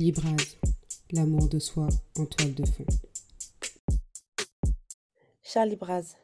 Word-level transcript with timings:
Libraz, 0.00 0.56
l'amour 1.12 1.50
de 1.50 1.58
soi 1.58 1.86
en 2.16 2.24
toile 2.24 2.54
de 2.54 2.64
fond. 2.64 2.86
Charlie 5.42 5.76
Braz, 5.76 6.16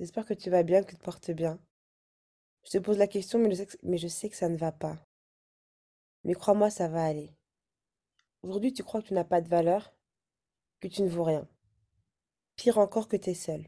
j'espère 0.00 0.26
que 0.26 0.34
tu 0.34 0.50
vas 0.50 0.64
bien, 0.64 0.82
que 0.82 0.90
tu 0.90 0.96
te 0.96 1.04
portes 1.04 1.30
bien. 1.30 1.60
Je 2.64 2.70
te 2.70 2.78
pose 2.78 2.98
la 2.98 3.06
question, 3.06 3.38
mais 3.38 3.98
je 3.98 4.08
sais 4.08 4.28
que, 4.28 4.34
ça 4.34 4.48
ne 4.48 4.56
va 4.56 4.72
pas. 4.72 4.98
Mais 6.24 6.34
crois-moi, 6.34 6.70
ça 6.70 6.88
va 6.88 7.04
aller. 7.04 7.30
Aujourd'hui, 8.42 8.72
tu 8.72 8.82
crois 8.82 9.00
que 9.00 9.06
tu 9.06 9.14
n'as 9.14 9.22
pas 9.22 9.40
de 9.40 9.48
valeur, 9.48 9.94
que 10.80 10.88
tu 10.88 11.02
ne 11.02 11.08
vaux 11.08 11.22
rien. 11.22 11.46
Pire 12.56 12.78
encore 12.78 13.06
que 13.06 13.16
tu 13.16 13.30
es 13.30 13.34
seul. 13.34 13.64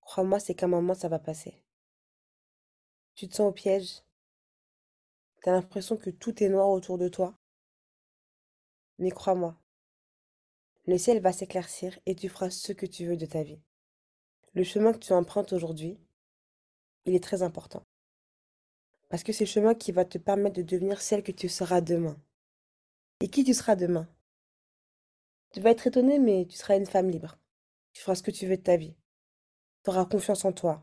Crois-moi, 0.00 0.40
c'est 0.40 0.56
qu'à 0.56 0.66
un 0.66 0.70
moment, 0.70 0.94
ça 0.94 1.08
va 1.08 1.20
passer. 1.20 1.62
Tu 3.14 3.28
te 3.28 3.36
sens 3.36 3.48
au 3.48 3.52
piège. 3.52 4.02
Tu 5.40 5.50
as 5.50 5.52
l'impression 5.52 5.96
que 5.96 6.10
tout 6.10 6.42
est 6.42 6.48
noir 6.48 6.68
autour 6.68 6.98
de 6.98 7.06
toi. 7.06 7.38
Mais 8.98 9.10
crois-moi, 9.10 9.56
le 10.86 10.98
ciel 10.98 11.20
va 11.20 11.32
s'éclaircir 11.32 11.98
et 12.06 12.14
tu 12.14 12.28
feras 12.28 12.50
ce 12.50 12.72
que 12.72 12.86
tu 12.86 13.06
veux 13.06 13.16
de 13.16 13.26
ta 13.26 13.42
vie. 13.42 13.60
Le 14.52 14.64
chemin 14.64 14.92
que 14.92 14.98
tu 14.98 15.12
empruntes 15.12 15.52
aujourd'hui, 15.52 15.98
il 17.06 17.14
est 17.14 17.22
très 17.22 17.42
important. 17.42 17.84
Parce 19.08 19.22
que 19.22 19.32
c'est 19.32 19.44
le 19.44 19.50
chemin 19.50 19.74
qui 19.74 19.92
va 19.92 20.04
te 20.04 20.18
permettre 20.18 20.56
de 20.56 20.62
devenir 20.62 21.00
celle 21.00 21.22
que 21.22 21.32
tu 21.32 21.48
seras 21.48 21.80
demain. 21.80 22.16
Et 23.20 23.28
qui 23.28 23.44
tu 23.44 23.54
seras 23.54 23.76
demain? 23.76 24.08
Tu 25.52 25.60
vas 25.60 25.70
être 25.70 25.86
étonné, 25.86 26.18
mais 26.18 26.46
tu 26.46 26.56
seras 26.56 26.76
une 26.76 26.86
femme 26.86 27.10
libre. 27.10 27.38
Tu 27.92 28.02
feras 28.02 28.16
ce 28.16 28.22
que 28.22 28.30
tu 28.30 28.46
veux 28.46 28.56
de 28.56 28.62
ta 28.62 28.76
vie. 28.76 28.94
Tu 29.84 29.90
auras 29.90 30.04
confiance 30.04 30.44
en 30.44 30.52
toi. 30.52 30.82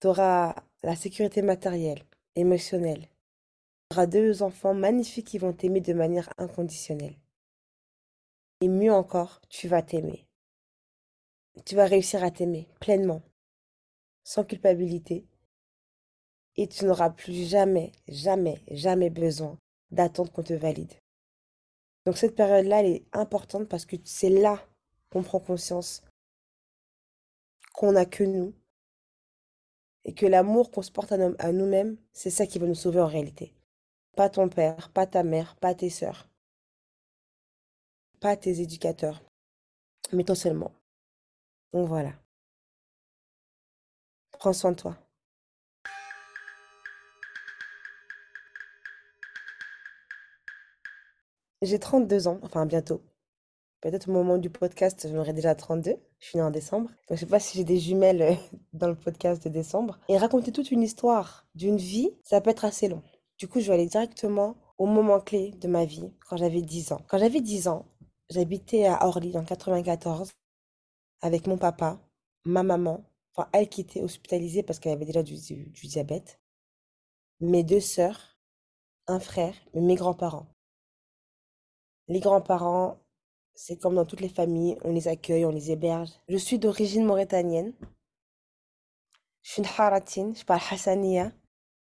Tu 0.00 0.06
auras 0.06 0.54
la 0.82 0.96
sécurité 0.96 1.42
matérielle, 1.42 2.04
émotionnelle. 2.34 3.08
Deux 4.04 4.42
enfants 4.42 4.74
magnifiques 4.74 5.28
qui 5.28 5.38
vont 5.38 5.54
t'aimer 5.54 5.80
de 5.80 5.94
manière 5.94 6.28
inconditionnelle. 6.36 7.16
Et 8.60 8.68
mieux 8.68 8.92
encore, 8.92 9.40
tu 9.48 9.68
vas 9.68 9.80
t'aimer 9.80 10.26
tu 11.64 11.74
vas 11.74 11.86
réussir 11.86 12.22
à 12.22 12.30
t'aimer 12.30 12.68
pleinement, 12.80 13.22
sans 14.24 14.44
culpabilité, 14.44 15.26
et 16.56 16.68
tu 16.68 16.84
n'auras 16.84 17.10
plus 17.10 17.48
jamais, 17.48 17.92
jamais, 18.08 18.62
jamais 18.70 19.10
besoin 19.10 19.58
d'attendre 19.90 20.32
qu'on 20.32 20.42
te 20.42 20.54
valide. 20.54 20.92
Donc 22.04 22.16
cette 22.16 22.36
période-là, 22.36 22.80
elle 22.80 22.86
est 22.86 23.06
importante 23.12 23.68
parce 23.68 23.84
que 23.84 23.96
c'est 24.04 24.30
là 24.30 24.64
qu'on 25.10 25.22
prend 25.22 25.40
conscience 25.40 26.02
qu'on 27.74 27.92
n'a 27.92 28.06
que 28.06 28.24
nous 28.24 28.54
et 30.04 30.14
que 30.14 30.24
l'amour 30.24 30.70
qu'on 30.70 30.82
se 30.82 30.92
porte 30.92 31.12
à 31.12 31.52
nous-mêmes, 31.52 31.98
c'est 32.12 32.30
ça 32.30 32.46
qui 32.46 32.58
va 32.58 32.66
nous 32.66 32.74
sauver 32.74 33.00
en 33.00 33.06
réalité. 33.06 33.55
Pas 34.16 34.30
ton 34.30 34.48
père, 34.48 34.88
pas 34.92 35.06
ta 35.06 35.22
mère, 35.22 35.56
pas 35.56 35.74
tes 35.74 35.90
sœurs, 35.90 36.26
pas 38.18 38.34
tes 38.34 38.62
éducateurs, 38.62 39.22
mais 40.10 40.24
toi 40.24 40.34
seulement. 40.34 40.72
Donc 41.74 41.86
voilà. 41.86 42.14
Prends 44.38 44.54
soin 44.54 44.72
de 44.72 44.76
toi. 44.76 44.96
J'ai 51.60 51.78
32 51.78 52.28
ans, 52.28 52.38
enfin 52.42 52.64
bientôt. 52.64 53.02
Peut-être 53.82 54.08
au 54.08 54.12
moment 54.12 54.38
du 54.38 54.48
podcast, 54.48 55.06
j'en 55.10 55.18
aurai 55.18 55.34
déjà 55.34 55.54
32. 55.54 55.96
Je 56.20 56.26
suis 56.26 56.38
née 56.38 56.42
en 56.42 56.50
décembre. 56.50 56.88
Donc 56.88 56.96
je 57.10 57.12
ne 57.14 57.18
sais 57.18 57.26
pas 57.26 57.40
si 57.40 57.58
j'ai 57.58 57.64
des 57.64 57.78
jumelles 57.78 58.22
euh, 58.22 58.34
dans 58.72 58.88
le 58.88 58.94
podcast 58.94 59.44
de 59.44 59.50
décembre. 59.50 59.98
Et 60.08 60.16
raconter 60.16 60.52
toute 60.52 60.70
une 60.70 60.82
histoire 60.82 61.46
d'une 61.54 61.76
vie, 61.76 62.10
ça 62.24 62.40
peut 62.40 62.48
être 62.48 62.64
assez 62.64 62.88
long. 62.88 63.02
Du 63.38 63.48
coup, 63.48 63.60
je 63.60 63.66
vais 63.66 63.74
aller 63.74 63.86
directement 63.86 64.56
au 64.78 64.86
moment 64.86 65.20
clé 65.20 65.50
de 65.52 65.68
ma 65.68 65.84
vie, 65.84 66.10
quand 66.28 66.36
j'avais 66.36 66.62
10 66.62 66.92
ans. 66.92 67.02
Quand 67.08 67.18
j'avais 67.18 67.40
10 67.40 67.68
ans, 67.68 67.86
j'habitais 68.30 68.86
à 68.86 69.06
Orly, 69.06 69.30
dans 69.30 69.44
94 69.44 70.32
avec 71.22 71.46
mon 71.46 71.58
papa, 71.58 71.98
ma 72.44 72.62
maman, 72.62 73.04
enfin 73.34 73.48
elle 73.52 73.68
qui 73.68 73.80
était 73.80 74.02
hospitalisée 74.02 74.62
parce 74.62 74.78
qu'elle 74.78 74.92
avait 74.92 75.04
déjà 75.04 75.22
du, 75.22 75.36
diabète, 75.36 76.40
mes 77.40 77.64
deux 77.64 77.80
sœurs, 77.80 78.38
un 79.06 79.20
frère, 79.20 79.54
mes 79.74 79.94
grands-parents. 79.94 80.46
Les 82.08 82.20
grands-parents, 82.20 82.98
c'est 83.54 83.76
comme 83.78 83.96
dans 83.96 84.04
toutes 84.04 84.20
les 84.20 84.28
familles, 84.28 84.78
on 84.84 84.92
les 84.92 85.08
accueille, 85.08 85.44
on 85.44 85.50
les 85.50 85.70
héberge. 85.70 86.10
Je 86.28 86.36
suis 86.36 86.58
d'origine 86.58 87.04
mauritanienne. 87.04 87.72
Je 89.42 89.52
suis 89.52 89.62
une 89.62 89.68
haratine, 89.78 90.34
je 90.34 90.44
parle 90.44 90.60
hassania. 90.70 91.32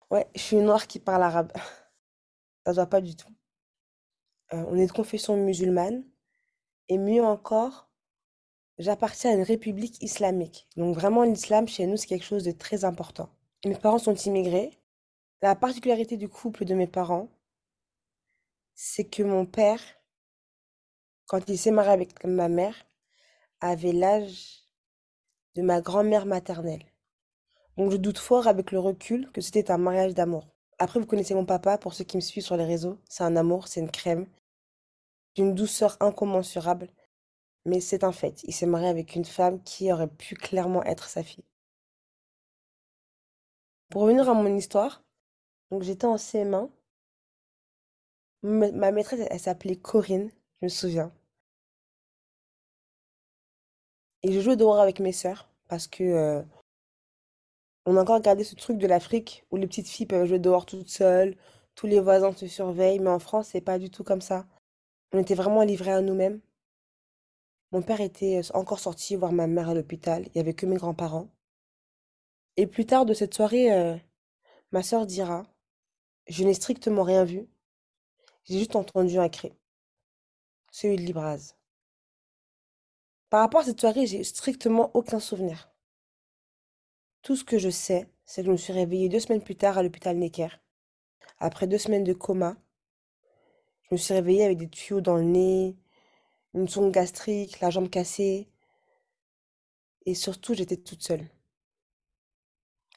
Ouais, 0.09 0.27
je 0.35 0.41
suis 0.41 0.57
une 0.57 0.65
noire 0.65 0.87
qui 0.87 0.99
parle 0.99 1.23
arabe. 1.23 1.51
Ça 2.65 2.71
se 2.71 2.75
voit 2.75 2.87
pas 2.87 3.01
du 3.01 3.15
tout. 3.15 3.33
Euh, 4.53 4.63
on 4.67 4.77
est 4.77 4.87
de 4.87 4.91
confession 4.91 5.37
musulmane. 5.37 6.03
Et 6.89 6.97
mieux 6.97 7.23
encore, 7.23 7.87
J'appartiens 8.79 9.31
à 9.31 9.33
une 9.33 9.41
république 9.41 10.01
islamique. 10.03 10.67
Donc 10.75 10.95
vraiment, 10.95 11.23
l'islam, 11.23 11.67
chez 11.67 11.87
nous, 11.87 11.97
c'est 11.97 12.05
quelque 12.05 12.25
chose 12.25 12.43
de 12.43 12.51
très 12.51 12.85
important. 12.85 13.29
Mes 13.65 13.75
parents 13.75 13.97
sont 13.97 14.13
immigrés. 14.13 14.79
La 15.41 15.55
particularité 15.55 16.15
du 16.15 16.29
couple 16.29 16.63
de 16.63 16.75
mes 16.75 16.85
parents, 16.85 17.29
c'est 18.75 19.05
que 19.05 19.23
mon 19.23 19.47
père, 19.47 19.81
quand 21.25 21.49
il 21.49 21.57
s'est 21.57 21.71
marié 21.71 21.91
avec 21.91 22.23
ma 22.23 22.49
mère, 22.49 22.75
avait 23.61 23.93
l'âge 23.93 24.67
de 25.55 25.63
ma 25.63 25.81
grand-mère 25.81 26.27
maternelle. 26.27 26.85
Donc 27.77 27.91
je 27.91 27.97
doute 27.97 28.17
fort 28.17 28.47
avec 28.47 28.71
le 28.71 28.79
recul 28.79 29.31
que 29.31 29.41
c'était 29.41 29.71
un 29.71 29.77
mariage 29.77 30.13
d'amour. 30.15 30.47
Après, 30.79 30.99
vous 30.99 31.05
connaissez 31.05 31.35
mon 31.35 31.45
papa, 31.45 31.77
pour 31.77 31.93
ceux 31.93 32.03
qui 32.03 32.17
me 32.17 32.21
suivent 32.21 32.43
sur 32.43 32.57
les 32.57 32.65
réseaux, 32.65 32.99
c'est 33.09 33.23
un 33.23 33.35
amour, 33.35 33.67
c'est 33.67 33.79
une 33.79 33.91
crème, 33.91 34.27
d'une 35.35 35.55
douceur 35.55 35.97
incommensurable. 35.99 36.89
Mais 37.65 37.79
c'est 37.81 38.03
un 38.03 38.11
fait. 38.11 38.43
Il 38.43 38.53
s'est 38.53 38.65
marié 38.65 38.87
avec 38.87 39.15
une 39.15 39.25
femme 39.25 39.61
qui 39.63 39.91
aurait 39.91 40.07
pu 40.07 40.35
clairement 40.35 40.83
être 40.83 41.09
sa 41.09 41.23
fille. 41.23 41.43
Pour 43.89 44.03
revenir 44.03 44.29
à 44.29 44.33
mon 44.33 44.55
histoire, 44.55 45.03
donc 45.71 45.83
j'étais 45.83 46.05
en 46.05 46.15
CM1. 46.15 46.69
Ma 48.43 48.91
maîtresse, 48.91 49.27
elle, 49.29 49.39
s'appelait 49.39 49.75
Corinne, 49.75 50.31
je 50.61 50.65
me 50.65 50.69
souviens. 50.69 51.11
Et 54.23 54.31
je 54.31 54.39
jouais 54.39 54.55
dehors 54.55 54.79
avec 54.79 54.99
mes 54.99 55.11
sœurs 55.11 55.49
parce 55.67 55.87
que 55.87 56.03
euh, 56.03 56.41
on 57.87 57.95
a 57.95 58.01
encore 58.01 58.19
gardé 58.19 58.43
ce 58.43 58.53
truc 58.55 58.77
de 58.77 58.85
l'Afrique 58.85 59.45
où 59.49 59.55
les 59.55 59.65
petites 59.65 59.87
filles 59.87 60.05
peuvent 60.05 60.27
jouer 60.27 60.39
dehors 60.39 60.65
toutes 60.65 60.89
seules, 60.89 61.37
tous 61.73 61.87
les 61.87 62.01
voisins 62.01 62.33
te 62.33 62.45
surveillent, 62.45 62.99
mais 62.99 63.09
en 63.09 63.19
France, 63.19 63.47
c'est 63.53 63.61
pas 63.61 63.79
du 63.79 63.89
tout 63.89 64.03
comme 64.03 64.19
ça. 64.19 64.45
On 65.13 65.19
était 65.19 65.35
vraiment 65.35 65.63
livrés 65.63 65.93
à 65.93 66.01
nous-mêmes. 66.01 66.41
Mon 67.71 67.81
père 67.81 68.01
était 68.01 68.41
encore 68.53 68.79
sorti 68.79 69.15
voir 69.15 69.31
ma 69.31 69.47
mère 69.47 69.69
à 69.69 69.73
l'hôpital. 69.73 70.23
Il 70.25 70.31
n'y 70.35 70.41
avait 70.41 70.53
que 70.53 70.65
mes 70.65 70.75
grands-parents. 70.75 71.29
Et 72.57 72.67
plus 72.67 72.85
tard 72.85 73.05
de 73.05 73.13
cette 73.13 73.33
soirée, 73.33 74.01
ma 74.71 74.83
sœur 74.83 75.05
dira, 75.05 75.45
je 76.27 76.43
n'ai 76.43 76.53
strictement 76.53 77.03
rien 77.03 77.23
vu. 77.23 77.47
J'ai 78.43 78.59
juste 78.59 78.75
entendu 78.75 79.17
un 79.17 79.29
cri. 79.29 79.53
Celui 80.71 80.97
de 80.97 81.03
Libraz. 81.03 81.55
Par 83.29 83.39
rapport 83.39 83.61
à 83.61 83.63
cette 83.63 83.79
soirée, 83.79 84.07
j'ai 84.07 84.25
strictement 84.25 84.91
aucun 84.93 85.21
souvenir. 85.21 85.71
Tout 87.27 87.35
ce 87.35 87.43
que 87.43 87.57
je 87.57 87.69
sais, 87.69 88.09
c'est 88.23 88.41
que 88.41 88.45
je 88.45 88.51
me 88.53 88.55
suis 88.55 88.71
réveillée 88.71 89.09
deux 89.09 89.19
semaines 89.19 89.43
plus 89.43 89.57
tard 89.57 89.77
à 89.77 89.83
l'hôpital 89.83 90.15
Necker. 90.15 90.47
Après 91.39 91.67
deux 91.67 91.77
semaines 91.77 92.05
de 92.05 92.13
coma, 92.13 92.55
je 93.81 93.87
me 93.91 93.97
suis 93.97 94.13
réveillée 94.13 94.45
avec 94.45 94.57
des 94.59 94.69
tuyaux 94.69 95.01
dans 95.01 95.17
le 95.17 95.23
nez, 95.23 95.75
une 96.53 96.69
sonde 96.69 96.89
gastrique, 96.89 97.59
la 97.59 97.69
jambe 97.69 97.89
cassée. 97.89 98.47
Et 100.05 100.15
surtout, 100.15 100.53
j'étais 100.53 100.77
toute 100.77 101.03
seule. 101.03 101.27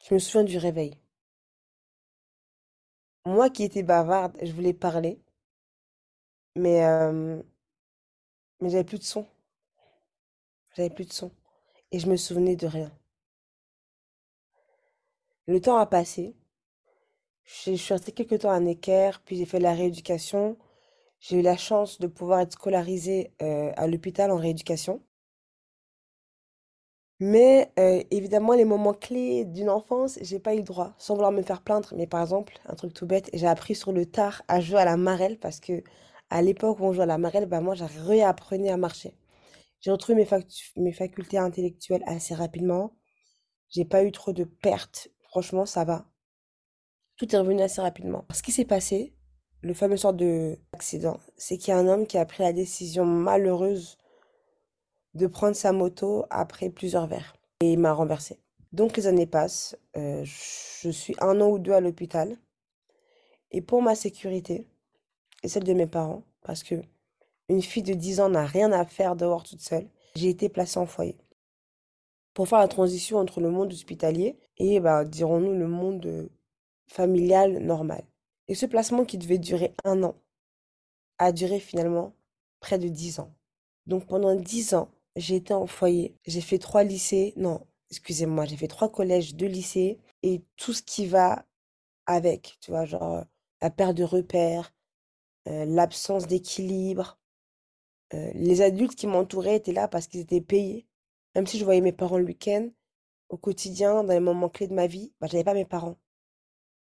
Je 0.08 0.14
me 0.14 0.20
souviens 0.20 0.44
du 0.44 0.58
réveil. 0.58 0.96
Moi 3.24 3.50
qui 3.50 3.64
étais 3.64 3.82
bavarde, 3.82 4.38
je 4.40 4.52
voulais 4.52 4.74
parler, 4.74 5.20
mais, 6.54 6.84
euh, 6.84 7.42
mais 8.60 8.70
j'avais 8.70 8.84
plus 8.84 9.00
de 9.00 9.02
son. 9.02 9.26
J'avais 10.76 10.90
plus 10.90 11.06
de 11.06 11.12
son. 11.12 11.32
Et 11.90 11.98
je 11.98 12.06
me 12.06 12.16
souvenais 12.16 12.54
de 12.54 12.68
rien. 12.68 12.92
Le 15.50 15.60
temps 15.60 15.78
a 15.78 15.86
passé. 15.86 16.36
Je 17.42 17.74
suis 17.74 17.92
restée 17.92 18.12
quelques 18.12 18.38
temps 18.42 18.52
à 18.52 18.60
Necker, 18.60 19.10
puis 19.24 19.34
j'ai 19.34 19.46
fait 19.46 19.58
de 19.58 19.64
la 19.64 19.74
rééducation. 19.74 20.56
J'ai 21.18 21.40
eu 21.40 21.42
la 21.42 21.56
chance 21.56 21.98
de 21.98 22.06
pouvoir 22.06 22.38
être 22.38 22.52
scolarisée 22.52 23.32
euh, 23.42 23.72
à 23.76 23.88
l'hôpital 23.88 24.30
en 24.30 24.36
rééducation. 24.36 25.02
Mais 27.18 27.72
euh, 27.80 28.00
évidemment, 28.12 28.52
les 28.54 28.64
moments 28.64 28.94
clés 28.94 29.44
d'une 29.44 29.70
enfance, 29.70 30.20
j'ai 30.22 30.38
pas 30.38 30.54
eu 30.54 30.58
le 30.58 30.62
droit, 30.62 30.94
sans 30.98 31.14
vouloir 31.14 31.32
me 31.32 31.42
faire 31.42 31.62
plaindre. 31.62 31.92
Mais 31.96 32.06
par 32.06 32.22
exemple, 32.22 32.60
un 32.66 32.76
truc 32.76 32.94
tout 32.94 33.06
bête, 33.06 33.28
j'ai 33.34 33.48
appris 33.48 33.74
sur 33.74 33.90
le 33.90 34.06
tard 34.06 34.42
à 34.46 34.60
jouer 34.60 34.78
à 34.78 34.84
la 34.84 34.96
marelle 34.96 35.36
parce 35.40 35.58
que 35.58 35.82
à 36.30 36.42
l'époque 36.42 36.78
où 36.78 36.84
on 36.84 36.92
jouait 36.92 37.02
à 37.02 37.06
la 37.06 37.18
marelle, 37.18 37.46
bah 37.46 37.60
moi, 37.60 37.74
j'ai 37.74 37.86
réappris 37.86 38.68
à 38.68 38.76
marcher. 38.76 39.14
J'ai 39.80 39.90
retrouvé 39.90 40.14
mes, 40.14 40.28
mes 40.76 40.92
facultés 40.92 41.38
intellectuelles 41.38 42.04
assez 42.06 42.34
rapidement. 42.36 42.94
J'ai 43.70 43.84
pas 43.84 44.04
eu 44.04 44.12
trop 44.12 44.32
de 44.32 44.44
pertes. 44.44 45.08
Franchement, 45.30 45.64
ça 45.64 45.84
va. 45.84 46.04
Tout 47.16 47.34
est 47.34 47.38
revenu 47.38 47.62
assez 47.62 47.80
rapidement. 47.80 48.24
Ce 48.32 48.42
qui 48.42 48.50
s'est 48.50 48.64
passé, 48.64 49.14
le 49.62 49.74
fameux 49.74 49.96
sort 49.96 50.12
de 50.12 50.58
accident, 50.72 51.20
c'est 51.36 51.56
qu'il 51.56 51.68
y 51.68 51.76
a 51.76 51.78
un 51.78 51.86
homme 51.86 52.06
qui 52.06 52.18
a 52.18 52.26
pris 52.26 52.42
la 52.42 52.52
décision 52.52 53.04
malheureuse 53.04 53.96
de 55.14 55.28
prendre 55.28 55.54
sa 55.54 55.72
moto 55.72 56.24
après 56.30 56.68
plusieurs 56.68 57.06
verres. 57.06 57.36
Et 57.60 57.72
il 57.72 57.78
m'a 57.78 57.92
renversé. 57.92 58.40
Donc 58.72 58.96
les 58.96 59.06
années 59.06 59.26
passent, 59.26 59.76
euh, 59.96 60.24
je 60.24 60.90
suis 60.90 61.14
un 61.20 61.40
an 61.40 61.48
ou 61.48 61.58
deux 61.58 61.72
à 61.72 61.80
l'hôpital. 61.80 62.36
Et 63.52 63.60
pour 63.60 63.82
ma 63.82 63.94
sécurité 63.94 64.66
et 65.44 65.48
celle 65.48 65.64
de 65.64 65.74
mes 65.74 65.86
parents, 65.86 66.24
parce 66.42 66.64
que 66.64 66.76
une 67.48 67.62
fille 67.62 67.82
de 67.82 67.94
10 67.94 68.20
ans 68.20 68.28
n'a 68.30 68.46
rien 68.46 68.72
à 68.72 68.84
faire 68.84 69.14
dehors 69.14 69.44
toute 69.44 69.60
seule, 69.60 69.88
j'ai 70.16 70.28
été 70.28 70.48
placée 70.48 70.78
en 70.78 70.86
foyer. 70.86 71.18
Pour 72.34 72.48
faire 72.48 72.58
la 72.58 72.68
transition 72.68 73.18
entre 73.18 73.40
le 73.40 73.50
monde 73.50 73.72
hospitalier 73.72 74.38
et, 74.58 74.80
bah, 74.80 75.04
dirons-nous, 75.04 75.52
le 75.52 75.66
monde 75.66 76.06
euh, 76.06 76.28
familial 76.86 77.58
normal. 77.58 78.04
Et 78.48 78.54
ce 78.54 78.66
placement 78.66 79.04
qui 79.04 79.18
devait 79.18 79.38
durer 79.38 79.74
un 79.84 80.02
an 80.02 80.16
a 81.18 81.32
duré 81.32 81.60
finalement 81.60 82.14
près 82.60 82.78
de 82.78 82.88
10 82.88 83.20
ans. 83.20 83.34
Donc 83.86 84.06
pendant 84.06 84.34
10 84.34 84.74
ans, 84.74 84.90
j'ai 85.16 85.36
été 85.36 85.54
en 85.54 85.66
foyer. 85.66 86.16
J'ai 86.26 86.40
fait 86.40 86.58
trois 86.58 86.84
lycées. 86.84 87.32
Non, 87.36 87.66
excusez-moi, 87.90 88.44
j'ai 88.46 88.56
fait 88.56 88.68
trois 88.68 88.90
collèges, 88.90 89.34
deux 89.34 89.46
lycées 89.46 89.98
et 90.22 90.42
tout 90.56 90.72
ce 90.72 90.82
qui 90.82 91.06
va 91.06 91.44
avec, 92.06 92.58
tu 92.60 92.70
vois, 92.70 92.84
genre 92.84 93.24
la 93.60 93.70
perte 93.70 93.96
de 93.96 94.04
repères, 94.04 94.72
euh, 95.48 95.64
l'absence 95.64 96.26
d'équilibre. 96.26 97.18
Euh, 98.14 98.30
les 98.34 98.62
adultes 98.62 98.96
qui 98.96 99.06
m'entouraient 99.06 99.56
étaient 99.56 99.72
là 99.72 99.88
parce 99.88 100.06
qu'ils 100.08 100.20
étaient 100.20 100.40
payés. 100.40 100.86
Même 101.34 101.46
si 101.46 101.58
je 101.58 101.64
voyais 101.64 101.80
mes 101.80 101.92
parents 101.92 102.18
le 102.18 102.24
week-end, 102.24 102.70
au 103.28 103.36
quotidien, 103.36 104.04
dans 104.04 104.12
les 104.12 104.20
moments 104.20 104.48
clés 104.48 104.66
de 104.66 104.74
ma 104.74 104.86
vie, 104.86 105.12
bah, 105.20 105.26
je 105.28 105.34
n'avais 105.34 105.44
pas 105.44 105.54
mes 105.54 105.64
parents. 105.64 105.96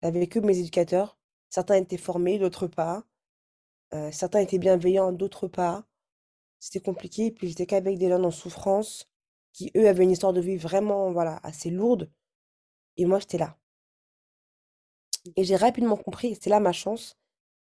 J'avais 0.03 0.27
que 0.29 0.39
mes 0.39 0.59
éducateurs. 0.59 1.19
Certains 1.49 1.77
étaient 1.77 1.97
formés, 1.97 2.39
d'autres 2.39 2.69
pas. 2.69 3.05
Euh, 3.95 4.11
certains 4.13 4.41
étaient 4.41 4.59
bienveillants, 4.59 5.13
d'autres 5.13 5.49
pas. 5.49 5.85
C'était 6.61 6.81
compliqué. 6.81 7.27
Et 7.27 7.31
puis 7.33 7.49
j'étais 7.49 7.67
qu'avec 7.67 7.99
des 7.99 8.09
gens 8.09 8.23
en 8.23 8.31
souffrance 8.31 9.09
qui, 9.53 9.73
eux, 9.77 9.89
avaient 9.89 10.05
une 10.05 10.13
histoire 10.13 10.33
de 10.33 10.41
vie 10.41 10.57
vraiment, 10.57 11.11
voilà, 11.13 11.41
assez 11.43 11.71
lourde. 11.71 12.11
Et 12.97 13.07
moi, 13.07 13.19
j'étais 13.19 13.39
là. 13.39 13.59
Et 15.37 15.45
j'ai 15.45 15.57
rapidement 15.57 15.97
compris, 15.97 16.35
c'était 16.35 16.51
là 16.51 16.61
ma 16.61 16.73
chance, 16.73 17.17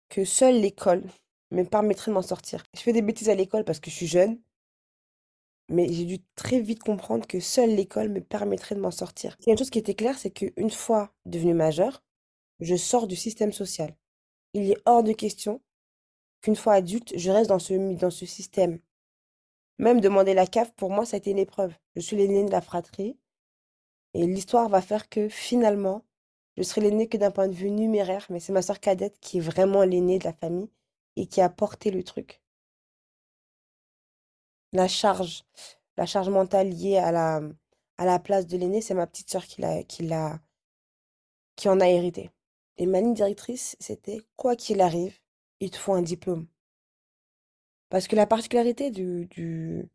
que 0.08 0.24
seule 0.24 0.60
l'école 0.60 1.04
me 1.50 1.64
permettrait 1.64 2.10
de 2.10 2.14
m'en 2.14 2.22
sortir. 2.22 2.64
Je 2.74 2.80
fais 2.80 2.92
des 2.92 3.02
bêtises 3.02 3.28
à 3.28 3.34
l'école 3.34 3.64
parce 3.64 3.80
que 3.80 3.90
je 3.90 3.96
suis 3.96 4.06
jeune, 4.06 4.40
mais 5.68 5.92
j'ai 5.92 6.04
dû 6.04 6.18
très 6.34 6.60
vite 6.60 6.82
comprendre 6.82 7.26
que 7.26 7.40
seule 7.40 7.74
l'école 7.74 8.08
me 8.08 8.20
permettrait 8.20 8.74
de 8.74 8.80
m'en 8.80 8.90
sortir. 8.90 9.36
Il 9.40 9.46
y 9.46 9.50
a 9.50 9.52
une 9.52 9.58
chose 9.58 9.70
qui 9.70 9.78
était 9.78 9.94
claire, 9.94 10.18
c'est 10.18 10.30
qu'une 10.30 10.70
fois 10.70 11.12
devenue 11.26 11.54
majeure, 11.54 12.02
je 12.60 12.76
sors 12.76 13.06
du 13.06 13.16
système 13.16 13.52
social. 13.52 13.96
Il 14.52 14.70
est 14.70 14.82
hors 14.86 15.02
de 15.02 15.12
question 15.12 15.60
qu'une 16.42 16.56
fois 16.56 16.74
adulte, 16.74 17.12
je 17.16 17.30
reste 17.30 17.48
dans 17.48 17.58
ce, 17.58 17.94
dans 17.94 18.10
ce 18.10 18.26
système. 18.26 18.78
Même 19.78 20.00
demander 20.00 20.34
la 20.34 20.46
CAF, 20.46 20.72
pour 20.74 20.90
moi, 20.90 21.04
ça 21.04 21.16
a 21.16 21.18
été 21.18 21.30
une 21.30 21.38
épreuve. 21.38 21.74
Je 21.96 22.00
suis 22.00 22.16
l'aîné 22.16 22.44
de 22.44 22.50
la 22.50 22.60
fratrie. 22.60 23.18
Et 24.12 24.26
l'histoire 24.26 24.68
va 24.68 24.80
faire 24.80 25.08
que 25.08 25.28
finalement, 25.28 26.04
je 26.56 26.62
serai 26.62 26.82
l'aîné 26.82 27.08
que 27.08 27.16
d'un 27.16 27.32
point 27.32 27.48
de 27.48 27.54
vue 27.54 27.70
numéraire, 27.70 28.26
mais 28.30 28.38
c'est 28.38 28.52
ma 28.52 28.62
soeur 28.62 28.78
cadette 28.78 29.18
qui 29.20 29.38
est 29.38 29.40
vraiment 29.40 29.82
l'aînée 29.82 30.20
de 30.20 30.24
la 30.24 30.32
famille 30.32 30.70
et 31.16 31.26
qui 31.26 31.40
a 31.40 31.48
porté 31.48 31.90
le 31.90 32.04
truc. 32.04 32.43
La 34.74 34.88
charge, 34.88 35.44
la 35.96 36.04
charge 36.04 36.28
mentale 36.28 36.68
liée 36.68 36.98
à 36.98 37.12
la, 37.12 38.18
place 38.18 38.46
de 38.46 38.56
l'aîné, 38.56 38.82
c'est 38.82 38.92
ma 38.92 39.06
petite 39.06 39.30
soeur 39.30 39.46
qui, 39.46 39.62
qui, 39.88 40.10
qui 41.54 41.68
en 41.68 41.80
a 41.80 41.88
hérité. 41.88 42.30
Et 42.76 42.86
ma 42.86 43.00
ligne 43.00 43.14
directrice, 43.14 43.76
c'était 43.78 44.20
quoi 44.36 44.56
qu'il 44.56 44.80
arrive, 44.80 45.16
il 45.60 45.70
te 45.70 45.76
faut 45.76 45.94
un 45.94 46.02
diplôme. 46.02 46.48
Parce 47.88 48.08
que 48.08 48.16
la 48.16 48.26
particularité 48.26 48.90
de 48.90 49.88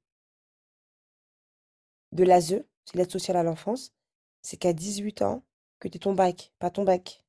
l'ASE, 2.13 2.63
c'est 2.85 2.95
l'aide 2.95 3.11
sociale 3.11 3.35
à 3.35 3.43
l'enfance, 3.43 3.93
c'est 4.41 4.55
qu'à 4.55 4.71
18 4.71 5.21
ans, 5.23 5.43
que 5.79 5.89
tu 5.89 5.99
ton 5.99 6.13
bac, 6.13 6.53
pas 6.57 6.69
ton 6.69 6.85
bac, 6.85 7.25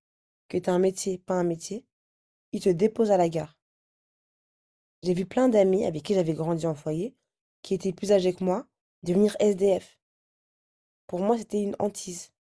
que 0.49 0.57
tu 0.57 0.71
un 0.71 0.79
métier, 0.79 1.19
pas 1.19 1.35
un 1.35 1.45
métier, 1.45 1.85
il 2.53 2.61
te 2.61 2.69
dépose 2.69 3.11
à 3.11 3.17
la 3.17 3.29
gare. 3.29 3.59
J'ai 5.03 5.15
vu 5.15 5.27
plein 5.27 5.49
d'amis 5.49 5.85
avec 5.85 6.05
qui 6.05 6.15
j'avais 6.15 6.35
grandi 6.35 6.67
en 6.67 6.75
foyer, 6.77 7.17
qui 7.63 7.75
étaient 7.75 7.93
plus 7.93 8.13
âgés 8.13 8.35
que 8.35 8.45
moi, 8.45 8.67
devenir 9.03 9.37
SDF. 9.41 9.99
Pour 11.07 11.21
moi, 11.21 11.37
c'était 11.39 11.63
une 11.63 11.77
hantise. 11.79 12.33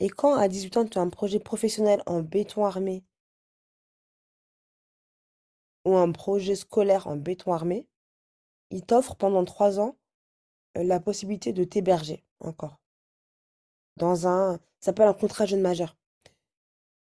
Et 0.00 0.08
quand 0.08 0.34
à 0.34 0.48
18 0.48 0.76
ans, 0.78 0.86
tu 0.86 0.98
as 0.98 1.02
un 1.02 1.10
projet 1.10 1.38
professionnel 1.38 2.02
en 2.06 2.20
béton 2.20 2.64
armé 2.64 3.04
ou 5.84 5.96
un 5.96 6.12
projet 6.12 6.56
scolaire 6.56 7.06
en 7.06 7.16
béton 7.16 7.52
armé, 7.52 7.86
il 8.70 8.84
t'offre 8.84 9.16
pendant 9.16 9.44
trois 9.44 9.80
ans 9.80 9.96
la 10.74 11.00
possibilité 11.00 11.52
de 11.52 11.64
t'héberger 11.64 12.24
encore. 12.40 12.80
Dans 13.96 14.26
un. 14.26 14.58
Ça 14.80 14.86
s'appelle 14.86 15.08
un 15.08 15.14
contrat 15.14 15.46
jeune 15.46 15.60
majeur. 15.60 15.96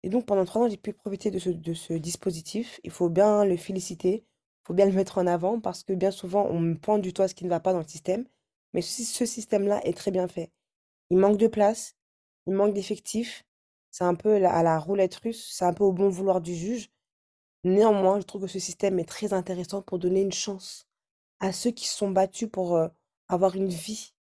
Et 0.02 0.10
donc 0.10 0.26
pendant 0.26 0.44
trois 0.44 0.62
ans, 0.62 0.68
j'ai 0.68 0.76
pu 0.76 0.92
profiter 0.92 1.30
de 1.30 1.38
ce, 1.38 1.94
dispositif. 1.94 2.80
Il 2.84 2.90
faut 2.90 3.08
bien 3.08 3.44
le 3.44 3.56
féliciter, 3.56 4.26
faut 4.64 4.74
bien 4.74 4.86
le 4.86 4.92
mettre 4.92 5.18
en 5.18 5.26
avant 5.26 5.60
parce 5.60 5.82
que 5.82 5.92
bien 5.92 6.10
souvent, 6.10 6.46
on 6.46 6.58
me 6.58 6.74
pointe 6.74 7.02
du 7.02 7.12
doigt 7.12 7.28
ce 7.28 7.34
qui 7.34 7.44
ne 7.44 7.50
va 7.50 7.60
pas 7.60 7.72
dans 7.72 7.80
le 7.80 7.88
système. 7.88 8.26
Mais 8.72 8.82
ce, 8.82 9.24
système-là 9.26 9.80
est 9.86 9.96
très 9.96 10.10
bien 10.10 10.26
fait. 10.26 10.50
Il 11.10 11.18
manque 11.18 11.38
de 11.38 11.46
place, 11.46 11.96
il 12.46 12.54
manque 12.54 12.74
d'effectifs. 12.74 13.44
C'est 13.90 14.04
un 14.04 14.14
peu 14.14 14.44
à 14.44 14.62
la 14.62 14.78
roulette 14.78 15.14
russe, 15.16 15.52
c'est 15.52 15.64
un 15.64 15.72
peu 15.72 15.84
au 15.84 15.92
bon 15.92 16.08
vouloir 16.08 16.40
du 16.40 16.54
juge. 16.54 16.90
Néanmoins, 17.62 18.20
je 18.20 18.24
trouve 18.24 18.42
que 18.42 18.48
ce 18.48 18.58
système 18.58 18.98
est 18.98 19.08
très 19.08 19.32
intéressant 19.32 19.82
pour 19.82 19.98
donner 19.98 20.22
une 20.22 20.32
chance 20.32 20.88
à 21.40 21.52
ceux 21.52 21.70
qui 21.70 21.86
se 21.86 21.96
sont 21.96 22.10
battus 22.10 22.48
pour 22.50 22.78
avoir 23.28 23.54
une 23.54 23.68
vie 23.68 24.12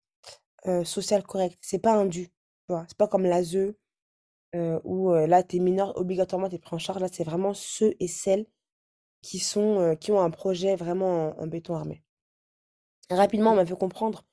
sociale 0.84 1.24
correcte. 1.24 1.58
C'est 1.60 1.80
pas 1.80 1.94
un 1.96 2.06
dû, 2.06 2.28
tu 2.28 2.32
vois. 2.68 2.84
C'est 2.88 2.96
pas 2.96 3.08
comme 3.08 3.24
l'ASE 3.24 3.74
où 4.84 5.12
là, 5.12 5.42
t'es 5.42 5.58
mineur, 5.58 5.96
obligatoirement, 5.96 6.48
t'es 6.48 6.58
pris 6.58 6.76
en 6.76 6.78
charge. 6.78 7.00
Là, 7.00 7.08
c'est 7.10 7.24
vraiment 7.24 7.54
ceux 7.54 7.94
et 7.98 8.08
celles 8.08 8.46
qui 9.24 9.38
sont 9.38 9.96
qui 10.00 10.12
ont 10.12 10.20
un 10.20 10.30
projet 10.30 10.76
vraiment 10.76 11.34
en, 11.40 11.46
béton 11.46 11.74
armé. 11.74 12.02
Rapidement, 13.10 13.52
on 13.52 13.56
m'a 13.56 13.64
fait 13.64 13.76
comprendre 13.76 14.26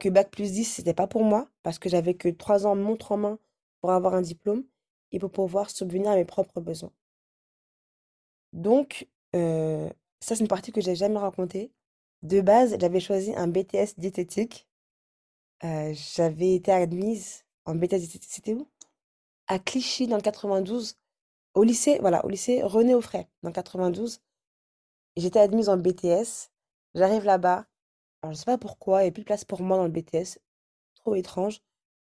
que 0.00 0.08
Bac 0.08 0.30
plus 0.32 0.50
10, 0.50 0.64
c'était 0.64 0.94
pas 0.94 1.06
pour 1.06 1.22
moi, 1.22 1.48
parce 1.62 1.78
que 1.78 1.88
j'avais 1.88 2.14
que 2.14 2.28
trois 2.28 2.66
ans 2.66 2.74
montre 2.74 3.12
en 3.12 3.18
main 3.18 3.38
pour 3.80 3.92
avoir 3.92 4.14
un 4.14 4.20
diplôme 4.20 4.64
et 5.12 5.20
pour 5.20 5.30
pouvoir 5.30 5.70
subvenir 5.70 6.10
à 6.10 6.16
mes 6.16 6.24
propres 6.24 6.60
besoins. 6.60 6.92
Donc, 8.52 9.08
ça, 9.32 10.34
c'est 10.34 10.40
une 10.40 10.48
partie 10.48 10.72
que 10.72 10.80
j'ai 10.80 10.96
jamais 10.96 11.18
racontée. 11.18 11.72
De 12.22 12.40
base, 12.40 12.76
j'avais 12.80 13.00
choisi 13.00 13.32
un 13.36 13.46
BTS 13.46 13.94
diététique. 13.98 14.68
j'avais 15.62 16.54
été 16.54 16.72
admise 16.72 17.44
en 17.64 17.76
BTS 17.76 17.98
diététique. 17.98 18.32
C'était 18.32 18.54
où? 18.54 18.68
À 19.46 19.60
Clichy, 19.60 20.08
dans 20.08 20.16
le 20.16 20.22
92. 20.22 20.96
Au 21.54 21.62
lycée, 21.62 21.98
voilà, 22.00 22.24
au 22.24 22.28
lycée 22.28 22.62
René 22.62 22.94
Offray, 22.94 23.28
dans 23.42 23.50
le 23.50 23.54
92. 23.54 24.20
J'étais 25.16 25.40
admise 25.40 25.68
en 25.68 25.76
BTS. 25.76 26.50
J'arrive 26.94 27.24
là-bas. 27.24 27.66
Alors, 28.22 28.32
je 28.32 28.38
sais 28.38 28.44
pas 28.44 28.58
pourquoi, 28.58 29.00
il 29.00 29.04
n'y 29.04 29.08
a 29.08 29.12
plus 29.12 29.22
de 29.22 29.26
place 29.26 29.44
pour 29.44 29.62
moi 29.62 29.76
dans 29.76 29.84
le 29.84 29.90
BTS. 29.90 30.38
Trop 30.96 31.14
étrange. 31.14 31.60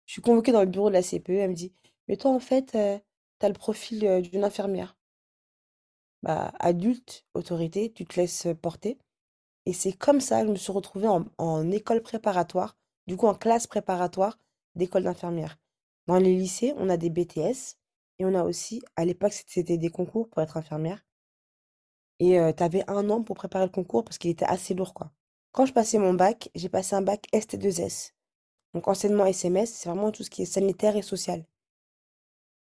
Je 0.07 0.13
suis 0.13 0.23
convoquée 0.23 0.53
dans 0.53 0.61
le 0.61 0.67
bureau 0.67 0.89
de 0.89 0.95
la 0.95 1.03
CPE. 1.03 1.31
Elle 1.31 1.51
me 1.51 1.55
dit, 1.55 1.73
mais 2.09 2.17
toi, 2.17 2.31
en 2.31 2.41
fait, 2.41 2.73
tu 2.73 2.79
as 2.79 3.49
le 3.49 3.55
profil 3.55 4.23
d'une 4.23 4.45
infirmière. 4.45 4.97
Bah, 6.23 6.53
adulte, 6.59 7.25
autorité, 7.35 7.93
tu 7.93 8.05
te 8.05 8.19
laisses 8.19 8.49
porter. 8.61 8.99
Et 9.67 9.73
c'est 9.73 9.93
comme 9.93 10.21
ça 10.21 10.41
que 10.41 10.47
je 10.47 10.53
me 10.53 10.57
suis 10.57 10.73
retrouvée 10.73 11.09
en, 11.09 11.71
école 11.71 12.03
préparatoire, 12.03 12.77
du 13.07 13.17
coup 13.17 13.27
en 13.27 13.35
classe 13.35 13.67
préparatoire 13.67 14.39
d'école 14.77 15.05
d'infirmière. 15.05 15.59
Dans 16.07 16.19
les 16.19 16.35
lycées, 16.35 16.73
on 16.77 16.89
a 16.89 16.97
des 16.97 17.11
BTS 17.11 17.77
et 18.19 18.25
on 18.25 18.35
a 18.35 18.45
aussi, 18.45 18.83
à 18.95 19.05
l'époque, 19.05 19.33
c'était 19.33 19.77
des 19.77 19.91
concours 19.91 20.29
pour 20.29 20.41
être 20.41 20.57
infirmière. 20.57 21.06
Et 22.19 22.39
tu 22.57 22.63
avais 22.63 22.85
un 22.89 23.11
an 23.11 23.23
pour 23.23 23.37
préparer 23.37 23.65
le 23.65 23.71
concours 23.71 24.05
parce 24.05 24.19
qu'il 24.19 24.31
était 24.31 24.45
assez 24.47 24.75
lourd, 24.75 24.95
quoi. 24.95 25.11
Quand 25.53 25.67
je 25.67 25.73
passais 25.73 25.99
mon 25.99 26.15
bac, 26.15 26.51
j'ai 26.55 26.69
passé 26.69 26.95
un 26.97 27.03
bac 27.03 27.27
ST2S. 27.33 28.13
Donc 28.75 28.89
enseignement 28.89 29.27
SMS, 29.27 29.73
c'est 29.73 29.89
vraiment 29.89 30.13
tout 30.13 30.23
ce 30.23 30.31
qui 30.31 30.43
est 30.43 30.47
sanitaire 30.47 30.97
et 30.97 31.03
social. 31.03 31.45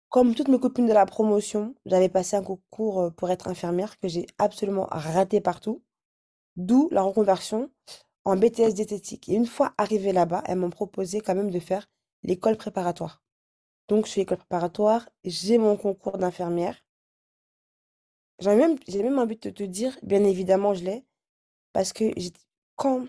Comme 0.10 0.36
toutes 0.36 0.48
mes 0.48 0.60
copines 0.60 0.88
de 0.88 0.94
la 0.94 1.06
promotion, 1.06 1.75
j'avais 1.86 2.08
passé 2.08 2.38
un 2.38 2.44
concours 2.44 3.12
pour 3.18 3.30
être 3.30 3.50
infirmière 3.50 4.00
que 4.00 4.08
j'ai 4.08 4.25
absolument 4.38 4.88
raté 4.89 5.42
partout, 5.42 5.84
d'où 6.56 6.88
la 6.92 7.01
reconversion 7.01 7.70
en 8.24 8.38
BTS 8.38 8.74
diététique. 8.74 9.27
Et 9.27 9.34
une 9.34 9.46
fois 9.46 9.74
arrivée 9.77 10.13
là-bas, 10.13 10.44
elles 10.46 10.58
m'ont 10.58 10.70
proposé 10.70 11.20
quand 11.20 11.36
même 11.36 11.51
de 11.51 11.60
faire 11.60 11.89
l'école 12.24 12.56
préparatoire. 12.56 13.22
Donc, 13.89 14.06
je 14.06 14.12
suis 14.12 14.22
l'école 14.22 14.38
préparatoire, 14.38 15.10
j'ai 15.25 15.58
mon 15.58 15.75
concours 15.75 16.18
d'infirmière. 16.18 16.77
J'ai 18.39 18.56
même, 18.56 18.77
j'ai 18.88 19.03
même 19.03 19.20
envie 19.20 19.38
de 19.38 19.50
te 19.50 19.63
dire, 19.63 19.98
bien 20.03 20.24
évidemment, 20.24 20.74
je 20.74 20.84
l'ai, 20.84 21.06
parce 21.74 21.94
que 21.94 22.06
quand, 22.75 23.08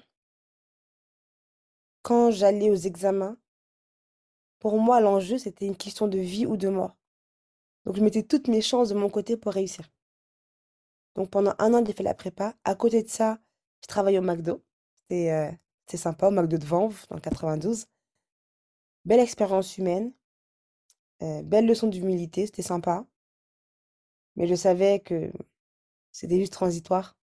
quand 2.02 2.30
j'allais 2.30 2.70
aux 2.70 2.76
examens, 2.76 3.36
pour 4.58 4.78
moi, 4.78 5.00
l'enjeu, 5.00 5.38
c'était 5.38 5.66
une 5.66 5.76
question 5.76 6.08
de 6.08 6.18
vie 6.18 6.46
ou 6.46 6.56
de 6.56 6.68
mort. 6.68 6.96
Donc, 7.84 7.96
je 7.96 8.02
mettais 8.02 8.22
toutes 8.22 8.48
mes 8.48 8.60
chances 8.60 8.88
de 8.88 8.94
mon 8.94 9.08
côté 9.08 9.36
pour 9.36 9.52
réussir. 9.52 9.88
Donc, 11.14 11.30
pendant 11.30 11.54
un 11.58 11.74
an, 11.74 11.84
j'ai 11.84 11.92
fait 11.92 12.02
la 12.02 12.14
prépa. 12.14 12.54
À 12.64 12.74
côté 12.74 13.02
de 13.02 13.08
ça, 13.08 13.38
je 13.82 13.88
travaillais 13.88 14.18
au 14.18 14.22
McDo. 14.22 14.62
C'était 15.02 15.30
euh, 15.32 15.96
sympa, 15.96 16.28
au 16.28 16.30
McDo 16.30 16.58
de 16.58 16.64
Vanves, 16.64 17.06
dans 17.08 17.16
le 17.16 17.20
92. 17.20 17.86
Belle 19.04 19.20
expérience 19.20 19.78
humaine. 19.78 20.12
Euh, 21.22 21.42
belle 21.42 21.66
leçon 21.66 21.88
d'humilité, 21.88 22.46
c'était 22.46 22.62
sympa. 22.62 23.06
Mais 24.38 24.46
je 24.46 24.54
savais 24.54 25.00
que 25.00 25.30
c'était 26.12 26.38
juste 26.38 26.52
transitoire. 26.52 27.16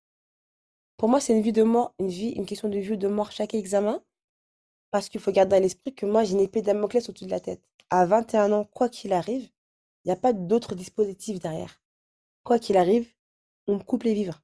Pour 0.98 1.10
moi, 1.10 1.20
c'est 1.22 1.34
une 1.34 1.42
vie 1.42 1.54
de 1.54 1.64
mort, 1.64 1.94
une 1.98 2.10
vie, 2.10 2.32
une 2.32 2.46
question 2.46 2.68
de 2.70 2.78
vie 2.78 2.92
ou 2.92 2.98
de 2.98 3.08
mort 3.08 3.32
chaque 3.32 3.54
examen. 3.54 4.04
Parce 4.92 5.10
qu'il 5.10 5.22
faut 5.22 5.32
garder 5.32 5.56
à 5.56 5.60
l'esprit 5.60 5.96
que 5.96 6.06
moi, 6.06 6.24
j'ai 6.24 6.34
une 6.34 6.42
épée 6.42 6.62
Damoclès 6.62 7.08
au-dessus 7.10 7.26
de 7.26 7.32
la 7.32 7.40
tête. 7.40 7.62
À 7.90 8.06
21 8.06 8.52
ans, 8.52 8.66
quoi 8.66 8.90
qu'il 8.90 9.14
arrive, 9.14 9.50
il 10.04 10.10
n'y 10.10 10.12
a 10.12 10.18
pas 10.18 10.34
d'autre 10.34 10.76
dispositif 10.76 11.40
derrière. 11.40 11.82
Quoi 12.44 12.60
qu'il 12.60 12.78
arrive, 12.78 13.08
on 13.68 13.76
me 13.76 13.84
coupe 13.84 14.04
les 14.04 14.14
vivres. 14.14 14.42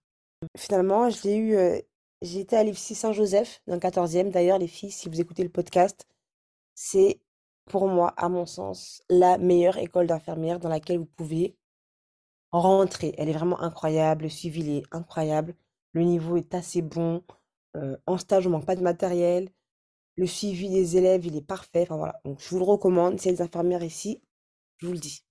Finalement, 0.57 1.09
je 1.09 1.23
l'ai 1.23 1.35
eu. 1.35 1.55
euh, 1.55 1.79
j'ai 2.21 2.39
été 2.39 2.55
à 2.55 2.63
l'IFSI 2.63 2.95
Saint-Joseph, 2.95 3.61
dans 3.67 3.75
le 3.75 3.79
14e. 3.79 4.29
D'ailleurs, 4.31 4.59
les 4.59 4.67
filles, 4.67 4.91
si 4.91 5.09
vous 5.09 5.19
écoutez 5.19 5.43
le 5.43 5.49
podcast, 5.49 6.07
c'est 6.73 7.19
pour 7.65 7.87
moi, 7.87 8.13
à 8.17 8.29
mon 8.29 8.45
sens, 8.45 9.03
la 9.09 9.37
meilleure 9.37 9.77
école 9.77 10.07
d'infirmière 10.07 10.59
dans 10.59 10.69
laquelle 10.69 10.99
vous 10.99 11.05
pouvez 11.05 11.55
rentrer. 12.51 13.13
Elle 13.17 13.29
est 13.29 13.33
vraiment 13.33 13.61
incroyable. 13.61 14.23
Le 14.23 14.29
suivi, 14.29 14.77
est 14.77 14.83
incroyable. 14.91 15.55
Le 15.93 16.03
niveau 16.03 16.37
est 16.37 16.53
assez 16.55 16.81
bon. 16.81 17.23
en 18.07 18.17
stage, 18.17 18.47
on 18.47 18.51
manque 18.51 18.65
pas 18.65 18.75
de 18.75 18.83
matériel. 18.83 19.49
Le 20.17 20.27
suivi 20.27 20.69
des 20.69 20.97
élèves, 20.97 21.25
il 21.25 21.35
est 21.37 21.41
parfait. 21.45 21.83
Enfin 21.83 21.97
voilà. 21.97 22.19
Donc, 22.25 22.39
je 22.41 22.49
vous 22.49 22.59
le 22.59 22.65
recommande. 22.65 23.19
Si 23.19 23.27
y 23.27 23.31
a 23.31 23.35
des 23.35 23.41
infirmières 23.41 23.83
ici, 23.83 24.21
je 24.77 24.87
vous 24.87 24.93
le 24.93 24.99
dis. 24.99 25.23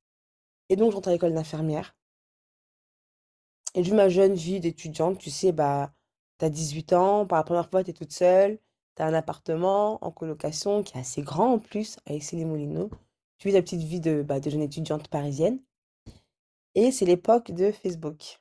Et 0.70 0.76
donc, 0.76 0.90
je 0.90 0.96
rentre 0.96 1.08
à 1.08 1.12
l'école 1.12 1.34
d'infirmière. 1.34 1.94
Et 3.74 3.82
vu 3.82 3.92
ma 3.92 4.08
jeune 4.08 4.34
vie 4.34 4.60
d'étudiante, 4.60 5.18
tu 5.18 5.30
sais, 5.30 5.52
bah, 5.52 5.92
t'as 6.38 6.48
18 6.48 6.92
ans, 6.92 7.26
pour 7.26 7.36
la 7.36 7.44
première 7.44 7.70
fois, 7.70 7.84
t'es 7.84 7.92
toute 7.92 8.12
seule, 8.12 8.58
t'as 8.94 9.06
un 9.06 9.14
appartement 9.14 10.04
en 10.04 10.10
colocation 10.10 10.82
qui 10.82 10.96
est 10.96 11.00
assez 11.00 11.22
grand 11.22 11.54
en 11.54 11.58
plus, 11.58 11.98
à 12.06 12.14
Issy-les-Moulineaux. 12.14 12.90
Tu 13.38 13.48
vis 13.48 13.54
ta 13.54 13.62
petite 13.62 13.82
vie 13.82 14.00
de, 14.00 14.22
bah, 14.22 14.40
de 14.40 14.50
jeune 14.50 14.62
étudiante 14.62 15.08
parisienne. 15.08 15.60
Et 16.74 16.92
c'est 16.92 17.04
l'époque 17.04 17.50
de 17.50 17.72
Facebook. 17.72 18.40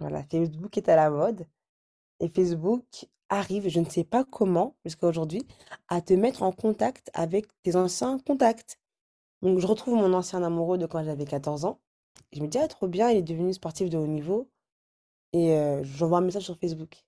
Voilà, 0.00 0.24
Facebook 0.24 0.76
est 0.76 0.88
à 0.88 0.96
la 0.96 1.10
mode. 1.10 1.46
Et 2.20 2.28
Facebook 2.28 3.06
arrive, 3.28 3.68
je 3.68 3.80
ne 3.80 3.84
sais 3.84 4.04
pas 4.04 4.24
comment, 4.24 4.76
jusqu'à 4.84 5.06
aujourd'hui, 5.06 5.46
à 5.88 6.00
te 6.00 6.12
mettre 6.14 6.42
en 6.42 6.52
contact 6.52 7.10
avec 7.14 7.46
tes 7.62 7.76
anciens 7.76 8.18
contacts. 8.18 8.78
Donc, 9.42 9.58
je 9.58 9.66
retrouve 9.66 9.94
mon 9.94 10.12
ancien 10.12 10.42
amoureux 10.42 10.78
de 10.78 10.86
quand 10.86 11.04
j'avais 11.04 11.24
14 11.24 11.64
ans. 11.64 11.80
Je 12.32 12.42
me 12.42 12.48
dis, 12.48 12.58
ah, 12.58 12.68
trop 12.68 12.88
bien, 12.88 13.10
il 13.10 13.18
est 13.18 13.22
devenu 13.22 13.52
sportif 13.54 13.88
de 13.88 13.96
haut 13.96 14.06
niveau. 14.06 14.50
Et 15.32 15.56
j'envoie 15.82 16.18
un 16.18 16.22
message 16.22 16.44
sur 16.44 16.58
Facebook. 16.58 17.04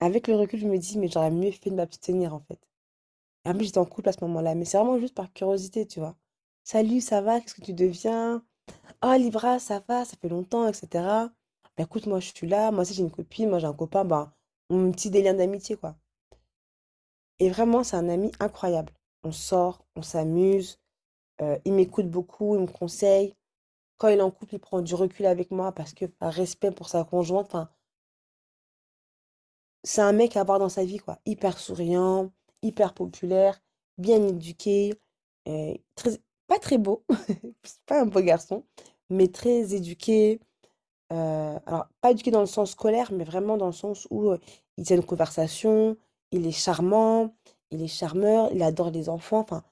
Avec 0.00 0.28
le 0.28 0.36
recul, 0.36 0.58
je 0.58 0.66
me 0.66 0.78
dis, 0.78 0.98
mais 0.98 1.08
j'aurais 1.08 1.30
mieux 1.30 1.50
fait 1.50 1.70
de 1.70 1.74
m'abstenir, 1.76 2.34
en 2.34 2.40
fait. 2.40 2.58
En 3.44 3.54
plus, 3.54 3.66
j'étais 3.66 3.78
en 3.78 3.84
couple 3.84 4.08
à 4.08 4.12
ce 4.12 4.24
moment-là. 4.24 4.54
Mais 4.54 4.64
c'est 4.64 4.78
vraiment 4.78 4.98
juste 4.98 5.14
par 5.14 5.32
curiosité, 5.32 5.86
tu 5.86 6.00
vois. 6.00 6.16
Salut, 6.64 7.00
ça 7.00 7.20
va? 7.20 7.40
Qu'est-ce 7.40 7.54
que 7.54 7.62
tu 7.62 7.74
deviens? 7.74 8.42
Ah, 9.00 9.16
Libra, 9.16 9.58
ça 9.58 9.82
va? 9.88 10.04
Ça 10.04 10.16
fait 10.20 10.28
longtemps, 10.28 10.68
etc. 10.68 11.30
Bah, 11.78 11.84
écoute, 11.84 12.06
moi, 12.06 12.20
je 12.20 12.30
suis 12.34 12.46
là. 12.46 12.70
Moi 12.70 12.82
aussi, 12.82 12.92
j'ai 12.94 13.02
une 13.02 13.10
copine. 13.10 13.48
Moi, 13.48 13.58
j'ai 13.58 13.66
un 13.66 13.72
copain. 13.72 14.04
Bah, 14.04 14.32
un 14.70 14.90
petit 14.90 15.10
délire 15.10 15.34
d'amitié, 15.36 15.76
quoi. 15.76 15.96
Et 17.38 17.48
vraiment, 17.48 17.82
c'est 17.82 17.96
un 17.96 18.10
ami 18.10 18.30
incroyable. 18.40 18.92
On 19.24 19.32
sort, 19.32 19.86
on 19.96 20.02
s'amuse. 20.02 20.78
euh, 21.42 21.58
il 21.66 21.74
m'écoute 21.74 22.10
beaucoup, 22.10 22.56
il 22.56 22.62
me 22.62 22.66
conseille. 22.68 23.34
Quand 23.98 24.08
il 24.08 24.22
en 24.22 24.30
couple, 24.32 24.56
il 24.56 24.60
prend 24.60 24.82
du 24.82 24.94
recul 24.94 25.26
avec 25.26 25.50
moi 25.52 25.72
parce 25.72 25.94
que 25.94 26.06
par 26.06 26.32
respect 26.34 26.70
pour 26.72 26.88
sa 26.90 27.04
conjointe, 27.04 27.46
enfin, 27.48 27.70
c'est 29.84 30.02
un 30.02 30.12
mec 30.12 30.36
à 30.36 30.40
avoir 30.40 30.58
dans 30.58 30.68
sa 30.68 30.84
vie, 30.84 30.98
quoi. 30.98 31.18
Hyper 31.26 31.58
souriant, 31.58 32.32
hyper 32.62 32.94
populaire, 32.94 33.60
bien 33.98 34.22
éduqué, 34.26 34.94
euh, 35.48 35.74
très, 35.94 36.10
pas 36.46 36.58
très 36.58 36.78
beau, 36.78 37.04
pas 37.86 38.00
un 38.02 38.06
beau 38.06 38.20
garçon, 38.22 38.64
mais 39.10 39.28
très 39.28 39.74
éduqué. 39.74 40.40
euh, 41.12 41.58
alors, 41.66 41.86
pas 42.00 42.12
éduqué 42.12 42.30
dans 42.30 42.40
le 42.40 42.46
sens 42.46 42.72
scolaire, 42.72 43.12
mais 43.12 43.24
vraiment 43.24 43.56
dans 43.56 43.66
le 43.66 43.72
sens 43.72 44.06
où 44.10 44.30
euh, 44.30 44.38
il 44.78 44.84
tient 44.86 44.96
une 44.96 45.04
conversation, 45.04 45.96
il 46.32 46.46
est 46.46 46.52
charmant, 46.52 47.34
il 47.70 47.82
est 47.82 47.88
charmeur, 47.88 48.50
il 48.52 48.62
adore 48.62 48.90
les 48.90 49.08
enfants, 49.08 49.40
enfin, 49.40 49.64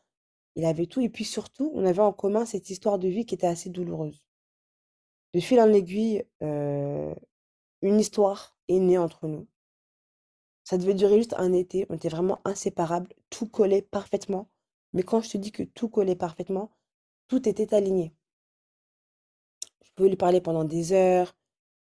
il 0.57 0.65
avait 0.67 0.87
tout. 0.87 1.01
Et 1.03 1.11
puis 1.11 1.25
surtout, 1.25 1.73
on 1.75 1.87
avait 1.87 2.01
en 2.03 2.13
commun 2.13 2.47
cette 2.47 2.71
histoire 2.71 2.99
de 2.99 3.09
vie 3.09 3.27
qui 3.27 3.35
était 3.37 3.47
assez 3.49 3.71
douloureuse. 3.71 4.25
De 5.35 5.41
fil 5.41 5.61
en 5.61 5.71
aiguille, 5.75 6.25
euh, 6.43 7.15
une 7.83 8.01
histoire 8.01 8.57
est 8.69 8.79
née 8.81 8.99
entre 8.99 9.29
nous. 9.29 9.47
Ça 10.63 10.77
devait 10.77 10.93
durer 10.93 11.17
juste 11.17 11.33
un 11.39 11.55
été, 11.55 11.87
on 11.89 11.95
était 11.95 12.11
vraiment 12.11 12.41
inséparables, 12.45 13.15
tout 13.31 13.47
collait 13.47 13.81
parfaitement. 13.81 14.49
Mais 14.95 15.03
quand 15.03 15.21
je 15.21 15.31
te 15.31 15.37
dis 15.39 15.53
que 15.53 15.63
tout 15.63 15.91
collait 15.91 16.17
parfaitement, 16.17 16.71
tout 17.29 17.49
était 17.49 17.75
aligné. 17.75 18.15
Je 19.85 19.91
pouvais 19.95 20.09
lui 20.09 20.17
parler 20.17 20.41
pendant 20.41 20.65
des 20.65 20.93
heures, 20.93 21.37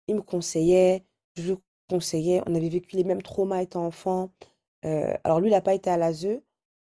il 0.08 0.16
me 0.16 0.22
conseillait, 0.22 1.04
je 1.36 1.52
lui 1.52 1.58
conseillais, 1.88 2.42
on 2.46 2.54
avait 2.54 2.68
vécu 2.68 2.96
les 2.96 3.04
mêmes 3.04 3.22
traumas 3.22 3.62
étant 3.62 3.86
enfant. 3.86 4.30
Euh, 4.84 5.14
alors 5.24 5.40
lui, 5.40 5.48
il 5.48 5.52
n'a 5.52 5.60
pas 5.62 5.74
été 5.74 5.90
à 5.90 5.96
l'ASE, 5.96 6.40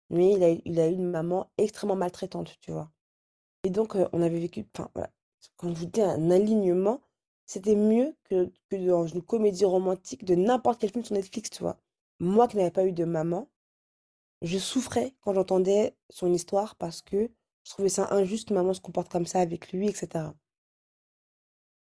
mais 0.10 0.34
il 0.34 0.44
a, 0.44 0.50
il 0.66 0.80
a 0.80 0.88
eu 0.90 0.94
une 0.94 1.10
maman 1.10 1.50
extrêmement 1.58 1.96
maltraitante, 1.96 2.58
tu 2.62 2.72
vois. 2.72 2.92
Et 3.64 3.70
donc, 3.70 3.96
euh, 3.96 4.08
on 4.14 4.22
avait 4.22 4.40
vécu, 4.40 4.66
enfin, 4.76 4.90
voilà, 4.96 5.12
quand 5.58 5.70
je 5.70 5.76
vous 5.76 5.86
dis 5.88 6.02
un 6.02 6.32
alignement, 6.32 7.02
c'était 7.46 7.76
mieux 7.76 8.16
que, 8.26 8.52
que 8.70 8.76
dans 8.88 9.08
une 9.08 9.22
comédie 9.22 9.66
romantique 9.66 10.26
de 10.26 10.36
n'importe 10.36 10.82
quel 10.82 10.92
film 10.92 11.06
sur 11.06 11.16
Netflix, 11.16 11.50
tu 11.50 11.64
vois. 11.64 11.78
Moi 12.20 12.48
qui 12.48 12.58
n'avais 12.58 12.72
pas 12.72 12.86
eu 12.86 12.94
de 12.94 13.06
maman, 13.06 13.50
je 14.42 14.58
souffrais 14.58 15.14
quand 15.22 15.34
j'entendais 15.34 15.96
son 16.10 16.34
histoire 16.34 16.76
parce 16.76 17.02
que 17.02 17.30
je 17.64 17.72
trouvais 17.72 17.90
ça 17.90 18.14
injuste 18.14 18.52
maman 18.52 18.74
se 18.74 18.82
comporte 18.82 19.12
comme 19.12 19.26
ça 19.26 19.42
avec 19.42 19.72
lui, 19.74 19.88
etc. 19.90 20.26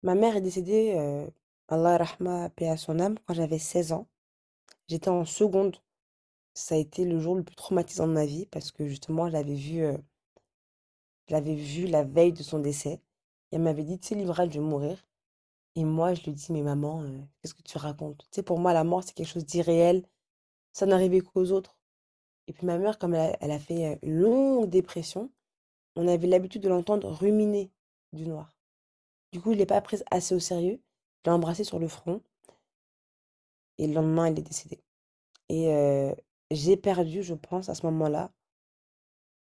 Ma 0.04 0.16
mère 0.16 0.36
est 0.36 0.42
décédée, 0.42 0.94
euh, 0.98 1.30
Allah 1.68 1.98
rahma, 1.98 2.50
paix 2.50 2.68
à 2.68 2.78
son 2.78 3.00
âme, 3.00 3.18
quand 3.26 3.34
j'avais 3.34 3.60
16 3.60 3.94
ans. 3.94 4.08
J'étais 4.88 5.10
en 5.10 5.26
seconde. 5.26 5.78
Ça 6.54 6.76
a 6.76 6.78
été 6.78 7.06
le 7.06 7.20
jour 7.20 7.36
le 7.36 7.44
plus 7.44 7.56
traumatisant 7.56 8.08
de 8.08 8.14
ma 8.14 8.26
vie 8.26 8.46
parce 8.48 8.72
que 8.72 8.88
justement, 8.88 9.28
je 9.28 9.34
l'avais 9.34 9.56
vu, 9.56 9.84
vu 11.30 11.88
la 11.88 12.04
veille 12.04 12.34
de 12.34 12.44
son 12.44 12.60
décès. 12.60 13.02
Elle 13.52 13.62
m'avait 13.62 13.84
dit, 13.84 14.00
tu 14.00 14.10
sais, 14.10 14.16
Livrel, 14.16 14.52
je 14.52 14.60
vais 14.60 14.66
mourir. 14.66 15.06
Et 15.76 15.86
moi, 15.86 16.14
je 16.14 16.24
lui 16.24 16.34
dis, 16.34 16.52
mais 16.52 16.62
maman, 16.62 17.06
qu'est-ce 17.42 17.54
que 17.54 17.62
tu 17.64 17.78
racontes? 17.78 18.20
Tu 18.32 18.38
sais, 18.38 18.44
pour 18.44 18.60
moi, 18.60 18.74
la 18.74 18.84
mort, 18.84 19.04
c'est 19.04 19.14
quelque 19.14 19.28
chose 19.28 19.46
d'irréel. 19.46 20.06
Ça 20.74 20.86
n'arrivait 20.86 21.22
qu'aux 21.22 21.52
autres. 21.52 21.79
Et 22.50 22.54
puis 22.54 22.66
ma 22.66 22.80
mère, 22.80 22.98
comme 22.98 23.14
elle 23.14 23.52
a, 23.52 23.60
fait 23.60 24.00
une 24.02 24.22
longue 24.22 24.70
dépression, 24.70 25.32
on 25.96 26.08
avait 26.08 26.26
l'habitude 26.26 26.64
de 26.64 26.68
l'entendre 26.68 27.08
ruminer 27.08 27.72
du 28.12 28.26
noir. 28.26 28.58
Du 29.32 29.40
coup, 29.40 29.52
je 29.52 29.54
ne 29.54 29.60
l'ai 29.60 29.68
pas 29.68 29.80
prise 29.82 30.04
assez 30.10 30.34
au 30.34 30.40
sérieux. 30.40 30.82
Je 31.20 31.30
l'ai 31.30 31.36
embrassée 31.36 31.64
sur 31.64 31.78
le 31.78 31.88
front. 31.88 32.24
Et 33.78 33.86
le 33.86 33.94
lendemain, 33.94 34.26
elle 34.26 34.40
est 34.40 34.42
décédée. 34.42 34.84
Et 35.50 36.12
j'ai 36.50 36.76
perdu, 36.76 37.22
je 37.22 37.36
pense, 37.36 37.70
à 37.70 37.76
ce 37.76 37.86
moment-là, 37.86 38.32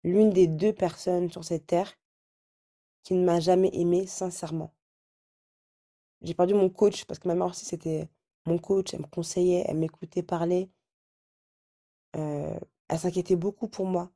l'une 0.04 0.32
des 0.32 0.48
deux 0.48 0.74
personnes 0.74 1.30
sur 1.30 1.44
cette 1.44 1.68
terre 1.68 1.94
qui 3.04 3.13
ne 3.13 3.24
m'a 3.24 3.39
jamais 3.39 3.70
aimée 3.74 4.08
sincèrement. 4.08 4.74
J'ai 6.24 6.34
perdu 6.34 6.56
mon 6.56 6.72
coach 6.72 7.06
parce 7.06 7.20
que 7.20 7.27
ma 7.27 7.36
mère 7.36 7.48
aussi, 7.48 7.66
c'était 7.66 8.10
mon 8.48 8.58
coach. 8.58 8.96
Elle 8.96 9.01
me 9.01 9.06
conseillait, 9.06 9.66
elle 9.68 9.77
m'écoutait 9.77 10.24
parler. 10.24 10.72
Elle 12.89 13.00
s'inquiétait 13.00 13.36
beaucoup 13.38 13.67
pour 13.70 13.86
moi. 13.86 14.12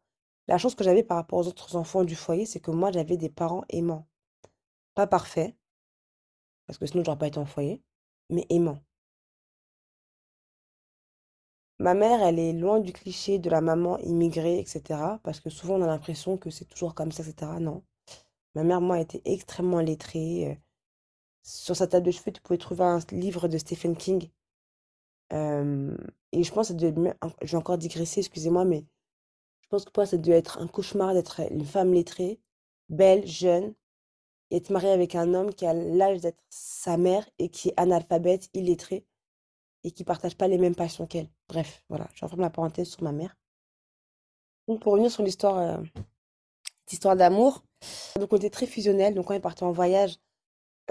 La 0.47 0.57
chance 0.57 0.75
que 0.75 0.83
j'avais 0.83 1.03
par 1.03 1.17
rapport 1.17 1.39
aux 1.39 1.47
autres 1.47 1.75
enfants 1.77 2.03
du 2.03 2.15
foyer, 2.15 2.45
c'est 2.45 2.59
que 2.59 2.71
moi, 2.71 2.91
j'avais 2.91 3.17
des 3.17 3.29
parents 3.29 3.63
aimants. 3.69 4.07
Pas 4.95 5.07
parfaits, 5.07 5.55
parce 6.65 6.79
que 6.79 6.87
sinon, 6.87 7.03
j'aurais 7.03 7.19
pas 7.19 7.27
été 7.27 7.37
en 7.37 7.45
foyer, 7.45 7.83
mais 8.31 8.45
aimants. 8.49 8.79
Ma 11.79 11.93
mère, 11.93 12.21
elle 12.23 12.39
est 12.39 12.53
loin 12.53 12.79
du 12.79 12.93
cliché 12.93 13.37
de 13.37 13.49
la 13.49 13.59
maman 13.59 13.97
immigrée, 13.99 14.59
etc. 14.59 15.19
Parce 15.21 15.41
que 15.41 15.49
souvent, 15.49 15.75
on 15.75 15.81
a 15.81 15.87
l'impression 15.87 16.37
que 16.37 16.49
c'est 16.49 16.63
toujours 16.63 16.95
comme 16.95 17.11
ça, 17.11 17.23
etc. 17.23 17.59
Non. 17.59 17.83
Ma 18.55 18.63
mère, 18.63 18.81
moi, 18.81 18.99
était 19.01 19.21
extrêmement 19.25 19.81
lettrée. 19.81 20.51
euh, 20.51 20.55
Sur 21.43 21.75
sa 21.77 21.87
table 21.87 22.07
de 22.07 22.11
chevet, 22.11 22.31
tu 22.33 22.41
pouvais 22.41 22.57
trouver 22.59 22.83
un 22.85 22.99
livre 23.11 23.47
de 23.49 23.57
Stephen 23.59 23.95
King. 23.97 24.29
Euh, 25.33 25.95
et 26.31 26.43
je 26.43 26.51
pense 26.51 26.67
que 26.67 26.73
ça 26.73 26.79
devait 26.79 27.13
je 27.41 27.51
vais 27.51 27.57
encore 27.57 27.77
digresser, 27.77 28.19
excusez-moi, 28.19 28.65
mais 28.65 28.85
je 29.61 29.67
pense 29.69 29.85
que 29.85 29.91
pour 29.91 30.03
elle, 30.03 30.09
ça 30.09 30.17
devait 30.17 30.38
être 30.38 30.59
un 30.59 30.67
cauchemar 30.67 31.13
d'être 31.13 31.41
une 31.51 31.65
femme 31.65 31.93
lettrée, 31.93 32.41
belle, 32.89 33.25
jeune, 33.25 33.73
et 34.50 34.57
être 34.57 34.69
mariée 34.69 34.91
avec 34.91 35.15
un 35.15 35.33
homme 35.33 35.53
qui 35.53 35.65
a 35.65 35.73
l'âge 35.73 36.21
d'être 36.21 36.43
sa 36.50 36.97
mère 36.97 37.27
et 37.39 37.50
qui 37.50 37.69
est 37.69 37.73
analphabète, 37.77 38.50
illettré, 38.53 39.05
et 39.83 39.91
qui 39.91 40.03
partage 40.03 40.35
pas 40.35 40.47
les 40.47 40.57
mêmes 40.57 40.75
passions 40.75 41.07
qu'elle. 41.07 41.29
Bref, 41.47 41.83
voilà, 41.89 42.07
je 42.13 42.25
referme 42.25 42.41
la 42.41 42.50
parenthèse 42.50 42.89
sur 42.89 43.03
ma 43.03 43.11
mère. 43.11 43.38
Donc 44.67 44.81
pour 44.81 44.93
revenir 44.93 45.11
sur 45.11 45.23
l'histoire, 45.23 45.57
euh, 45.57 47.15
d'amour, 47.15 47.63
donc 48.19 48.33
on 48.33 48.35
était 48.35 48.50
très 48.50 48.67
fusionnels, 48.67 49.13
donc 49.15 49.27
quand 49.27 49.33
il 49.33 49.41
partait 49.41 49.63
en 49.63 49.71
voyage 49.71 50.19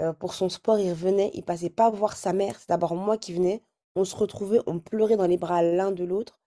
euh, 0.01 0.13
pour 0.13 0.33
son 0.33 0.49
sport, 0.49 0.79
il 0.79 0.89
revenait, 0.89 1.29
il 1.35 1.43
passait 1.43 1.69
pas 1.69 1.91
voir 1.91 2.17
sa 2.17 2.33
mère, 2.33 2.59
c'est 2.59 2.69
d'abord 2.69 2.95
moi 2.95 3.17
qui 3.19 3.33
venais, 3.33 3.63
on 3.95 4.05
se 4.05 4.15
retrouvait, 4.15 4.59
on 4.67 4.79
pleurait 4.79 5.17
dans 5.17 5.27
les 5.27 5.37
bras 5.37 5.61
l'un 5.63 5.91
de 5.91 6.03
l'autre. 6.03 6.39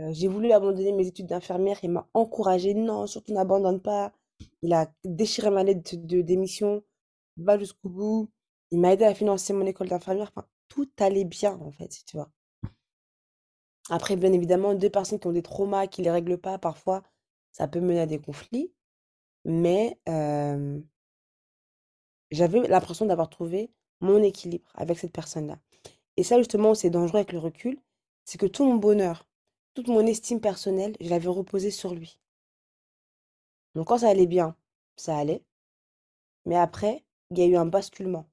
Euh, 0.00 0.12
j'ai 0.12 0.28
voulu 0.28 0.52
abandonner 0.52 0.92
mes 0.92 1.06
études 1.06 1.26
d'infirmière, 1.26 1.78
il 1.82 1.90
m'a 1.90 2.08
encouragé, 2.14 2.74
non, 2.74 3.06
surtout 3.06 3.32
n'abandonne 3.32 3.80
pas. 3.80 4.12
Il 4.62 4.72
a 4.72 4.92
déchiré 5.04 5.50
ma 5.50 5.62
lettre 5.62 5.96
de, 5.96 6.20
démission, 6.22 6.82
va 7.36 7.58
jusqu'au 7.58 7.88
bout. 7.88 8.30
Il 8.70 8.80
m'a 8.80 8.92
aidé 8.92 9.04
à 9.04 9.14
financer 9.14 9.52
mon 9.52 9.66
école 9.66 9.88
d'infirmière. 9.88 10.32
Tout 10.68 10.90
allait 10.98 11.24
bien, 11.24 11.58
en 11.60 11.70
fait, 11.70 12.02
tu 12.06 12.16
vois. 12.16 12.30
Après, 13.90 14.16
bien 14.16 14.32
évidemment, 14.32 14.74
deux 14.74 14.90
personnes 14.90 15.20
qui 15.20 15.26
ont 15.26 15.32
des 15.32 15.42
traumas, 15.42 15.86
qui 15.86 16.00
ne 16.00 16.06
les 16.06 16.10
règlent 16.10 16.38
pas, 16.38 16.58
parfois, 16.58 17.02
ça 17.52 17.68
peut 17.68 17.80
mener 17.80 18.00
à 18.00 18.06
des 18.06 18.18
conflits. 18.18 18.72
Mais 19.44 20.00
euh, 20.08 20.80
j'avais 22.30 22.66
l'impression 22.66 23.06
d'avoir 23.06 23.28
trouvé 23.28 23.70
mon 24.00 24.22
équilibre 24.22 24.70
avec 24.74 24.98
cette 24.98 25.12
personne-là. 25.12 25.58
Et 26.16 26.22
ça, 26.22 26.38
justement, 26.38 26.74
c'est 26.74 26.90
dangereux 26.90 27.18
avec 27.18 27.32
le 27.32 27.38
recul, 27.38 27.78
c'est 28.24 28.38
que 28.38 28.46
tout 28.46 28.64
mon 28.64 28.76
bonheur, 28.76 29.26
toute 29.74 29.88
mon 29.88 30.06
estime 30.06 30.40
personnelle, 30.40 30.96
je 31.00 31.10
l'avais 31.10 31.28
reposée 31.28 31.70
sur 31.70 31.94
lui. 31.94 32.18
Donc 33.74 33.88
quand 33.88 33.98
ça 33.98 34.08
allait 34.08 34.26
bien, 34.26 34.56
ça 34.96 35.16
allait. 35.18 35.42
Mais 36.46 36.56
après, 36.56 37.04
il 37.30 37.38
y 37.38 37.42
a 37.42 37.46
eu 37.46 37.56
un 37.56 37.66
basculement. 37.66 38.26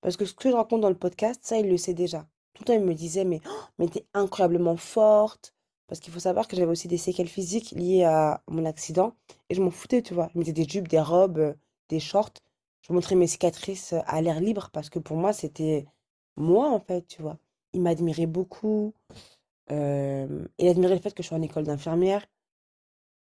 Parce 0.00 0.16
que 0.16 0.24
ce 0.24 0.34
que 0.34 0.50
je 0.50 0.54
raconte 0.54 0.80
dans 0.80 0.88
le 0.88 0.98
podcast, 0.98 1.40
ça, 1.42 1.58
il 1.58 1.68
le 1.68 1.76
sait 1.76 1.94
déjà. 1.94 2.26
Tout 2.54 2.62
le 2.62 2.66
temps, 2.66 2.72
il 2.74 2.84
me 2.84 2.94
disait, 2.94 3.24
mais, 3.24 3.40
oh, 3.48 3.64
mais 3.78 3.88
t'es 3.88 4.06
incroyablement 4.14 4.76
forte. 4.76 5.54
Parce 5.86 6.00
qu'il 6.00 6.12
faut 6.12 6.20
savoir 6.20 6.46
que 6.46 6.56
j'avais 6.56 6.70
aussi 6.70 6.88
des 6.88 6.98
séquelles 6.98 7.28
physiques 7.28 7.72
liées 7.72 8.04
à 8.04 8.42
mon 8.48 8.64
accident. 8.64 9.14
Et 9.48 9.54
je 9.54 9.62
m'en 9.62 9.70
foutais, 9.70 10.02
tu 10.02 10.14
vois. 10.14 10.30
Je 10.34 10.38
mettais 10.38 10.52
des 10.52 10.68
jupes, 10.68 10.88
des 10.88 11.00
robes, 11.00 11.38
euh, 11.38 11.54
des 11.88 12.00
shorts. 12.00 12.34
Je 12.82 12.92
montrais 12.92 13.16
mes 13.16 13.26
cicatrices 13.26 13.94
euh, 13.94 14.00
à 14.06 14.20
l'air 14.22 14.40
libre 14.40 14.70
parce 14.72 14.88
que 14.90 14.98
pour 14.98 15.16
moi, 15.16 15.32
c'était 15.32 15.86
moi, 16.40 16.70
en 16.70 16.80
fait, 16.80 17.06
tu 17.06 17.22
vois. 17.22 17.38
Il 17.72 17.82
m'admirait 17.82 18.26
beaucoup. 18.26 18.94
Il 19.70 20.68
admirait 20.68 20.96
le 20.96 21.00
fait 21.00 21.14
que 21.14 21.22
je 21.22 21.28
sois 21.28 21.38
en 21.38 21.42
école 21.42 21.64
d'infirmière. 21.64 22.26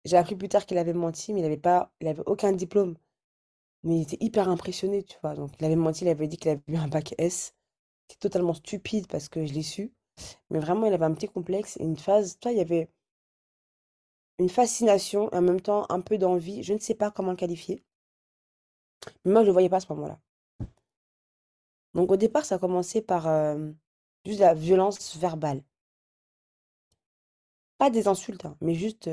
J'ai 0.04 0.16
appris 0.16 0.36
plus 0.36 0.48
tard 0.48 0.64
qu'il 0.66 0.78
avait 0.78 0.94
menti, 0.94 1.34
mais 1.34 1.40
il 1.40 1.44
avait 1.46 1.56
pas, 1.56 1.92
il 2.00 2.08
avait 2.08 2.22
aucun 2.26 2.52
diplôme. 2.52 2.96
Mais 3.82 3.96
il 3.98 4.02
était 4.02 4.18
hyper 4.20 4.48
impressionné, 4.48 5.02
tu 5.02 5.16
vois. 5.22 5.34
Donc, 5.34 5.50
il 5.58 5.64
avait 5.64 5.76
menti, 5.76 6.04
il 6.04 6.08
avait 6.08 6.28
dit 6.28 6.36
qu'il 6.36 6.50
avait 6.50 6.62
eu 6.68 6.76
un 6.76 6.88
bac 6.88 7.14
S, 7.18 7.54
qui 8.08 8.14
est 8.14 8.20
totalement 8.20 8.54
stupide 8.54 9.06
parce 9.08 9.28
que 9.28 9.44
je 9.46 9.52
l'ai 9.52 9.62
su. 9.62 9.92
Mais 10.50 10.58
vraiment, 10.58 10.86
il 10.86 10.92
avait 10.92 11.04
un 11.06 11.14
petit 11.14 11.28
complexe 11.28 11.76
et 11.78 11.84
une 11.84 11.96
phase, 11.96 12.38
tu 12.38 12.48
vois, 12.48 12.52
il 12.52 12.58
y 12.58 12.60
avait 12.62 12.90
une 14.38 14.48
fascination 14.48 15.30
et 15.32 15.36
en 15.36 15.42
même 15.42 15.60
temps 15.60 15.86
un 15.90 16.00
peu 16.00 16.18
d'envie. 16.18 16.62
Je 16.62 16.72
ne 16.74 16.78
sais 16.78 16.94
pas 16.94 17.10
comment 17.10 17.30
le 17.32 17.36
qualifier. 17.36 17.82
Mais 19.24 19.32
moi, 19.32 19.40
je 19.40 19.44
ne 19.44 19.46
le 19.46 19.52
voyais 19.52 19.68
pas 19.68 19.78
à 19.78 19.80
ce 19.80 19.92
moment-là. 19.92 20.18
Donc, 21.94 22.10
au 22.10 22.16
départ, 22.16 22.44
ça 22.44 22.56
a 22.56 22.58
commencé 22.58 23.02
par 23.02 23.26
euh, 23.26 23.70
juste 24.24 24.40
la 24.40 24.54
violence 24.54 25.16
verbale. 25.16 25.62
Pas 27.78 27.90
des 27.90 28.08
insultes, 28.08 28.44
hein, 28.44 28.56
mais 28.60 28.74
juste 28.74 29.10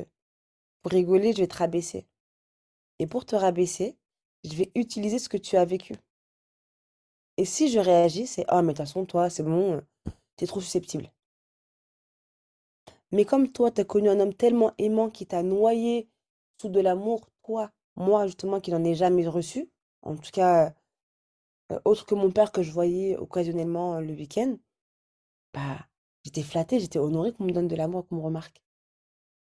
pour 0.81 0.91
rigoler, 0.91 1.33
je 1.33 1.39
vais 1.39 1.47
te 1.47 1.57
rabaisser. 1.57 2.05
Et 2.99 3.07
pour 3.07 3.25
te 3.25 3.35
rabaisser, 3.35 3.97
je 4.43 4.55
vais 4.55 4.71
utiliser 4.75 5.19
ce 5.19 5.29
que 5.29 5.37
tu 5.37 5.57
as 5.57 5.65
vécu. 5.65 5.95
Et 7.37 7.45
si 7.45 7.69
je 7.69 7.79
réagis, 7.79 8.27
c'est 8.27 8.45
oh, 8.51 8.61
mais 8.61 8.73
de 8.73 8.77
toute 8.77 8.77
façon, 8.77 9.05
toi, 9.05 9.29
c'est 9.29 9.43
bon, 9.43 9.81
t'es 10.35 10.47
trop 10.47 10.59
susceptible. 10.61 11.11
Mais 13.11 13.25
comme 13.25 13.51
toi, 13.51 13.71
t'as 13.71 13.85
connu 13.85 14.09
un 14.09 14.19
homme 14.19 14.33
tellement 14.33 14.73
aimant 14.77 15.09
qui 15.09 15.25
t'a 15.25 15.43
noyé 15.43 16.09
sous 16.59 16.69
de 16.69 16.79
l'amour, 16.79 17.29
toi, 17.43 17.71
moi, 17.95 18.25
justement, 18.25 18.59
qui 18.59 18.71
n'en 18.71 18.83
ai 18.83 18.95
jamais 18.95 19.27
reçu, 19.27 19.69
en 20.01 20.15
tout 20.15 20.31
cas, 20.31 20.73
euh, 21.71 21.79
autre 21.85 22.05
que 22.05 22.15
mon 22.15 22.31
père 22.31 22.51
que 22.51 22.63
je 22.63 22.71
voyais 22.71 23.17
occasionnellement 23.17 23.95
euh, 23.95 24.01
le 24.01 24.13
week-end, 24.13 24.57
bah, 25.53 25.87
j'étais 26.23 26.43
flattée, 26.43 26.79
j'étais 26.79 26.99
honorée 26.99 27.33
qu'on 27.33 27.45
me 27.45 27.51
donne 27.51 27.67
de 27.67 27.75
l'amour, 27.75 28.07
qu'on 28.07 28.15
me 28.17 28.21
remarque. 28.21 28.61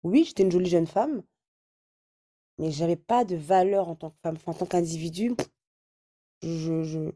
Oui, 0.04 0.24
j'étais 0.24 0.42
une 0.44 0.52
jolie 0.52 0.70
jeune 0.70 0.86
femme, 0.86 1.22
mais 2.58 2.70
j'avais 2.70 2.96
pas 2.96 3.24
de 3.24 3.36
valeur 3.36 3.88
en 3.88 3.96
tant 3.96 4.10
que 4.10 4.18
femme, 4.22 4.36
en 4.46 4.54
tant 4.54 4.66
qu'individu. 4.66 5.34
Je, 6.42 6.82
je, 6.84 7.10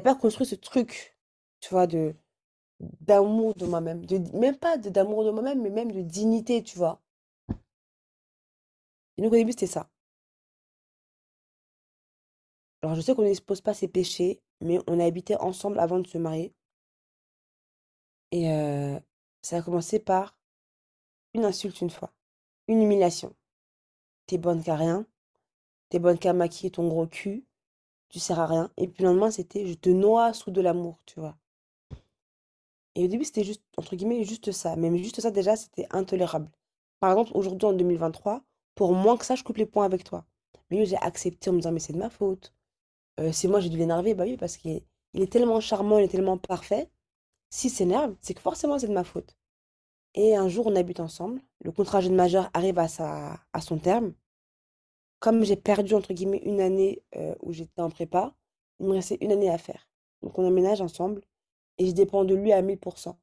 pas 0.00 0.14
construit 0.14 0.46
ce 0.46 0.54
truc, 0.54 1.16
tu 1.60 1.70
vois, 1.70 1.86
de 1.86 2.14
d'amour 3.00 3.54
de 3.54 3.66
moi-même, 3.66 4.06
de, 4.06 4.18
même 4.38 4.56
pas 4.56 4.78
de 4.78 4.88
d'amour 4.90 5.24
de 5.24 5.30
moi-même, 5.30 5.60
mais 5.62 5.70
même 5.70 5.92
de 5.92 6.00
dignité, 6.02 6.62
tu 6.62 6.78
vois. 6.78 7.00
Et 9.16 9.22
donc 9.22 9.32
au 9.32 9.36
début, 9.36 9.52
c'était 9.52 9.66
ça. 9.66 9.88
Alors 12.82 12.94
je 12.96 13.00
sais 13.00 13.14
qu'on 13.14 13.22
n'expose 13.22 13.60
pas 13.60 13.74
ses 13.74 13.88
péchés, 13.88 14.40
mais 14.60 14.78
on 14.86 15.00
a 15.00 15.04
habité 15.04 15.36
ensemble 15.36 15.78
avant 15.78 15.98
de 15.98 16.06
se 16.06 16.18
marier. 16.18 16.54
Et 18.32 18.46
ça 19.42 19.58
a 19.58 19.62
commencé 19.62 19.98
par 19.98 20.36
une 21.34 21.44
insulte 21.44 21.80
une 21.80 21.90
fois, 21.90 22.12
une 22.68 22.82
humiliation. 22.82 23.34
T'es 24.26 24.38
bonne 24.38 24.62
qu'à 24.62 24.76
rien, 24.76 25.06
t'es 25.88 25.98
bonne 25.98 26.18
qu'à 26.18 26.32
maquiller 26.32 26.70
ton 26.70 26.88
gros 26.88 27.06
cul, 27.06 27.44
tu 28.08 28.18
sers 28.20 28.38
à 28.38 28.46
rien. 28.46 28.70
Et 28.76 28.88
puis 28.88 29.02
le 29.02 29.10
lendemain, 29.10 29.30
c'était 29.30 29.66
je 29.66 29.74
te 29.74 29.90
noie 29.90 30.32
sous 30.32 30.50
de 30.50 30.60
l'amour, 30.60 31.00
tu 31.06 31.20
vois. 31.20 31.36
Et 32.94 33.04
au 33.04 33.08
début, 33.08 33.24
c'était 33.24 33.44
juste, 33.44 33.62
juste 34.22 34.52
ça. 34.52 34.76
Même 34.76 34.96
juste 34.96 35.20
ça, 35.20 35.30
déjà, 35.30 35.56
c'était 35.56 35.86
intolérable. 35.90 36.50
Par 37.00 37.10
exemple, 37.12 37.30
aujourd'hui, 37.34 37.66
en 37.68 37.72
2023, 37.72 38.42
pour 38.74 38.92
moins 38.94 39.16
que 39.16 39.24
ça, 39.24 39.34
je 39.34 39.44
coupe 39.44 39.56
les 39.58 39.66
points 39.66 39.84
avec 39.84 40.04
toi. 40.04 40.24
Mais 40.70 40.84
j'ai 40.86 40.96
accepté 40.96 41.50
en 41.50 41.54
me 41.54 41.58
disant, 41.58 41.72
mais 41.72 41.80
c'est 41.80 41.92
de 41.92 41.98
ma 41.98 42.10
faute. 42.10 42.52
Euh, 43.20 43.32
c'est 43.32 43.48
moi, 43.48 43.60
j'ai 43.60 43.68
dû 43.68 43.76
l'énerver. 43.76 44.14
Bah 44.14 44.24
oui, 44.26 44.36
parce 44.36 44.56
qu'il 44.56 44.72
est, 44.72 44.84
il 45.14 45.22
est 45.22 45.32
tellement 45.32 45.60
charmant, 45.60 45.98
il 45.98 46.04
est 46.04 46.08
tellement 46.08 46.38
parfait. 46.38 46.90
S'il 47.50 47.70
s'énerve, 47.70 48.14
c'est 48.20 48.34
que 48.34 48.40
forcément, 48.40 48.78
c'est 48.78 48.88
de 48.88 48.92
ma 48.92 49.04
faute. 49.04 49.36
Et 50.14 50.36
un 50.36 50.48
jour, 50.48 50.66
on 50.66 50.76
habite 50.76 51.00
ensemble. 51.00 51.40
Le 51.64 51.72
contrat 51.72 52.00
jeune 52.00 52.14
majeur 52.14 52.50
arrive 52.54 52.78
à, 52.78 52.88
sa, 52.88 53.40
à 53.52 53.60
son 53.60 53.78
terme. 53.78 54.14
Comme 55.20 55.44
j'ai 55.44 55.56
perdu, 55.56 55.94
entre 55.94 56.14
guillemets, 56.14 56.42
une 56.44 56.60
année 56.60 57.02
euh, 57.16 57.34
où 57.42 57.52
j'étais 57.52 57.82
en 57.82 57.90
prépa, 57.90 58.34
il 58.78 58.86
me 58.86 58.92
restait 58.94 59.18
une 59.20 59.32
année 59.32 59.50
à 59.50 59.58
faire. 59.58 59.88
Donc, 60.22 60.38
on 60.38 60.46
emménage 60.46 60.80
ensemble 60.80 61.22
et 61.78 61.86
je 61.86 61.92
dépends 61.92 62.24
de 62.24 62.34
lui 62.34 62.52
à 62.52 62.62
1000%. 62.62 63.14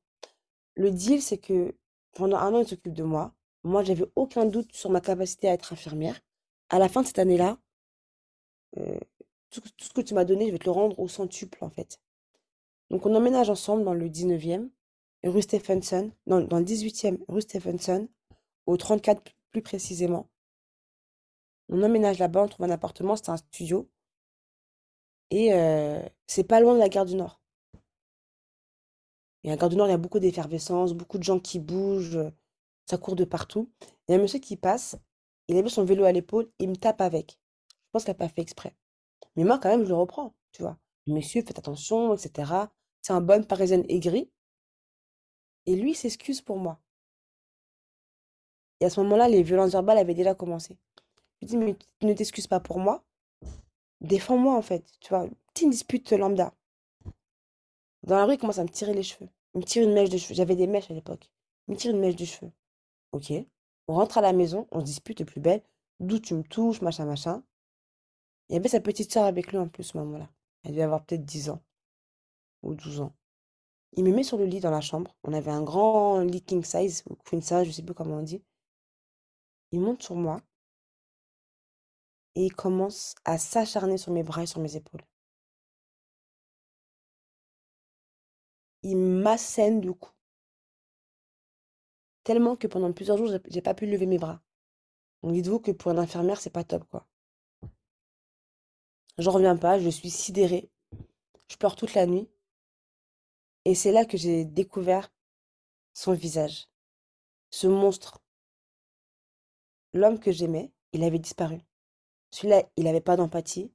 Le 0.75 0.91
deal, 0.91 1.21
c'est 1.21 1.38
que 1.39 1.75
pendant 2.13 2.38
un 2.38 2.53
an, 2.53 2.60
il 2.60 2.67
s'occupe 2.67 2.93
de 2.93 3.03
moi. 3.03 3.33
Moi, 3.63 3.83
j'avais 3.83 4.05
aucun 4.15 4.45
doute 4.45 4.73
sur 4.73 4.89
ma 4.89 5.01
capacité 5.01 5.49
à 5.49 5.53
être 5.53 5.73
infirmière. 5.73 6.19
À 6.69 6.79
la 6.79 6.89
fin 6.89 7.01
de 7.01 7.07
cette 7.07 7.19
année-là, 7.19 7.57
euh, 8.77 8.99
tout, 9.49 9.62
ce 9.79 9.89
que 9.89 10.01
tu 10.01 10.13
m'as 10.13 10.25
donné, 10.25 10.47
je 10.47 10.51
vais 10.51 10.60
te 10.60 10.65
le 10.65 10.71
rendre 10.71 10.99
au 10.99 11.07
centuple, 11.07 11.63
en 11.63 11.69
fait. 11.69 11.99
Donc, 12.89 13.05
on 13.05 13.15
emménage 13.15 13.49
ensemble 13.49 13.83
dans 13.83 13.93
le 13.93 14.07
19e, 14.10 14.69
rue 15.23 15.41
Stephenson, 15.41 16.12
dans 16.25 16.39
le 16.39 16.65
18e, 16.65 17.19
rue 17.27 17.41
Stephenson, 17.41 18.07
au 18.65 18.77
34 18.77 19.21
plus 19.51 19.62
précisément. 19.62 20.29
On 21.69 21.83
emménage 21.83 22.19
là-bas, 22.19 22.43
on 22.43 22.47
trouve 22.47 22.65
un 22.65 22.71
appartement, 22.71 23.15
c'est 23.15 23.29
un 23.29 23.38
studio. 23.38 23.89
Et 25.29 25.53
euh, 25.53 26.01
c'est 26.27 26.45
pas 26.45 26.60
loin 26.62 26.73
de 26.73 26.79
la 26.79 26.89
gare 26.89 27.05
du 27.05 27.15
Nord. 27.15 27.41
Et 29.43 29.51
à 29.51 29.55
Gare 29.55 29.69
du 29.69 29.75
Nord, 29.75 29.88
il 29.88 29.91
y 29.91 29.93
a 29.93 29.97
beaucoup 29.97 30.19
d'effervescence, 30.19 30.93
beaucoup 30.93 31.17
de 31.17 31.23
gens 31.23 31.39
qui 31.39 31.60
bougent, 31.60 32.19
ça 32.86 32.97
court 32.97 33.15
de 33.15 33.25
partout. 33.25 33.69
Il 34.07 34.12
y 34.12 34.15
a 34.15 34.17
un 34.17 34.21
monsieur 34.21 34.39
qui 34.39 34.57
passe, 34.57 34.97
il 35.47 35.57
avait 35.57 35.69
son 35.69 35.86
vélo 35.86 36.03
à 36.03 36.12
l'épaule, 36.12 36.49
il 36.60 36.69
me 36.69 36.75
tape 36.75 37.01
avec. 37.01 37.39
Je 37.69 37.91
pense 37.91 38.03
qu'il 38.03 38.12
n'a 38.12 38.15
pas 38.15 38.29
fait 38.29 38.41
exprès. 38.41 38.75
Mais 39.36 39.43
moi, 39.43 39.60
quand 39.60 39.69
même, 39.69 39.84
je 39.84 39.89
le 39.89 39.95
reprends, 39.95 40.34
tu 40.51 40.62
vois. 40.62 40.77
Monsieur, 41.08 41.41
faites 41.41 41.60
attention, 41.60 42.13
etc. 42.13 42.51
C'est 43.01 43.13
un 43.13 43.21
bonne 43.21 43.45
parisienne 43.45 43.86
aigrie. 43.89 44.30
Et 45.65 45.75
lui, 45.75 45.95
s'excuse 45.95 46.41
pour 46.41 46.58
moi. 46.58 46.80
Et 48.80 48.86
à 48.86 48.89
ce 48.89 48.99
moment-là, 49.01 49.27
les 49.27 49.43
violences 49.43 49.71
verbales 49.71 49.97
avaient 49.97 50.13
déjà 50.13 50.36
commencé. 50.36 50.77
Je 51.41 51.45
lui 51.45 51.47
dis, 51.47 51.58
mais 51.58 51.75
tu 51.99 52.06
ne 52.06 52.13
t'excuses 52.13 52.47
pas 52.47 52.60
pour 52.60 52.80
moi. 52.80 53.03
Défends-moi, 54.01 54.56
en 54.56 54.62
fait. 54.62 54.86
Tu 54.99 55.10
vois, 55.10 55.27
petite 55.53 55.69
dispute 55.69 56.12
lambda. 56.12 56.53
Dans 58.03 58.15
la 58.15 58.25
rue, 58.25 58.36
il 58.36 58.38
commence 58.38 58.60
à 58.60 58.63
me 58.63 58.69
tirer 58.69 58.93
les 58.93 59.03
cheveux. 59.03 59.30
Il 59.53 59.60
me 59.60 59.65
tire 59.65 59.84
une 59.84 59.93
mèche 59.93 60.10
de 60.10 60.17
cheveux. 60.17 60.36
J'avais 60.36 60.56
des 60.56 60.67
mèches 60.67 60.91
à 60.91 60.93
l'époque. 60.93 61.30
Il 61.67 61.73
me 61.73 61.77
tire 61.77 61.91
une 61.91 61.99
mèche 61.99 62.15
de 62.15 62.25
cheveux. 62.25 62.51
Ok. 63.12 63.32
On 63.88 63.95
rentre 63.95 64.17
à 64.17 64.21
la 64.21 64.34
maison, 64.34 64.67
on 64.71 64.82
se 64.82 64.86
dispute, 64.86 65.23
plus 65.25 65.39
belle. 65.39 65.62
D'où 65.99 66.19
tu 66.19 66.34
me 66.34 66.43
touches, 66.43 66.82
machin, 66.82 67.06
machin. 67.06 67.43
Il 68.49 68.53
y 68.53 68.57
avait 68.57 68.69
sa 68.69 68.79
petite 68.79 69.12
sœur 69.12 69.25
avec 69.25 69.51
lui 69.51 69.57
en 69.57 69.67
plus, 69.67 69.83
ce 69.83 69.97
moment-là. 69.97 70.29
Elle 70.63 70.71
devait 70.71 70.83
avoir 70.83 71.05
peut-être 71.05 71.25
10 71.25 71.49
ans 71.49 71.62
ou 72.63 72.75
12 72.75 73.01
ans. 73.01 73.13
Il 73.93 74.03
me 74.03 74.12
met 74.12 74.23
sur 74.23 74.38
le 74.38 74.45
lit 74.45 74.60
dans 74.60 74.71
la 74.71 74.81
chambre. 74.81 75.15
On 75.23 75.33
avait 75.33 75.51
un 75.51 75.63
grand 75.63 76.19
lit 76.21 76.41
king 76.43 76.63
size 76.63 77.03
ou 77.10 77.15
queen 77.25 77.41
size, 77.41 77.63
je 77.65 77.71
sais 77.71 77.83
plus 77.83 77.93
comment 77.93 78.17
on 78.17 78.23
dit. 78.23 78.43
Il 79.71 79.81
monte 79.81 80.03
sur 80.03 80.15
moi 80.15 80.41
et 82.36 82.45
il 82.45 82.53
commence 82.53 83.15
à 83.25 83.38
s'acharner 83.38 83.97
sur 83.97 84.12
mes 84.13 84.23
bras 84.23 84.43
et 84.43 84.45
sur 84.45 84.62
mes 84.62 84.75
épaules. 84.75 85.01
Il 88.83 88.97
m'assène 88.97 89.81
de 89.81 89.91
coups. 89.91 90.13
Tellement 92.23 92.55
que 92.55 92.67
pendant 92.67 92.91
plusieurs 92.93 93.17
jours, 93.17 93.29
j'ai 93.47 93.62
pas 93.62 93.73
pu 93.73 93.86
lever 93.88 94.05
mes 94.05 94.17
bras. 94.17 94.41
Donc 95.23 95.33
dites-vous 95.33 95.60
que 95.60 95.71
pour 95.71 95.91
une 95.91 95.99
infirmière, 95.99 96.39
c'est 96.39 96.49
pas 96.51 96.63
top, 96.63 96.83
quoi. 96.89 97.07
J'en 99.17 99.32
reviens 99.32 99.58
pas, 99.58 99.80
je 99.80 99.89
suis 99.89 100.10
sidérée. 100.10 100.69
Je 101.49 101.58
pleure 101.58 101.75
toute 101.75 101.93
la 101.93 102.06
nuit. 102.06 102.30
Et 103.65 103.75
c'est 103.75 103.91
là 103.91 104.06
que 104.06 104.17
j'ai 104.17 104.45
découvert 104.45 105.12
son 105.93 106.13
visage. 106.13 106.67
Ce 107.51 107.67
monstre. 107.67 108.19
L'homme 109.93 110.19
que 110.19 110.32
j'aimais, 110.32 110.71
il 110.93 111.03
avait 111.03 111.19
disparu. 111.19 111.60
Celui-là, 112.32 112.63
il 112.77 112.86
n'avait 112.86 113.01
pas 113.01 113.17
d'empathie, 113.17 113.71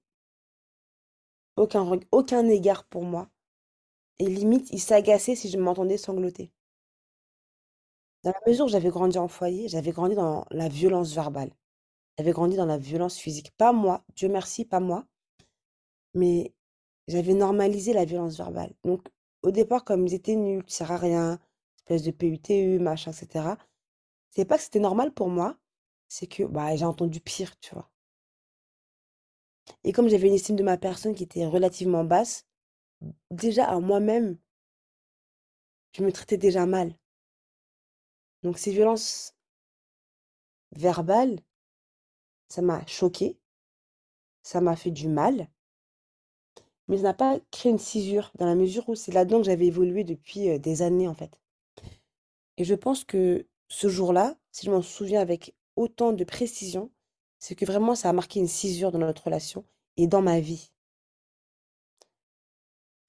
aucun, 1.57 1.98
aucun 2.11 2.46
égard 2.48 2.85
pour 2.85 3.05
moi. 3.05 3.31
Et 4.18 4.26
limite, 4.26 4.70
il 4.72 4.81
s'agaçait 4.81 5.37
si 5.37 5.50
je 5.50 5.59
m'entendais 5.59 5.98
sangloter. 5.98 6.52
Dans 8.24 8.33
la 8.33 8.50
mesure 8.50 8.64
où 8.64 8.68
j'avais 8.68 8.88
grandi 8.88 9.16
en 9.18 9.28
foyer, 9.28 9.68
j'avais 9.68 9.92
grandi 9.92 10.16
dans 10.16 10.44
la 10.50 10.68
violence 10.68 11.12
verbale. 11.14 11.52
J'avais 12.18 12.33
grandi 12.33 12.57
dans 12.57 12.66
la 12.66 12.78
violence 12.78 13.18
physique. 13.18 13.52
Pas 13.59 13.72
moi, 13.72 14.05
Dieu 14.16 14.28
merci, 14.28 14.64
pas 14.64 14.81
moi. 14.81 15.07
Mais 16.14 16.55
j'avais 17.09 17.35
normalisé 17.35 17.92
la 17.92 18.05
violence 18.05 18.37
verbale. 18.37 18.75
Donc, 18.85 19.09
au 19.42 19.51
départ, 19.51 19.85
comme 19.85 20.07
ils 20.07 20.14
étaient 20.14 20.37
nuls, 20.37 20.64
tu 20.64 20.72
sers 20.72 20.92
à 20.92 20.96
rien, 20.96 21.40
espèce 21.79 22.03
de 22.03 22.11
PUTU, 22.11 22.79
machin, 22.79 23.12
etc. 23.12 23.57
C'est 24.31 24.44
pas 24.44 24.57
que 24.57 24.64
c'était 24.64 24.79
normal 24.81 25.12
pour 25.12 25.29
moi, 25.29 25.57
c'est 26.09 26.27
que 26.27 26.44
bah, 26.44 26.75
j'ai 26.77 26.85
entendu 26.85 27.20
pire, 27.20 27.59
tu 27.61 27.75
vois. 27.75 27.90
Et 29.85 29.92
comme 29.92 30.09
j'avais 30.09 30.29
une 30.29 30.35
estime 30.35 30.57
de 30.57 30.62
ma 30.62 30.77
personne 30.79 31.14
qui 31.14 31.25
était 31.25 31.46
relativement 31.46 32.05
basse, 32.05 32.46
déjà 33.31 33.66
à 33.68 33.81
moi-même, 33.81 34.38
je 35.96 36.03
me 36.03 36.12
traitais 36.12 36.38
déjà 36.38 36.66
mal. 36.66 36.96
Donc 38.42 38.59
ces 38.59 38.72
violences 38.72 39.35
verbales, 40.72 41.40
ça 42.48 42.62
m'a 42.62 42.85
choquée, 42.87 43.38
ça 44.42 44.61
m'a 44.61 44.77
fait 44.77 44.90
du 44.90 45.09
mal, 45.09 45.48
mais 46.88 46.98
ça 46.98 47.04
n'a 47.04 47.14
pas 47.14 47.38
créé 47.50 47.72
une 47.72 47.78
cisure 47.78 48.32
dans 48.38 48.46
la 48.46 48.54
mesure 48.54 48.88
où 48.88 48.94
c'est 48.94 49.12
là-dedans 49.12 49.38
que 49.38 49.46
j'avais 49.46 49.66
évolué 49.66 50.04
depuis 50.04 50.58
des 50.58 50.82
années 50.82 51.08
en 51.08 51.14
fait. 51.14 51.38
Et 52.56 52.64
je 52.64 52.74
pense 52.74 53.04
que 53.04 53.46
ce 53.68 53.88
jour-là, 53.88 54.36
si 54.50 54.66
je 54.66 54.70
m'en 54.70 54.82
souviens 54.82 55.20
avec 55.20 55.54
autant 55.76 56.12
de 56.12 56.24
précision, 56.24 56.90
c'est 57.38 57.54
que 57.54 57.64
vraiment 57.64 57.94
ça 57.94 58.10
a 58.10 58.12
marqué 58.12 58.40
une 58.40 58.48
cisure 58.48 58.92
dans 58.92 58.98
notre 58.98 59.24
relation 59.24 59.64
et 59.96 60.06
dans 60.06 60.22
ma 60.22 60.40
vie. 60.40 60.70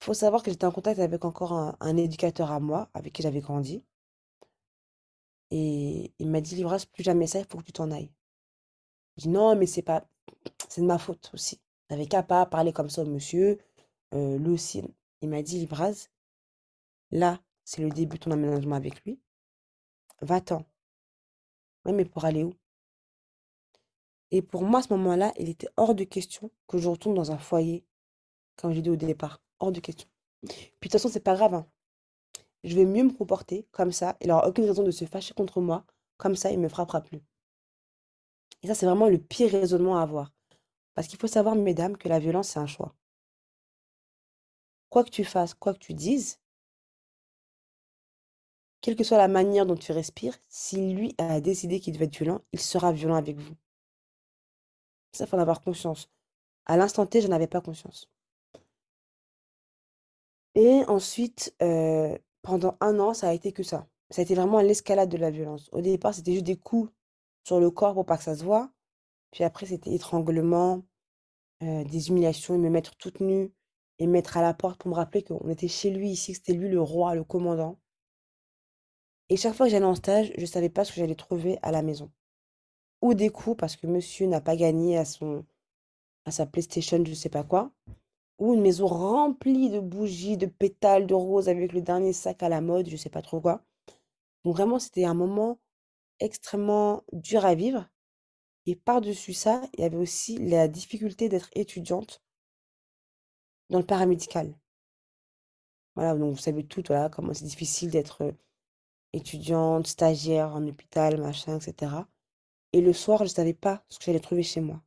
Il 0.00 0.04
faut 0.06 0.14
savoir 0.14 0.42
que 0.42 0.50
j'étais 0.50 0.66
en 0.66 0.72
contact 0.72 1.00
avec 1.00 1.24
encore 1.24 1.52
un, 1.52 1.96
éducateur 1.96 2.50
à 2.52 2.60
moi, 2.60 2.90
avec 2.94 3.12
qui 3.14 3.22
j'avais 3.22 3.40
grandi. 3.40 3.82
Et 5.50 6.12
il 6.18 6.28
m'a 6.30 6.40
dit, 6.40 6.56
Livras, 6.56 6.84
plus 6.92 7.02
jamais 7.04 7.26
ça, 7.26 7.38
il 7.38 7.46
faut 7.46 7.58
que 7.58 7.64
tu 7.64 7.72
t'en 7.72 7.90
ailles. 7.90 8.10
Je 9.16 9.22
dis, 9.22 9.28
non, 9.28 9.56
mais 9.56 9.66
c'est 9.66 9.82
pas, 9.82 10.06
c'est 10.68 10.82
de 10.82 10.86
ma 10.86 10.98
faute 10.98 11.30
aussi. 11.32 11.60
J'avais 11.90 12.06
qu'à 12.06 12.22
pas 12.22 12.46
parler 12.46 12.72
comme 12.72 12.90
ça 12.90 13.02
au 13.02 13.06
monsieur. 13.06 13.58
Euh, 14.14 14.38
lui 14.38 14.50
aussi, 14.50 14.82
il 15.20 15.28
m'a 15.28 15.42
dit, 15.42 15.58
Livras, 15.58 16.08
là, 17.10 17.40
c'est 17.64 17.82
le 17.82 17.90
début 17.90 18.18
de 18.18 18.24
ton 18.24 18.30
aménagement 18.30 18.76
avec 18.76 19.04
lui. 19.04 19.20
Va-t'en. 20.20 20.64
Ouais, 21.84 21.92
mais 21.92 22.04
pour 22.04 22.24
aller 22.24 22.44
où? 22.44 22.54
Et 24.30 24.42
pour 24.42 24.64
moi, 24.64 24.80
à 24.80 24.82
ce 24.82 24.92
moment-là, 24.94 25.32
il 25.38 25.48
était 25.48 25.68
hors 25.76 25.94
de 25.94 26.04
question 26.04 26.50
que 26.66 26.78
je 26.78 26.88
retourne 26.88 27.14
dans 27.14 27.30
un 27.30 27.38
foyer, 27.38 27.84
comme 28.56 28.72
j'ai 28.72 28.82
dit 28.82 28.90
au 28.90 28.96
départ. 28.96 29.40
Hors 29.60 29.72
de 29.72 29.80
question. 29.80 30.08
Puis 30.42 30.58
de 30.58 30.64
toute 30.80 30.92
façon, 30.92 31.08
c'est 31.08 31.20
pas 31.20 31.36
grave, 31.36 31.54
hein. 31.54 31.66
Je 32.64 32.74
vais 32.74 32.84
mieux 32.86 33.04
me 33.04 33.12
comporter 33.12 33.68
comme 33.72 33.92
ça. 33.92 34.16
Il 34.20 34.28
n'aura 34.28 34.48
aucune 34.48 34.64
raison 34.64 34.82
de 34.82 34.90
se 34.90 35.04
fâcher 35.04 35.34
contre 35.34 35.60
moi. 35.60 35.84
Comme 36.16 36.34
ça, 36.34 36.50
il 36.50 36.58
me 36.58 36.68
frappera 36.68 37.02
plus. 37.02 37.22
Et 38.62 38.66
ça, 38.66 38.74
c'est 38.74 38.86
vraiment 38.86 39.08
le 39.08 39.18
pire 39.18 39.52
raisonnement 39.52 39.98
à 39.98 40.02
avoir. 40.02 40.33
Parce 40.94 41.08
qu'il 41.08 41.18
faut 41.18 41.26
savoir, 41.26 41.54
mesdames, 41.56 41.96
que 41.96 42.08
la 42.08 42.18
violence, 42.18 42.48
c'est 42.48 42.58
un 42.60 42.66
choix. 42.66 42.94
Quoi 44.90 45.04
que 45.04 45.10
tu 45.10 45.24
fasses, 45.24 45.54
quoi 45.54 45.74
que 45.74 45.78
tu 45.78 45.94
dises, 45.94 46.38
quelle 48.80 48.96
que 48.96 49.04
soit 49.04 49.18
la 49.18 49.28
manière 49.28 49.66
dont 49.66 49.76
tu 49.76 49.92
respires, 49.92 50.36
si 50.48 50.92
lui 50.94 51.14
a 51.18 51.40
décidé 51.40 51.80
qu'il 51.80 51.94
devait 51.94 52.04
être 52.04 52.16
violent, 52.16 52.42
il 52.52 52.60
sera 52.60 52.92
violent 52.92 53.14
avec 53.16 53.38
vous. 53.38 53.54
Ça, 55.12 55.24
il 55.24 55.28
faut 55.28 55.36
en 55.36 55.40
avoir 55.40 55.62
conscience. 55.62 56.10
À 56.66 56.76
l'instant 56.76 57.06
T, 57.06 57.20
je 57.22 57.28
n'avais 57.28 57.46
pas 57.46 57.60
conscience. 57.62 58.10
Et 60.54 60.82
ensuite, 60.86 61.54
euh, 61.62 62.16
pendant 62.42 62.76
un 62.80 62.98
an, 63.00 63.14
ça 63.14 63.28
a 63.28 63.32
été 63.32 63.52
que 63.52 63.62
ça. 63.62 63.88
Ça 64.10 64.20
a 64.20 64.24
été 64.24 64.34
vraiment 64.34 64.60
l'escalade 64.60 65.08
de 65.08 65.16
la 65.16 65.30
violence. 65.30 65.68
Au 65.72 65.80
départ, 65.80 66.14
c'était 66.14 66.32
juste 66.32 66.44
des 66.44 66.56
coups 66.56 66.92
sur 67.44 67.60
le 67.60 67.70
corps 67.70 67.94
pour 67.94 68.06
pas 68.06 68.18
que 68.18 68.24
ça 68.24 68.36
se 68.36 68.44
voit. 68.44 68.70
Puis 69.34 69.42
après, 69.42 69.66
c'était 69.66 69.92
étranglement, 69.92 70.84
des 71.60 72.08
humiliations, 72.08 72.56
me 72.56 72.70
mettre 72.70 72.96
toute 72.96 73.18
nue 73.18 73.52
et 73.98 74.06
me 74.06 74.12
mettre 74.12 74.36
à 74.36 74.42
la 74.42 74.54
porte 74.54 74.80
pour 74.80 74.90
me 74.90 74.94
rappeler 74.94 75.24
qu'on 75.24 75.48
était 75.48 75.66
chez 75.66 75.90
lui 75.90 76.10
ici, 76.10 76.30
que 76.30 76.38
c'était 76.38 76.52
lui 76.52 76.68
le 76.68 76.80
roi, 76.80 77.16
le 77.16 77.24
commandant. 77.24 77.80
Et 79.30 79.36
chaque 79.36 79.54
fois 79.54 79.66
que 79.66 79.72
j'allais 79.72 79.84
en 79.84 79.96
stage, 79.96 80.32
je 80.38 80.46
savais 80.46 80.68
pas 80.68 80.84
ce 80.84 80.92
que 80.92 81.00
j'allais 81.00 81.16
trouver 81.16 81.58
à 81.62 81.72
la 81.72 81.82
maison. 81.82 82.12
Ou 83.02 83.14
des 83.14 83.28
coups 83.28 83.56
parce 83.56 83.74
que 83.74 83.88
monsieur 83.88 84.28
n'a 84.28 84.40
pas 84.40 84.54
gagné 84.54 84.96
à 84.96 85.04
son, 85.04 85.44
à 86.26 86.30
sa 86.30 86.46
PlayStation, 86.46 87.02
je 87.04 87.14
sais 87.14 87.28
pas 87.28 87.42
quoi. 87.42 87.72
Ou 88.38 88.54
une 88.54 88.60
maison 88.60 88.86
remplie 88.86 89.68
de 89.68 89.80
bougies, 89.80 90.36
de 90.36 90.46
pétales, 90.46 91.08
de 91.08 91.14
roses 91.14 91.48
avec 91.48 91.72
le 91.72 91.80
dernier 91.80 92.12
sac 92.12 92.40
à 92.44 92.48
la 92.48 92.60
mode, 92.60 92.88
je 92.88 92.96
sais 92.96 93.10
pas 93.10 93.22
trop 93.22 93.40
quoi. 93.40 93.64
Donc 94.44 94.54
vraiment, 94.54 94.78
c'était 94.78 95.06
un 95.06 95.14
moment 95.14 95.58
extrêmement 96.20 97.02
dur 97.12 97.44
à 97.44 97.56
vivre. 97.56 97.88
Et 98.66 98.76
par-dessus 98.76 99.34
ça, 99.34 99.62
il 99.74 99.80
y 99.80 99.84
avait 99.84 99.96
aussi 99.96 100.38
la 100.38 100.68
difficulté 100.68 101.28
d'être 101.28 101.50
étudiante 101.54 102.22
dans 103.70 103.78
le 103.78 103.86
paramédical. 103.86 104.54
Voilà, 105.94 106.14
donc 106.16 106.34
vous 106.34 106.40
savez 106.40 106.64
tout, 106.64 106.82
voilà, 106.86 107.08
comment 107.08 107.34
c'est 107.34 107.44
difficile 107.44 107.90
d'être 107.90 108.22
euh, 108.22 108.32
étudiante, 109.12 109.86
stagiaire 109.86 110.54
en 110.54 110.66
hôpital, 110.66 111.20
machin, 111.20 111.58
etc. 111.58 111.92
Et 112.72 112.80
le 112.80 112.92
soir, 112.92 113.18
je 113.20 113.24
ne 113.24 113.28
savais 113.28 113.54
pas 113.54 113.84
ce 113.88 113.98
que 113.98 114.06
j'allais 114.06 114.20
trouver 114.20 114.42
chez 114.42 114.60
moi. 114.60 114.82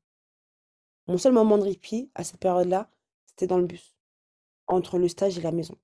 Mon 1.07 1.17
seul 1.17 1.31
moment 1.31 1.57
de 1.57 1.63
répit 1.63 2.11
à 2.15 2.23
cette 2.23 2.39
période-là, 2.39 2.89
c'était 3.25 3.47
dans 3.47 3.57
le 3.57 3.65
bus, 3.65 3.95
entre 4.67 4.97
le 4.97 5.07
stage 5.07 5.37
et 5.37 5.41
la 5.41 5.53
maison. 5.53 5.77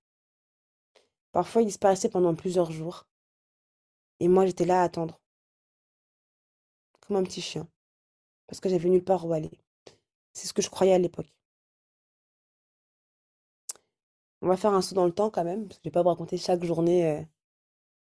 Parfois, 1.32 1.62
il 1.62 1.66
disparaissait 1.66 2.10
pendant 2.10 2.36
plusieurs 2.36 2.72
jours. 2.72 3.08
Et 4.20 4.28
moi, 4.28 4.46
j'étais 4.46 4.66
là 4.66 4.82
à 4.82 4.84
attendre, 4.84 5.22
comme 7.02 7.16
un 7.16 7.24
petit 7.24 7.42
chien, 7.42 7.68
parce 8.48 8.60
que 8.62 8.70
j'avais 8.70 8.90
nulle 8.90 9.04
part 9.04 9.26
où 9.26 9.34
aller. 9.34 9.52
C'est 10.34 10.48
ce 10.48 10.54
que 10.54 10.62
je 10.62 10.70
croyais 10.70 10.94
à 10.94 11.00
l'époque. 11.00 11.34
On 14.44 14.48
va 14.48 14.58
faire 14.58 14.74
un 14.74 14.82
saut 14.84 14.94
dans 14.96 15.06
le 15.08 15.12
temps 15.12 15.32
quand 15.32 15.44
même, 15.44 15.68
parce 15.68 15.80
que 15.80 15.84
je 15.86 15.90
vais 15.90 15.94
pas 15.94 16.04
vous 16.04 16.10
raconter 16.10 16.38
chaque 16.38 16.64
journée 16.64 17.08
euh, 17.10 17.24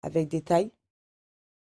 avec 0.02 0.28
détail. 0.28 0.72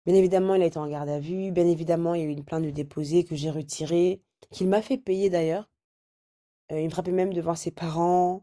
Bien 0.07 0.15
évidemment, 0.15 0.55
il 0.55 0.63
a 0.63 0.67
été 0.67 0.79
en 0.79 0.89
garde 0.89 1.09
à 1.09 1.19
vue. 1.21 1.51
Bien 1.53 1.67
évidemment, 1.67 2.15
il 2.15 2.21
y 2.21 2.25
a 2.25 2.27
eu 2.27 2.31
une 2.31 2.45
plainte 2.45 2.65
de 2.65 2.71
déposée 2.71 3.25
que 3.25 3.35
j'ai 3.37 3.51
retirée, 3.51 4.23
qu'il 4.51 4.69
m'a 4.69 4.83
fait 4.83 4.99
payer 4.99 5.31
d'ailleurs. 5.31 5.69
Euh, 6.73 6.81
il 6.81 6.87
me 6.87 6.91
frappait 6.91 7.13
même 7.13 7.33
devant 7.33 7.55
ses 7.55 7.71
parents. 7.71 8.43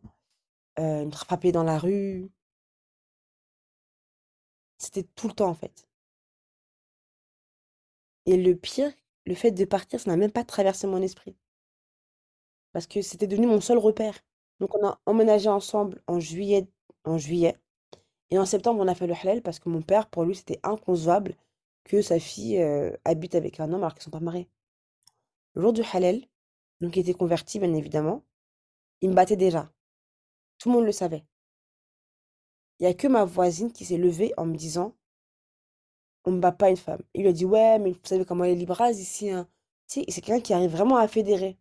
euh, 0.80 1.02
il 1.04 1.08
me 1.08 1.12
frappait 1.12 1.52
dans 1.54 1.63
la 1.63 1.80
rue. 1.80 2.30
C'était 4.80 5.04
tout 5.04 5.28
le 5.28 5.36
temps 5.36 5.50
en 5.50 5.54
fait. 5.54 5.88
Et 8.26 8.38
le 8.38 8.56
pire, 8.56 8.94
le 9.30 9.36
fait 9.36 9.52
de 9.52 9.63
partir, 9.63 10.00
ça 10.00 10.10
n'a 10.10 10.18
même 10.18 10.32
pas 10.32 10.44
traversé 10.44 10.88
mon 10.88 11.02
esprit. 11.04 11.36
Parce 12.72 12.88
que 12.88 13.02
c'était 13.04 13.28
devenu 13.28 13.46
mon 13.46 13.62
seul 13.62 13.78
repère. 13.78 14.15
Donc 14.60 14.76
on 14.76 14.88
a 14.88 15.00
emménagé 15.06 15.48
ensemble 15.50 16.02
en 16.08 16.20
juillet, 16.20 16.68
en 17.06 17.20
juillet. 17.20 17.56
Et 18.32 18.39
en 18.39 18.46
septembre, 18.46 18.82
on 18.82 18.88
a 18.88 18.96
fait 18.96 19.06
le 19.06 19.13
halal 19.13 19.44
parce 19.44 19.60
que 19.60 19.70
mon 19.70 19.84
père, 19.84 20.10
pour 20.10 20.24
lui, 20.26 20.36
c'était 20.36 20.60
inconcevable 20.63 21.36
que 21.84 22.02
sa 22.02 22.20
fille 22.20 22.60
euh, 22.60 22.92
habite 23.06 23.36
avec 23.36 23.60
un 23.60 23.72
homme 23.72 23.84
alors 23.84 23.94
qu'ils 23.94 24.04
sont 24.04 24.10
pas 24.10 24.20
mariés. 24.20 24.50
Le 25.54 25.62
jour 25.62 25.74
du 25.74 25.84
halal, 25.94 26.26
donc 26.82 26.96
il 26.96 27.02
était 27.02 27.13
converti, 27.13 27.60
bien 27.60 27.74
évidemment, 27.76 28.24
il 29.02 29.12
me 29.12 29.15
battait 29.15 29.36
déjà. 29.36 29.72
Tout 30.58 30.70
le 30.70 30.76
monde 30.76 30.86
le 30.86 30.92
savait. 30.92 31.24
Il 32.80 32.84
n'y 32.84 32.92
a 32.92 32.96
que 32.96 33.08
ma 33.08 33.26
voisine 33.26 33.72
qui 33.72 33.86
s'est 33.86 33.98
levée 33.98 34.34
en 34.38 34.48
me 34.48 34.56
disant, 34.56 34.96
on 36.30 36.34
ne 36.34 36.39
bat 36.39 36.52
pas 36.52 36.70
une 36.70 36.78
femme. 36.78 37.02
Il 37.13 37.22
lui 37.24 37.30
a 37.30 37.34
dit, 37.34 37.46
ouais, 37.46 37.80
mais 37.80 37.92
vous 37.92 38.00
savez 38.04 38.26
comment 38.26 38.44
elle 38.44 38.52
est 38.52 38.56
libraise 38.56 39.00
ici. 39.00 39.30
Hein. 39.32 39.48
Tu 39.88 40.02
sais, 40.02 40.06
c'est 40.10 40.22
quelqu'un 40.22 40.42
qui 40.42 40.54
arrive 40.54 40.72
vraiment 40.72 40.98
à 40.98 41.08
fédérer. 41.08 41.58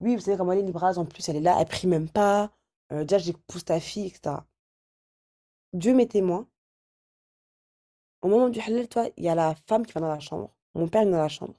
Oui, 0.00 0.14
vous 0.14 0.22
savez 0.22 0.36
comment 0.36 0.52
elle 0.52 0.60
est, 0.60 0.62
Libras, 0.62 0.96
en 0.96 1.04
plus, 1.04 1.28
elle 1.28 1.36
est 1.36 1.40
là, 1.40 1.56
elle 1.60 1.66
prie 1.66 1.88
même 1.88 2.08
pas. 2.08 2.52
Euh, 2.92 3.02
déjà, 3.02 3.18
j'épouse 3.18 3.64
ta 3.64 3.80
fille, 3.80 4.06
etc. 4.06 4.36
Dieu 5.72 5.92
m'est 5.92 6.06
témoin. 6.06 6.48
Au 8.22 8.28
moment 8.28 8.48
du 8.48 8.60
halal, 8.60 8.88
toi, 8.88 9.08
il 9.16 9.24
y 9.24 9.28
a 9.28 9.34
la 9.34 9.54
femme 9.66 9.84
qui 9.84 9.92
va 9.92 10.00
dans 10.00 10.08
la 10.08 10.20
chambre. 10.20 10.54
Mon 10.74 10.88
père 10.88 11.02
est 11.02 11.10
dans 11.10 11.18
la 11.18 11.28
chambre. 11.28 11.54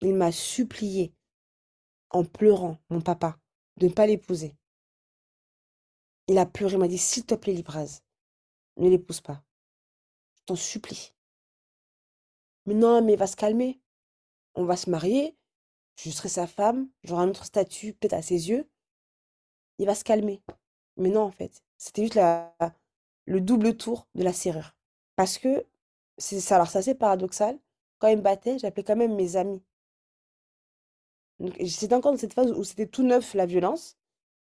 Il 0.00 0.14
m'a 0.14 0.32
supplié, 0.32 1.12
en 2.10 2.24
pleurant, 2.24 2.78
mon 2.88 3.00
papa, 3.00 3.38
de 3.76 3.86
ne 3.88 3.92
pas 3.92 4.06
l'épouser. 4.06 4.54
Il 6.28 6.38
a 6.38 6.46
pleuré, 6.46 6.74
il 6.74 6.78
m'a 6.78 6.88
dit, 6.88 6.98
s'il 6.98 7.26
te 7.26 7.34
plaît, 7.34 7.52
Libras, 7.52 8.00
ne 8.78 8.88
l'épouse 8.88 9.20
pas. 9.20 9.42
Je 10.36 10.42
t'en 10.46 10.56
supplie. 10.56 11.12
Mais 12.66 12.74
non, 12.74 13.02
mais 13.02 13.16
va 13.16 13.26
se 13.26 13.36
calmer. 13.36 13.80
On 14.54 14.64
va 14.64 14.76
se 14.76 14.90
marier. 14.90 15.36
Je 15.96 16.10
serai 16.10 16.28
sa 16.28 16.46
femme. 16.46 16.88
J'aurai 17.04 17.24
un 17.24 17.28
autre 17.30 17.44
statut, 17.44 17.94
peut-être 17.94 18.14
à 18.14 18.22
ses 18.22 18.48
yeux. 18.50 18.68
Il 19.78 19.86
va 19.86 19.94
se 19.94 20.04
calmer. 20.04 20.42
Mais 20.96 21.10
non, 21.10 21.22
en 21.22 21.30
fait. 21.30 21.62
C'était 21.78 22.04
juste 22.04 22.18
le 23.26 23.40
double 23.40 23.76
tour 23.76 24.06
de 24.14 24.22
la 24.24 24.32
serrure. 24.32 24.74
Parce 25.16 25.38
que, 25.38 25.66
c'est 26.18 26.40
ça, 26.40 26.56
alors 26.56 26.68
c'est 26.68 26.78
assez 26.78 26.94
paradoxal. 26.94 27.58
Quand 27.98 28.08
il 28.08 28.16
me 28.18 28.22
battait, 28.22 28.58
j'appelais 28.58 28.84
quand 28.84 28.96
même 28.96 29.14
mes 29.14 29.36
amis. 29.36 29.62
C'était 31.68 31.94
encore 31.94 32.12
dans 32.12 32.18
cette 32.18 32.34
phase 32.34 32.52
où 32.52 32.64
c'était 32.64 32.86
tout 32.86 33.02
neuf 33.02 33.34
la 33.34 33.46
violence. 33.46 33.96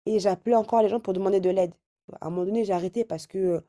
Et 0.06 0.20
j'appelais 0.20 0.56
encore 0.56 0.82
les 0.82 0.88
gens 0.88 1.00
pour 1.00 1.12
demander 1.14 1.40
de 1.40 1.50
l'aide. 1.50 1.74
À 2.20 2.26
un 2.26 2.30
moment 2.30 2.46
donné, 2.46 2.64
j'ai 2.64 2.72
arrêté 2.72 3.04
parce 3.04 3.26
que 3.26 3.62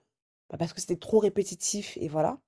bah, 0.49 0.57
parce 0.57 0.73
que 0.73 0.81
c'était 0.81 0.97
trop 0.97 1.19
répétitif 1.19 1.97
et 1.97 2.07
voilà. 2.09 2.39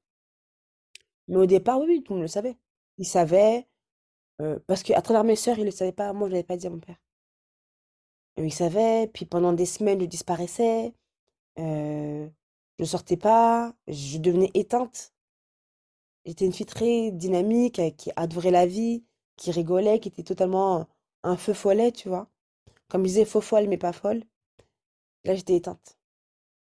Mais 1.27 1.37
au 1.37 1.45
départ, 1.45 1.79
oui, 1.79 2.03
tout 2.03 2.13
le 2.13 2.17
monde 2.17 2.23
le 2.23 2.27
savait. 2.27 2.57
Il 2.97 3.05
savait, 3.05 3.67
parce 4.67 4.83
qu'à 4.83 5.01
travers 5.01 5.23
mes 5.23 5.35
sœurs, 5.35 5.57
il 5.57 5.61
ne 5.61 5.65
le 5.65 5.71
savait 5.71 5.91
pas. 5.91 6.13
Moi, 6.13 6.27
je 6.27 6.31
ne 6.31 6.35
l'avais 6.35 6.43
pas 6.43 6.57
dit 6.57 6.67
à 6.67 6.69
mon 6.69 6.79
père. 6.79 6.97
il 8.37 8.53
savait, 8.53 9.07
puis 9.13 9.25
pendant 9.25 9.53
des 9.53 9.65
semaines, 9.65 10.01
je 10.01 10.05
disparaissais. 10.05 10.93
je 11.57 12.29
ne 12.79 12.85
sortais 12.85 13.17
pas, 13.17 13.75
je 13.87 14.17
devenais 14.17 14.51
éteinte. 14.53 15.13
J'étais 16.25 16.45
une 16.45 16.53
fille 16.53 16.65
très 16.65 17.11
dynamique, 17.11 17.81
qui 17.97 18.11
adorait 18.15 18.51
la 18.51 18.65
vie, 18.65 19.03
qui 19.35 19.51
rigolait, 19.51 19.99
qui 19.99 20.09
était 20.09 20.23
totalement 20.23 20.87
un 21.23 21.37
feu 21.37 21.53
follet, 21.53 21.91
tu 21.91 22.09
vois. 22.09 22.29
Comme 22.89 23.03
je 23.03 23.07
disais, 23.07 23.25
faux 23.25 23.41
folle, 23.41 23.67
mais 23.67 23.77
pas 23.77 23.93
folle. 23.93 24.23
Là, 25.25 25.35
j'étais 25.35 25.55
éteinte. 25.55 25.97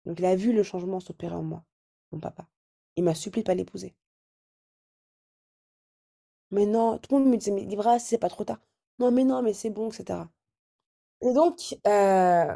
Donc, 0.06 0.20
il 0.20 0.26
a 0.26 0.36
vu 0.36 0.54
le 0.54 0.64
changement 0.64 1.00
s'opérer 1.00 1.36
en 1.36 1.44
moi, 1.44 1.64
mon 2.12 2.20
papa. 2.20 2.48
Il 2.96 3.04
m'a 3.04 3.16
supplié 3.16 3.44
de 3.44 3.48
pas 3.48 3.56
l'épouser. 3.56 3.96
Mais 6.54 6.68
non, 6.68 7.00
tout 7.00 7.16
le 7.16 7.20
monde 7.20 7.32
me 7.32 7.38
disait, 7.38 7.52
mais 7.52 7.64
Livra, 7.66 7.98
c'est 8.00 8.20
pas 8.20 8.30
trop 8.30 8.44
tard. 8.46 8.60
Non, 9.00 9.12
mais 9.12 9.24
non, 9.24 9.42
mais 9.42 9.54
c'est 9.54 9.72
bon, 9.72 9.90
etc. 9.90 10.20
Et 11.22 11.34
donc, 11.34 11.78
euh, 11.88 12.56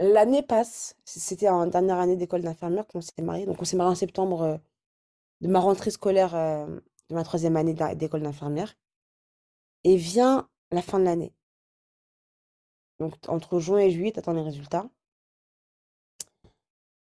l'année 0.00 0.42
passe. 0.42 0.96
C'était 1.04 1.48
en 1.48 1.66
dernière 1.66 1.98
année 1.98 2.16
d'école 2.16 2.42
d'infirmière 2.42 2.86
qu'on 2.86 3.00
s'est 3.00 3.22
mariés. 3.22 3.46
Donc, 3.46 3.60
on 3.60 3.64
s'est 3.64 3.76
mariés 3.76 3.92
en 3.92 3.96
septembre 3.96 4.42
euh, 4.42 4.56
de 5.40 5.48
ma 5.48 5.60
rentrée 5.60 5.90
scolaire 5.90 6.34
euh, 6.36 6.66
de 7.10 7.14
ma 7.14 7.24
troisième 7.24 7.56
année 7.56 7.74
d'école 7.96 8.22
d'infirmière. 8.22 8.76
Et 9.84 9.96
vient 9.96 10.48
la 10.70 10.82
fin 10.82 10.98
de 11.00 11.04
l'année. 11.04 11.34
Donc, 13.00 13.14
entre 13.28 13.58
juin 13.60 13.78
et 13.80 13.90
juillet, 13.90 14.12
tu 14.12 14.18
attends 14.20 14.32
les 14.32 14.42
résultats. 14.42 14.88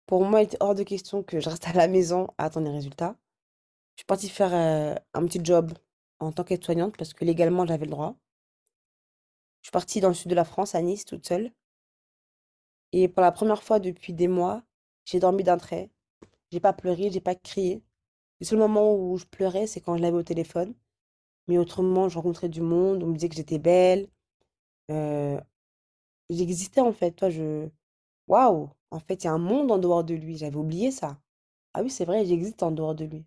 Pour 0.08 0.24
moi, 0.26 0.42
il 0.42 0.46
était 0.46 0.58
hors 0.62 0.76
de 0.76 0.84
question 0.84 1.22
que 1.24 1.40
je 1.40 1.50
reste 1.50 1.68
à 1.68 1.74
la 1.74 1.88
maison 1.88 2.28
à 2.38 2.46
attendre 2.46 2.68
les 2.68 2.74
résultats. 2.74 3.16
Je 3.95 4.01
suis 4.01 4.05
partie 4.05 4.29
faire 4.29 4.53
un 5.13 5.25
petit 5.25 5.39
job 5.43 5.73
en 6.19 6.31
tant 6.31 6.43
qu'aide-soignante 6.43 6.97
parce 6.97 7.13
que 7.13 7.25
légalement, 7.25 7.65
j'avais 7.65 7.86
le 7.86 7.91
droit. 7.91 8.15
Je 9.62 9.67
suis 9.67 9.71
partie 9.71 9.99
dans 10.01 10.10
le 10.10 10.13
sud 10.13 10.29
de 10.29 10.36
la 10.36 10.45
France, 10.45 10.75
à 10.75 10.81
Nice, 10.81 11.05
toute 11.05 11.25
seule. 11.27 11.51
Et 12.91 13.08
pour 13.08 13.21
la 13.21 13.31
première 13.31 13.63
fois 13.63 13.79
depuis 13.79 14.13
des 14.13 14.27
mois, 14.27 14.63
j'ai 15.05 15.19
dormi 15.19 15.43
d'un 15.43 15.58
trait. 15.58 15.89
J'ai 16.51 16.60
pas 16.60 16.73
pleuré, 16.73 17.10
j'ai 17.12 17.21
pas 17.21 17.36
crié. 17.36 17.84
Le 18.41 18.45
seul 18.45 18.60
moment 18.60 18.95
où 18.95 19.17
je 19.17 19.25
pleurais, 19.25 19.67
c'est 19.67 19.81
quand 19.81 19.97
je 19.97 20.01
l'avais 20.01 20.17
au 20.17 20.23
téléphone. 20.23 20.75
Mais 21.47 21.58
autrement, 21.58 22.10
je 22.10 22.17
rencontrais 22.17 22.49
du 22.49 22.62
monde, 22.62 23.03
on 23.03 23.08
me 23.08 23.13
disait 23.15 23.29
que 23.29 23.36
j'étais 23.36 23.60
belle. 23.60 24.10
J'existais 26.29 26.81
en 26.81 26.91
fait, 26.93 27.12
toi, 27.12 27.29
je... 27.29 27.69
Waouh! 28.27 28.69
En 28.91 28.99
fait, 28.99 29.23
il 29.23 29.27
y 29.27 29.29
a 29.29 29.34
un 29.34 29.38
monde 29.38 29.71
en 29.71 29.77
dehors 29.77 30.03
de 30.03 30.13
lui, 30.15 30.38
j'avais 30.38 30.55
oublié 30.55 30.91
ça. 30.91 31.19
Ah 31.73 31.81
oui, 31.84 31.89
c'est 31.89 32.05
vrai, 32.05 32.25
j'existe 32.25 32.63
en 32.63 32.71
dehors 32.71 32.95
de 32.95 33.05
lui. 33.05 33.25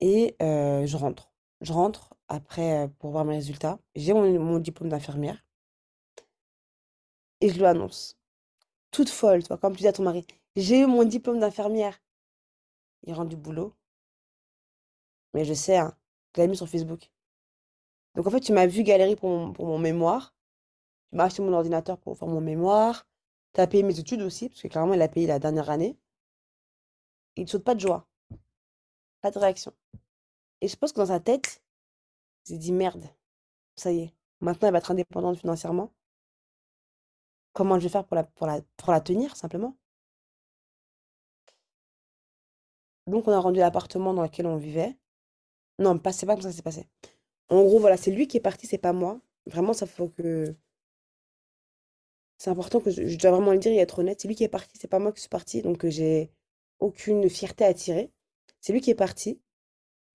Et 0.00 0.36
je 0.40 0.96
rentre. 0.96 1.30
Je 1.60 1.72
rentre 1.72 2.14
après, 2.28 2.88
pour 2.98 3.10
voir 3.10 3.24
mes 3.24 3.34
résultats. 3.34 3.78
J'ai 3.94 4.14
mon 4.14 4.58
diplôme 4.58 4.88
d'infirmière 4.88 5.44
et 7.40 7.48
je 7.48 7.58
lui 7.58 7.66
annonce. 7.66 8.18
Toute 8.90 9.08
folle, 9.08 9.42
toi, 9.44 9.56
comme 9.58 9.74
tu 9.74 9.80
dis 9.82 9.88
à 9.88 9.92
ton 9.92 10.02
mari: 10.02 10.26
«J'ai 10.56 10.80
eu 10.80 10.86
mon 10.86 11.04
diplôme 11.04 11.38
d'infirmière». 11.38 12.02
Il 13.04 13.14
rentre 13.14 13.30
du 13.30 13.36
boulot. 13.36 13.74
Mais 15.32 15.44
je 15.44 15.54
sais, 15.54 15.76
hein, 15.76 15.96
je 16.34 16.40
l'avais 16.40 16.50
mis 16.50 16.56
sur 16.56 16.68
Facebook. 16.68 17.10
Donc 18.14 18.26
en 18.26 18.30
fait, 18.30 18.40
tu 18.40 18.52
m'as 18.52 18.66
vu 18.66 18.82
galérer 18.82 19.16
pour 19.16 19.30
mon 19.30 19.52
pour 19.52 19.66
mon 19.66 19.78
mémoire. 19.78 20.34
Tu 21.10 21.16
m'as 21.16 21.24
acheté 21.24 21.42
mon 21.42 21.52
ordinateur 21.52 21.98
pour 21.98 22.18
faire 22.18 22.28
mon 22.28 22.40
mémoire. 22.40 23.06
Tu 23.54 23.60
as 23.60 23.66
payé 23.66 23.82
mes 23.82 23.98
études 23.98 24.22
aussi, 24.22 24.48
parce 24.48 24.62
que 24.62 24.68
clairement, 24.68 24.94
il 24.94 25.02
a 25.02 25.08
payé 25.08 25.26
la 25.26 25.38
dernière 25.38 25.70
année. 25.70 25.98
Il 27.36 27.44
ne 27.44 27.48
saute 27.48 27.64
pas 27.64 27.74
de 27.74 27.80
joie. 27.80 28.09
Pas 29.20 29.30
de 29.30 29.38
réaction. 29.38 29.72
Et 30.60 30.68
je 30.68 30.76
pense 30.76 30.92
que 30.92 30.98
dans 31.00 31.06
sa 31.06 31.20
tête, 31.20 31.62
il 32.46 32.54
s'est 32.54 32.58
dit 32.58 32.72
merde, 32.72 33.04
ça 33.76 33.92
y 33.92 34.00
est, 34.00 34.14
maintenant 34.40 34.68
elle 34.68 34.72
va 34.72 34.78
être 34.78 34.90
indépendante 34.90 35.38
financièrement. 35.38 35.92
Comment 37.52 37.78
je 37.78 37.84
vais 37.84 37.90
faire 37.90 38.06
pour 38.06 38.16
la, 38.16 38.24
pour 38.24 38.46
la, 38.46 38.60
pour 38.76 38.92
la 38.92 39.00
tenir, 39.00 39.36
simplement? 39.36 39.76
Donc 43.06 43.26
on 43.28 43.32
a 43.32 43.38
rendu 43.40 43.58
l'appartement 43.58 44.14
dans 44.14 44.22
lequel 44.22 44.46
on 44.46 44.56
vivait. 44.56 44.96
Non, 45.78 45.98
pas, 45.98 46.12
c'est 46.12 46.26
pas 46.26 46.34
comme 46.34 46.42
ça 46.42 46.50
que 46.50 46.54
c'est 46.56 46.62
passé. 46.62 46.88
En 47.48 47.62
gros, 47.62 47.80
voilà, 47.80 47.96
c'est 47.96 48.10
lui 48.12 48.28
qui 48.28 48.36
est 48.36 48.40
parti, 48.40 48.66
c'est 48.66 48.78
pas 48.78 48.92
moi. 48.92 49.20
Vraiment, 49.46 49.72
ça 49.72 49.86
faut 49.86 50.08
que. 50.08 50.54
C'est 52.38 52.50
important 52.50 52.80
que 52.80 52.90
je, 52.90 53.06
je 53.06 53.18
dois 53.18 53.30
vraiment 53.32 53.52
le 53.52 53.58
dire 53.58 53.72
et 53.72 53.76
être 53.78 54.00
honnête. 54.00 54.20
C'est 54.20 54.28
lui 54.28 54.34
qui 54.34 54.44
est 54.44 54.48
parti, 54.48 54.78
c'est 54.78 54.88
pas 54.88 54.98
moi 54.98 55.12
qui 55.12 55.20
suis 55.20 55.28
partie, 55.28 55.62
donc 55.62 55.86
j'ai 55.86 56.32
aucune 56.78 57.28
fierté 57.30 57.64
à 57.64 57.74
tirer. 57.74 58.12
C'est 58.60 58.72
lui 58.72 58.80
qui 58.80 58.90
est 58.90 58.94
parti. 58.94 59.40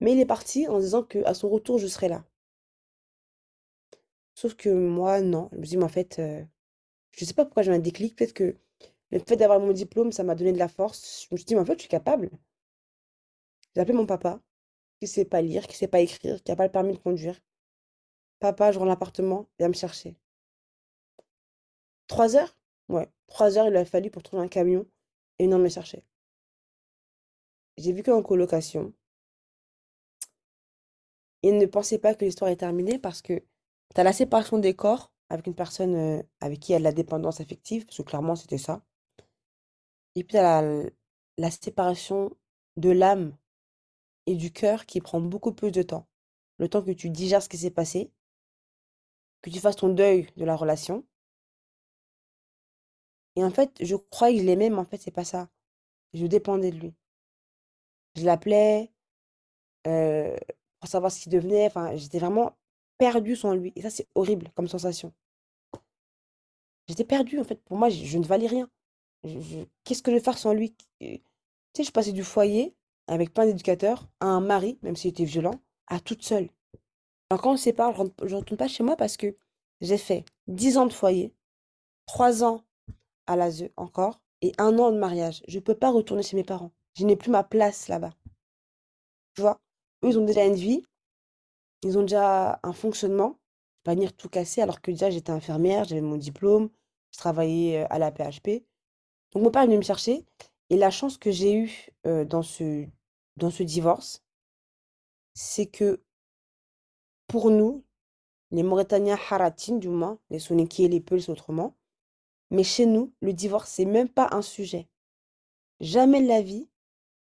Mais 0.00 0.12
il 0.12 0.20
est 0.20 0.26
parti 0.26 0.68
en 0.68 0.78
disant 0.78 1.02
qu'à 1.02 1.34
son 1.34 1.48
retour, 1.48 1.78
je 1.78 1.86
serai 1.86 2.08
là. 2.08 2.24
Sauf 4.34 4.54
que 4.54 4.68
moi, 4.68 5.20
non. 5.20 5.48
Je 5.52 5.58
me 5.58 5.64
dis, 5.64 5.76
mais 5.76 5.84
en 5.84 5.88
fait, 5.88 6.18
euh, 6.18 6.44
je 7.12 7.24
sais 7.24 7.34
pas 7.34 7.44
pourquoi 7.44 7.62
j'ai 7.62 7.72
un 7.72 7.78
déclic. 7.78 8.16
Peut-être 8.16 8.34
que 8.34 8.56
le 9.10 9.18
fait 9.20 9.36
d'avoir 9.36 9.60
mon 9.60 9.72
diplôme, 9.72 10.12
ça 10.12 10.24
m'a 10.24 10.34
donné 10.34 10.52
de 10.52 10.58
la 10.58 10.68
force. 10.68 11.22
Je 11.28 11.34
me 11.34 11.38
suis 11.38 11.46
dit, 11.46 11.54
mais 11.54 11.60
en 11.62 11.64
fait, 11.64 11.74
je 11.74 11.80
suis 11.80 11.88
capable. 11.88 12.30
J'ai 13.74 13.80
appelé 13.80 13.96
mon 13.96 14.06
papa, 14.06 14.40
qui 15.00 15.06
sait 15.06 15.24
pas 15.24 15.42
lire, 15.42 15.66
qui 15.66 15.76
sait 15.76 15.88
pas 15.88 16.00
écrire, 16.00 16.42
qui 16.42 16.50
a 16.52 16.56
pas 16.56 16.66
le 16.66 16.72
permis 16.72 16.92
de 16.94 16.98
conduire. 16.98 17.38
Papa, 18.40 18.72
je 18.72 18.78
rends 18.78 18.84
l'appartement, 18.84 19.48
viens 19.58 19.68
me 19.68 19.74
chercher. 19.74 20.16
Trois 22.08 22.36
heures? 22.36 22.56
Ouais, 22.88 23.08
trois 23.26 23.58
heures, 23.58 23.66
il 23.68 23.76
a 23.76 23.84
fallu 23.84 24.10
pour 24.10 24.22
trouver 24.22 24.42
un 24.42 24.48
camion 24.48 24.86
et 25.38 25.44
venir 25.44 25.58
me 25.58 25.68
chercher. 25.68 26.04
J'ai 27.78 27.92
vu 27.94 28.02
qu'en 28.02 28.22
colocation. 28.22 28.92
Il 31.42 31.56
ne 31.56 31.64
pensait 31.64 31.98
pas 31.98 32.14
que 32.14 32.24
l'histoire 32.26 32.50
est 32.50 32.56
terminée 32.56 32.98
parce 32.98 33.22
que 33.22 33.38
tu 33.94 34.00
as 34.00 34.04
la 34.04 34.12
séparation 34.12 34.58
des 34.58 34.74
corps 34.74 35.12
avec 35.30 35.46
une 35.46 35.54
personne 35.54 35.94
euh, 35.94 36.22
avec 36.40 36.60
qui 36.60 36.72
elle 36.72 36.86
a 36.86 36.90
de 36.90 36.96
la 36.96 37.02
dépendance 37.02 37.40
affective, 37.40 37.86
parce 37.86 37.96
que 37.96 38.02
clairement 38.02 38.36
c'était 38.36 38.58
ça. 38.58 38.82
Et 40.16 40.24
puis 40.24 40.32
tu 40.32 40.36
as 40.38 40.62
la, 40.62 40.90
la 41.38 41.50
séparation 41.50 42.36
de 42.76 42.90
l'âme 42.90 43.36
et 44.26 44.34
du 44.36 44.52
cœur 44.52 44.86
qui 44.86 45.00
prend 45.00 45.20
beaucoup 45.20 45.52
plus 45.52 45.70
de 45.72 45.82
temps. 45.82 46.06
Le 46.58 46.68
temps 46.68 46.82
que 46.82 46.90
tu 46.92 47.10
digères 47.10 47.42
ce 47.42 47.48
qui 47.48 47.58
s'est 47.58 47.70
passé, 47.70 48.10
que 49.42 49.50
tu 49.50 49.60
fasses 49.60 49.76
ton 49.76 49.88
deuil 49.88 50.28
de 50.36 50.44
la 50.44 50.56
relation. 50.56 51.04
Et 53.36 53.44
en 53.44 53.50
fait, 53.50 53.70
je 53.80 53.94
croyais 53.94 54.34
que 54.36 54.42
je 54.42 54.46
l'aimais, 54.46 54.68
mais 54.68 54.78
en 54.78 54.84
fait, 54.84 54.98
c'est 55.00 55.12
pas 55.12 55.24
ça. 55.24 55.48
Je 56.14 56.26
dépendais 56.26 56.72
de 56.72 56.78
lui. 56.78 56.94
Je 58.16 58.24
l'appelais 58.24 58.90
pour 59.84 60.88
savoir 60.88 61.12
ce 61.12 61.20
qu'il 61.20 61.32
devenait. 61.32 61.70
J'étais 61.96 62.18
vraiment 62.18 62.56
perdue 62.98 63.36
sans 63.36 63.54
lui. 63.54 63.72
Et 63.76 63.82
ça, 63.82 63.90
c'est 63.90 64.08
horrible 64.14 64.50
comme 64.54 64.68
sensation. 64.68 65.12
J'étais 66.88 67.04
perdue, 67.04 67.38
en 67.38 67.44
fait. 67.44 67.62
Pour 67.64 67.76
moi, 67.76 67.88
je, 67.88 68.18
ne 68.18 68.24
valais 68.24 68.46
rien. 68.46 68.68
Qu'est-ce 69.84 70.02
que 70.02 70.10
je 70.10 70.16
vais 70.16 70.22
faire 70.22 70.38
sans 70.38 70.52
lui? 70.52 70.74
Tu 71.00 71.20
sais, 71.74 71.84
je 71.84 71.90
passais 71.90 72.12
du 72.12 72.24
foyer 72.24 72.74
avec 73.08 73.32
plein 73.32 73.46
d'éducateurs 73.46 74.08
à 74.20 74.26
un 74.26 74.40
mari, 74.40 74.78
même 74.82 74.96
s'il 74.96 75.10
était 75.10 75.24
violent, 75.24 75.60
à 75.88 76.00
toute 76.00 76.22
seule. 76.22 76.48
Quand 77.28 77.52
on 77.52 77.56
se 77.56 77.64
sépare, 77.64 77.94
je 77.96 78.34
ne 78.34 78.38
retourne 78.38 78.58
pas 78.58 78.68
chez 78.68 78.84
moi 78.84 78.96
parce 78.96 79.16
que 79.16 79.36
j'ai 79.80 79.98
fait 79.98 80.24
10 80.46 80.78
ans 80.78 80.86
de 80.86 80.92
foyer, 80.92 81.34
3 82.06 82.44
ans 82.44 82.64
à 83.26 83.36
l'ASE 83.36 83.64
encore, 83.76 84.20
et 84.42 84.52
un 84.58 84.78
an 84.78 84.92
de 84.92 84.98
mariage. 84.98 85.42
Je 85.48 85.58
ne 85.58 85.62
peux 85.62 85.74
pas 85.74 85.90
retourner 85.90 86.22
chez 86.22 86.36
mes 86.36 86.44
parents. 86.44 86.70
Je 86.96 87.04
n'ai 87.04 87.16
plus 87.16 87.30
ma 87.30 87.44
place 87.44 87.88
là-bas. 87.88 88.14
Tu 89.34 89.42
vois? 89.42 89.60
Eux, 90.02 90.08
ils 90.08 90.18
ont 90.18 90.24
déjà 90.24 90.44
une 90.44 90.54
vie, 90.54 90.82
ils 91.82 91.98
ont 91.98 92.02
déjà 92.02 92.58
un 92.62 92.72
fonctionnement. 92.72 93.38
pas 93.84 93.94
venir 93.94 94.14
tout 94.14 94.28
casser 94.28 94.62
alors 94.62 94.80
que 94.80 94.90
déjà 94.90 95.10
j'étais 95.10 95.30
infirmière, 95.30 95.84
j'avais 95.84 96.00
mon 96.00 96.16
diplôme, 96.16 96.70
je 97.12 97.18
travaillais 97.18 97.86
à 97.90 97.98
la 97.98 98.10
PHP. 98.10 98.64
Donc 99.32 99.42
mon 99.42 99.50
père 99.50 99.62
est 99.62 99.66
venu 99.66 99.78
me 99.78 99.82
chercher 99.82 100.24
et 100.70 100.76
la 100.76 100.90
chance 100.90 101.18
que 101.18 101.30
j'ai 101.30 101.54
eue 101.54 101.90
dans 102.04 102.42
ce, 102.42 102.86
dans 103.36 103.50
ce 103.50 103.62
divorce, 103.62 104.24
c'est 105.34 105.66
que 105.66 106.02
pour 107.26 107.50
nous, 107.50 107.84
les 108.50 108.62
Mauritaniens 108.62 109.18
haratines 109.30 109.80
du 109.80 109.88
moins, 109.88 110.18
les 110.30 110.38
Soninki 110.38 110.84
et 110.84 110.88
les 110.88 111.00
Peuls 111.00 111.28
autrement, 111.28 111.76
mais 112.50 112.64
chez 112.64 112.86
nous, 112.86 113.12
le 113.20 113.32
divorce, 113.32 113.70
c'est 113.70 113.84
même 113.84 114.08
pas 114.08 114.28
un 114.32 114.42
sujet. 114.42 114.88
Jamais 115.80 116.22
de 116.22 116.28
la 116.28 116.42
vie, 116.42 116.68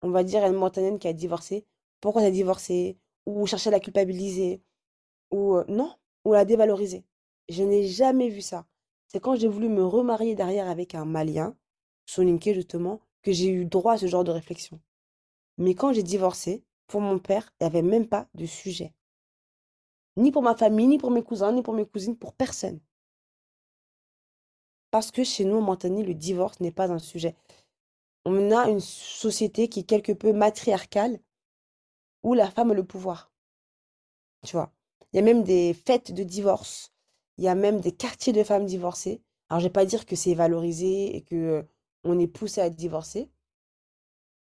on 0.04 0.10
va 0.10 0.22
dire 0.22 0.44
à 0.44 0.48
une 0.48 0.54
Mauritanienne 0.54 0.98
qui 0.98 1.08
a 1.08 1.14
divorcé, 1.14 1.64
pourquoi 2.00 2.20
tu 2.20 2.28
as 2.28 2.30
divorcé, 2.30 2.98
ou 3.24 3.46
chercher 3.46 3.68
à 3.68 3.72
la 3.72 3.80
culpabiliser, 3.80 4.62
ou 5.30 5.56
non, 5.66 5.94
ou 6.26 6.34
la 6.34 6.44
dévaloriser. 6.44 7.04
Je 7.48 7.62
n'ai 7.62 7.88
jamais 7.88 8.28
vu 8.28 8.42
ça. 8.42 8.66
C'est 9.08 9.18
quand 9.18 9.34
j'ai 9.34 9.48
voulu 9.48 9.70
me 9.70 9.82
remarier 9.82 10.34
derrière 10.34 10.68
avec 10.68 10.94
un 10.94 11.06
Malien, 11.06 11.56
Soninke 12.04 12.52
justement, 12.52 13.00
que 13.22 13.32
j'ai 13.32 13.48
eu 13.48 13.64
droit 13.64 13.94
à 13.94 13.98
ce 13.98 14.06
genre 14.06 14.24
de 14.24 14.30
réflexion. 14.30 14.78
Mais 15.56 15.74
quand 15.74 15.94
j'ai 15.94 16.02
divorcé, 16.02 16.62
pour 16.86 17.00
mon 17.00 17.18
père, 17.18 17.54
il 17.58 17.64
n'y 17.64 17.66
avait 17.68 17.82
même 17.82 18.06
pas 18.06 18.28
de 18.34 18.44
sujet. 18.44 18.92
Ni 20.18 20.32
pour 20.32 20.42
ma 20.42 20.54
famille, 20.54 20.86
ni 20.86 20.98
pour 20.98 21.12
mes 21.12 21.22
cousins, 21.22 21.52
ni 21.52 21.62
pour 21.62 21.72
mes 21.72 21.86
cousines, 21.86 22.18
pour 22.18 22.34
personne. 22.34 22.78
Parce 24.90 25.10
que 25.10 25.24
chez 25.24 25.46
nous, 25.46 25.56
en 25.56 25.62
Mauritanie, 25.62 26.04
le 26.04 26.14
divorce 26.14 26.60
n'est 26.60 26.70
pas 26.70 26.92
un 26.92 26.98
sujet. 26.98 27.34
On 28.24 28.50
a 28.52 28.68
une 28.68 28.80
société 28.80 29.68
qui 29.68 29.80
est 29.80 29.84
quelque 29.84 30.12
peu 30.12 30.32
matriarcale, 30.32 31.20
où 32.22 32.34
la 32.34 32.50
femme 32.50 32.70
a 32.70 32.74
le 32.74 32.84
pouvoir. 32.84 33.30
Tu 34.44 34.56
vois? 34.56 34.72
Il 35.12 35.16
y 35.16 35.18
a 35.18 35.22
même 35.22 35.42
des 35.42 35.74
fêtes 35.74 36.12
de 36.12 36.22
divorce. 36.22 36.92
Il 37.38 37.44
y 37.44 37.48
a 37.48 37.54
même 37.54 37.80
des 37.80 37.92
quartiers 37.92 38.32
de 38.32 38.42
femmes 38.44 38.66
divorcées. 38.66 39.22
Alors, 39.48 39.60
je 39.60 39.66
vais 39.66 39.72
pas 39.72 39.84
dire 39.84 40.06
que 40.06 40.16
c'est 40.16 40.34
valorisé 40.34 41.16
et 41.16 41.22
que 41.22 41.66
on 42.04 42.18
est 42.18 42.26
poussé 42.26 42.60
à 42.60 42.70
divorcer. 42.70 43.30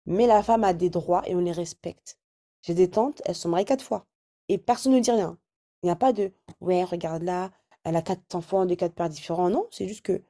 Mais 0.06 0.26
la 0.26 0.42
femme 0.42 0.64
a 0.64 0.72
des 0.74 0.90
droits 0.90 1.22
et 1.28 1.34
on 1.34 1.40
les 1.40 1.52
respecte. 1.52 2.18
J'ai 2.62 2.74
des 2.74 2.90
tantes, 2.90 3.22
elles 3.24 3.34
sont 3.34 3.48
mariées 3.48 3.64
quatre 3.64 3.84
fois. 3.84 4.06
Et 4.48 4.58
personne 4.58 4.92
ne 4.92 5.00
dit 5.00 5.10
rien. 5.10 5.38
Il 5.82 5.86
n'y 5.86 5.92
a 5.92 5.96
pas 5.96 6.12
de 6.12 6.32
ouais, 6.60 6.82
regarde 6.84 7.22
là, 7.22 7.50
elle 7.84 7.96
a 7.96 8.02
quatre 8.02 8.34
enfants 8.34 8.66
de 8.66 8.74
quatre 8.74 8.94
pères 8.94 9.08
différents. 9.08 9.50
Non, 9.50 9.66
c'est 9.70 9.86
juste 9.86 10.02
que 10.02 10.22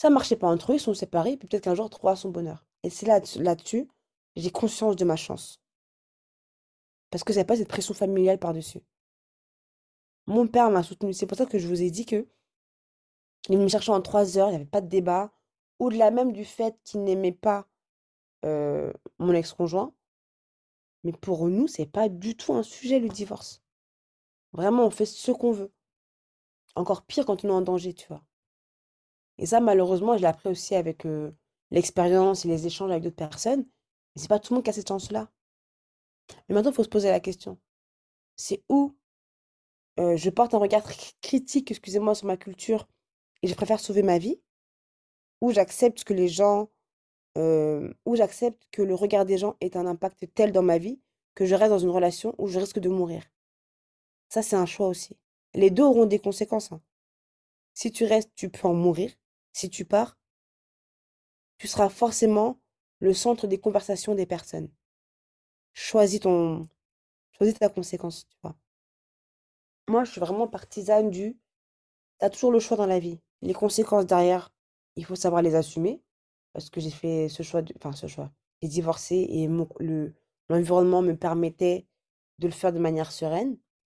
ça 0.00 0.08
marchait 0.08 0.36
pas 0.36 0.48
entre 0.48 0.72
eux, 0.72 0.76
ils 0.76 0.80
sont 0.80 0.94
séparés, 0.94 1.36
puis 1.36 1.46
peut-être 1.46 1.64
qu'un 1.64 1.74
jour, 1.74 1.90
trouvera 1.90 2.16
son 2.16 2.30
bonheur. 2.30 2.64
Et 2.82 2.88
c'est 2.88 3.04
là-dessus, 3.04 3.86
j'ai 4.34 4.50
conscience 4.50 4.96
de 4.96 5.04
ma 5.04 5.16
chance. 5.16 5.60
Parce 7.10 7.22
que 7.22 7.38
a 7.38 7.44
pas 7.44 7.56
cette 7.56 7.68
pression 7.68 7.92
familiale 7.92 8.38
par-dessus. 8.38 8.80
Mon 10.26 10.46
père 10.46 10.70
m'a 10.70 10.82
soutenu. 10.82 11.12
C'est 11.12 11.26
pour 11.26 11.36
ça 11.36 11.44
que 11.44 11.58
je 11.58 11.68
vous 11.68 11.82
ai 11.82 11.90
dit 11.90 12.06
que 12.06 12.26
il 13.50 13.58
me 13.58 13.68
cherchait 13.68 13.92
en 13.92 14.00
trois 14.00 14.38
heures, 14.38 14.48
il 14.48 14.52
n'y 14.52 14.56
avait 14.56 14.64
pas 14.64 14.80
de 14.80 14.88
débat. 14.88 15.32
Au-delà 15.78 16.10
même 16.10 16.32
du 16.32 16.46
fait 16.46 16.74
qu'il 16.82 17.04
n'aimait 17.04 17.30
pas 17.32 17.68
euh, 18.46 18.90
mon 19.18 19.34
ex-conjoint. 19.34 19.92
Mais 21.04 21.12
pour 21.12 21.46
nous, 21.50 21.66
c'est 21.68 21.84
pas 21.84 22.08
du 22.08 22.38
tout 22.38 22.54
un 22.54 22.62
sujet, 22.62 23.00
le 23.00 23.10
divorce. 23.10 23.62
Vraiment, 24.54 24.86
on 24.86 24.90
fait 24.90 25.04
ce 25.04 25.30
qu'on 25.30 25.52
veut. 25.52 25.72
Encore 26.74 27.02
pire 27.02 27.26
quand 27.26 27.44
on 27.44 27.48
est 27.48 27.52
en 27.52 27.60
danger, 27.60 27.92
tu 27.92 28.08
vois. 28.08 28.22
Et 29.40 29.46
ça, 29.46 29.58
malheureusement, 29.58 30.16
je 30.16 30.20
l'ai 30.20 30.28
appris 30.28 30.50
aussi 30.50 30.74
avec 30.74 31.06
l'expérience 31.70 32.44
et 32.44 32.48
les 32.48 32.66
échanges 32.66 32.90
avec 32.90 33.02
d'autres 33.02 33.16
personnes. 33.16 33.66
Mais 34.14 34.22
c'est 34.22 34.28
pas 34.28 34.38
tout 34.38 34.52
le 34.52 34.56
monde 34.56 34.64
qui 34.64 34.70
a 34.70 34.74
cette 34.74 34.88
chance-là. 34.88 35.32
Mais 36.48 36.54
maintenant, 36.54 36.70
il 36.70 36.74
faut 36.74 36.84
se 36.84 36.88
poser 36.88 37.08
la 37.08 37.20
question. 37.20 37.58
C'est 38.36 38.62
où 38.68 38.94
je 39.98 40.30
porte 40.30 40.54
un 40.54 40.58
regard 40.58 40.84
critique, 41.22 41.70
excusez-moi, 41.70 42.14
sur 42.14 42.26
ma 42.26 42.36
culture 42.36 42.86
et 43.42 43.48
je 43.48 43.54
préfère 43.54 43.80
sauver 43.80 44.02
ma 44.02 44.18
vie, 44.18 44.40
ou 45.40 45.50
j'accepte 45.50 46.04
que 46.04 46.12
les 46.12 46.28
gens, 46.28 46.70
ou 47.36 48.14
j'accepte 48.14 48.62
que 48.70 48.82
le 48.82 48.94
regard 48.94 49.24
des 49.24 49.38
gens 49.38 49.56
ait 49.62 49.76
un 49.76 49.86
impact 49.86 50.26
tel 50.34 50.52
dans 50.52 50.62
ma 50.62 50.76
vie 50.76 51.00
que 51.34 51.46
je 51.46 51.54
reste 51.54 51.70
dans 51.70 51.78
une 51.78 51.88
relation 51.88 52.34
où 52.36 52.46
je 52.46 52.58
risque 52.58 52.78
de 52.78 52.90
mourir? 52.90 53.24
Ça, 54.28 54.42
c'est 54.42 54.56
un 54.56 54.66
choix 54.66 54.88
aussi. 54.88 55.16
Les 55.54 55.70
deux 55.70 55.84
auront 55.84 56.04
des 56.04 56.18
conséquences. 56.18 56.72
Hein. 56.72 56.82
Si 57.72 57.90
tu 57.90 58.04
restes, 58.04 58.30
tu 58.34 58.50
peux 58.50 58.68
en 58.68 58.74
mourir. 58.74 59.10
Si 59.52 59.70
tu 59.70 59.84
pars, 59.84 60.18
tu 61.58 61.68
seras 61.68 61.88
forcément 61.88 62.60
le 63.00 63.12
centre 63.14 63.46
des 63.46 63.58
conversations 63.58 64.14
des 64.14 64.26
personnes. 64.26 64.70
Choisis 65.72 66.20
ton, 66.20 66.68
choisis 67.32 67.58
ta 67.58 67.68
conséquence, 67.68 68.26
tu 68.28 68.36
vois. 68.42 68.56
Moi, 69.88 70.04
je 70.04 70.12
suis 70.12 70.20
vraiment 70.20 70.48
partisane 70.48 71.10
du, 71.10 71.38
tu 72.18 72.24
as 72.26 72.30
toujours 72.30 72.52
le 72.52 72.60
choix 72.60 72.76
dans 72.76 72.86
la 72.86 72.98
vie. 72.98 73.20
Les 73.42 73.54
conséquences 73.54 74.06
derrière, 74.06 74.52
il 74.96 75.04
faut 75.04 75.16
savoir 75.16 75.42
les 75.42 75.54
assumer 75.54 76.02
parce 76.52 76.70
que 76.70 76.80
j'ai 76.80 76.90
fait 76.90 77.28
ce 77.28 77.42
choix, 77.42 77.62
enfin 77.76 77.92
ce 77.92 78.06
choix. 78.06 78.30
J'ai 78.62 78.68
divorcé 78.68 79.16
et 79.16 79.48
le, 79.48 80.14
l'environnement 80.48 81.02
me 81.02 81.16
permettait 81.16 81.86
de 82.38 82.46
le 82.46 82.52
faire 82.52 82.72
de 82.72 82.78
manière 82.78 83.12
sereine. 83.12 83.56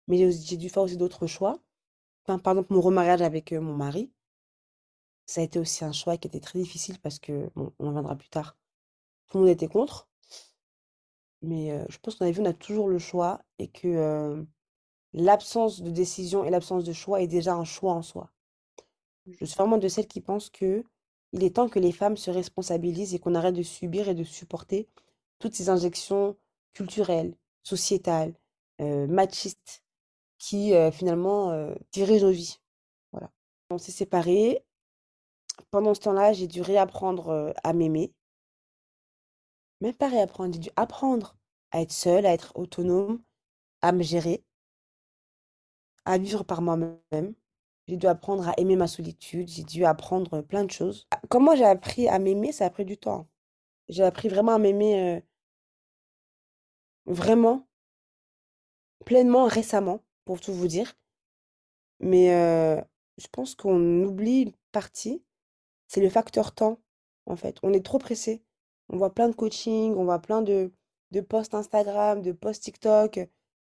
Mais 0.08 0.32
j'ai 0.32 0.58
dû 0.58 0.70
faire 0.70 0.84
aussi 0.84 0.98
d'autres 0.98 1.28
choix. 1.28 1.60
Par 2.26 2.38
exemple, 2.38 2.74
mon 2.74 2.82
remariage 2.82 3.22
avec 3.22 3.52
mon 3.52 3.76
mari, 3.76 4.12
ça 5.26 5.42
a 5.42 5.44
été 5.44 5.60
aussi 5.60 5.86
un 5.86 5.92
choix 5.92 6.18
qui 6.18 6.28
était 6.28 6.40
très 6.40 6.60
difficile 6.60 7.00
parce 7.00 7.20
que, 7.20 7.50
bon, 7.56 7.72
on 7.80 7.88
en 7.88 7.92
viendra 7.92 8.16
plus 8.16 8.30
tard, 8.30 8.58
tout 9.28 9.38
le 9.38 9.44
monde 9.44 9.52
était 9.52 9.68
contre. 9.68 10.08
Mais 11.42 11.86
je 11.90 11.98
pense 11.98 12.16
qu'on 12.16 12.26
a 12.26 12.32
vu, 12.32 12.42
on 12.42 12.46
a 12.46 12.54
toujours 12.54 12.88
le 12.88 13.00
choix 13.00 13.42
et 13.58 13.68
que 13.68 14.46
l'absence 15.14 15.82
de 15.82 15.90
décision 15.90 16.44
et 16.44 16.50
l'absence 16.50 16.84
de 16.84 16.94
choix 16.94 17.22
est 17.22 17.28
déjà 17.28 17.56
un 17.56 17.64
choix 17.64 17.94
en 17.94 18.02
soi. 18.02 18.32
Je 19.28 19.46
suis 19.46 19.56
vraiment 19.56 19.78
de 19.78 19.88
celles 19.88 20.08
qui 20.08 20.22
pensent 20.22 20.50
que 20.50 20.84
il 21.34 21.44
est 21.44 21.56
temps 21.56 21.70
que 21.70 21.80
les 21.80 21.94
femmes 21.94 22.18
se 22.18 22.30
responsabilisent 22.30 23.16
et 23.16 23.20
qu'on 23.20 23.36
arrête 23.36 23.56
de 23.56 23.64
subir 23.64 24.10
et 24.10 24.16
de 24.16 24.24
supporter 24.24 24.90
toutes 25.40 25.56
ces 25.56 25.70
injections 25.70 26.36
culturelles, 26.74 27.36
sociétales, 27.64 28.34
machistes 28.80 29.84
qui 30.38 30.74
finalement 30.92 31.74
dirigent 31.92 32.26
nos 32.26 32.32
vies. 32.32 32.60
Voilà. 33.12 33.32
On 33.70 33.78
s'est 33.78 33.92
séparés. 33.92 34.64
Pendant 35.70 35.94
ce 35.94 36.00
temps-là, 36.02 36.34
j'ai 36.34 36.48
dû 36.48 36.62
réapprendre 36.62 37.54
à 37.64 37.74
m'aimer. 37.74 38.14
Même 39.82 39.94
pas 39.94 40.10
réapprendre, 40.10 40.54
j'ai 40.54 40.60
dû 40.60 40.70
apprendre 40.76 41.36
à 41.72 41.82
être 41.82 41.92
seule, 41.92 42.26
à 42.26 42.34
être 42.34 42.52
autonome, 42.56 43.22
à 43.82 43.92
me 43.92 44.04
gérer, 44.04 44.44
à 46.06 46.18
vivre 46.18 46.44
par 46.44 46.62
moi-même. 46.62 47.34
J'ai 47.88 47.98
dû 47.98 48.08
apprendre 48.08 48.48
à 48.48 48.54
aimer 48.58 48.76
ma 48.76 48.88
solitude, 48.88 49.48
j'ai 49.48 49.64
dû 49.64 49.86
apprendre 49.86 50.42
plein 50.42 50.64
de 50.64 50.72
choses. 50.72 51.08
Comment 51.30 51.56
j'ai 51.56 51.66
appris 51.66 52.08
à 52.08 52.20
m'aimer, 52.20 52.52
ça 52.52 52.66
a 52.66 52.70
pris 52.70 52.86
du 52.86 52.98
temps. 52.98 53.28
J'ai 53.90 54.04
appris 54.04 54.30
vraiment 54.30 54.54
à 54.54 54.60
m'aimer 54.60 55.24
vraiment, 57.06 57.68
pleinement, 59.06 59.46
récemment, 59.46 60.04
pour 60.26 60.40
tout 60.40 60.54
vous 60.54 60.68
dire. 60.68 60.94
Mais 62.00 62.28
je 63.18 63.28
pense 63.32 63.56
qu'on 63.56 64.04
oublie 64.04 64.44
une 64.44 64.54
partie, 64.72 65.24
c'est 65.92 66.00
le 66.00 66.10
facteur 66.10 66.54
temps, 66.54 66.80
en 67.26 67.36
fait. 67.36 67.58
On 67.64 67.74
est 67.74 67.86
trop 67.86 67.98
pressé. 67.98 68.42
On 68.88 68.96
voit 68.96 69.14
plein 69.14 69.28
de 69.28 69.36
coaching, 69.36 69.94
on 69.98 70.06
voit 70.06 70.20
plein 70.20 70.42
de, 70.42 70.72
de 71.12 71.20
posts 71.20 71.54
Instagram, 71.54 72.22
de 72.22 72.32
posts 72.32 72.64
TikTok. 72.64 73.20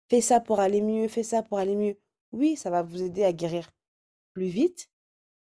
Fais 0.10 0.22
ça 0.22 0.40
pour 0.40 0.60
aller 0.60 0.82
mieux, 0.82 1.08
fais 1.08 1.24
ça 1.24 1.42
pour 1.42 1.58
aller 1.58 1.76
mieux. 1.76 1.98
Oui, 2.32 2.56
ça 2.56 2.70
va 2.70 2.84
vous 2.84 3.02
aider 3.02 3.24
à 3.24 3.34
guérir 3.34 3.72
plus 4.34 4.46
vite, 4.46 4.92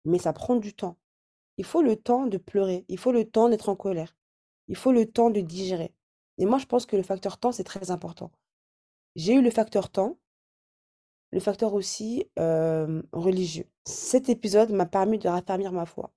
mais 0.06 0.18
ça 0.18 0.32
prend 0.32 0.56
du 0.56 0.74
temps. 0.74 0.96
Il 1.58 1.66
faut 1.66 1.82
le 1.82 1.98
temps 1.98 2.26
de 2.26 2.38
pleurer, 2.38 2.86
il 2.88 2.98
faut 2.98 3.12
le 3.12 3.30
temps 3.30 3.50
d'être 3.50 3.68
en 3.68 3.76
colère, 3.76 4.16
il 4.70 4.78
faut 4.78 4.94
le 4.94 5.12
temps 5.12 5.30
de 5.30 5.42
digérer. 5.42 5.94
Et 6.38 6.46
moi, 6.46 6.58
je 6.58 6.68
pense 6.68 6.86
que 6.86 6.96
le 6.96 7.04
facteur 7.04 7.38
temps, 7.38 7.52
c'est 7.52 7.66
très 7.66 7.92
important. 7.92 8.32
J'ai 9.18 9.34
eu 9.34 9.42
le 9.42 9.52
facteur 9.52 9.90
temps, 9.90 10.18
le 11.32 11.42
facteur 11.42 11.74
aussi 11.74 12.30
religieux. 13.12 13.68
Cet 13.84 14.30
épisode 14.30 14.72
m'a 14.72 14.86
permis 14.86 15.18
de 15.18 15.28
raffermir 15.28 15.74
ma 15.74 15.86
foi. 15.86 16.14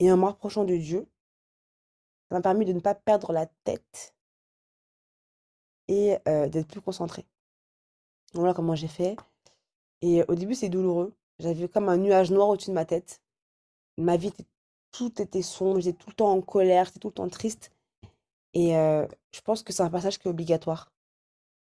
Et 0.00 0.10
en 0.12 0.16
me 0.16 0.24
rapprochant 0.24 0.64
de 0.64 0.76
Dieu, 0.76 1.06
ça 2.28 2.36
m'a 2.36 2.40
permis 2.40 2.64
de 2.64 2.72
ne 2.72 2.80
pas 2.80 2.94
perdre 2.94 3.32
la 3.32 3.46
tête 3.64 4.14
et 5.88 6.18
d'être 6.26 6.68
plus 6.68 6.80
concentrée. 6.80 7.26
Voilà 8.34 8.54
comment 8.54 8.74
j'ai 8.74 8.88
fait. 8.88 9.16
Et 10.02 10.22
au 10.24 10.34
début, 10.34 10.54
c'est 10.54 10.68
douloureux. 10.68 11.14
J'avais 11.38 11.68
comme 11.68 11.88
un 11.88 11.96
nuage 11.96 12.30
noir 12.30 12.48
au-dessus 12.48 12.70
de 12.70 12.74
ma 12.74 12.84
tête. 12.84 13.22
Ma 13.96 14.16
vie, 14.16 14.32
tout 14.92 15.20
était 15.20 15.42
sombre, 15.42 15.80
j'étais 15.80 15.98
tout 15.98 16.10
le 16.10 16.14
temps 16.14 16.30
en 16.30 16.40
colère, 16.40 16.84
j'étais 16.84 17.00
tout 17.00 17.08
le 17.08 17.14
temps 17.14 17.28
triste. 17.28 17.72
Et 18.54 18.72
je 18.72 19.40
pense 19.42 19.62
que 19.62 19.72
c'est 19.72 19.82
un 19.82 19.90
passage 19.90 20.18
qui 20.18 20.28
est 20.28 20.30
obligatoire 20.30 20.92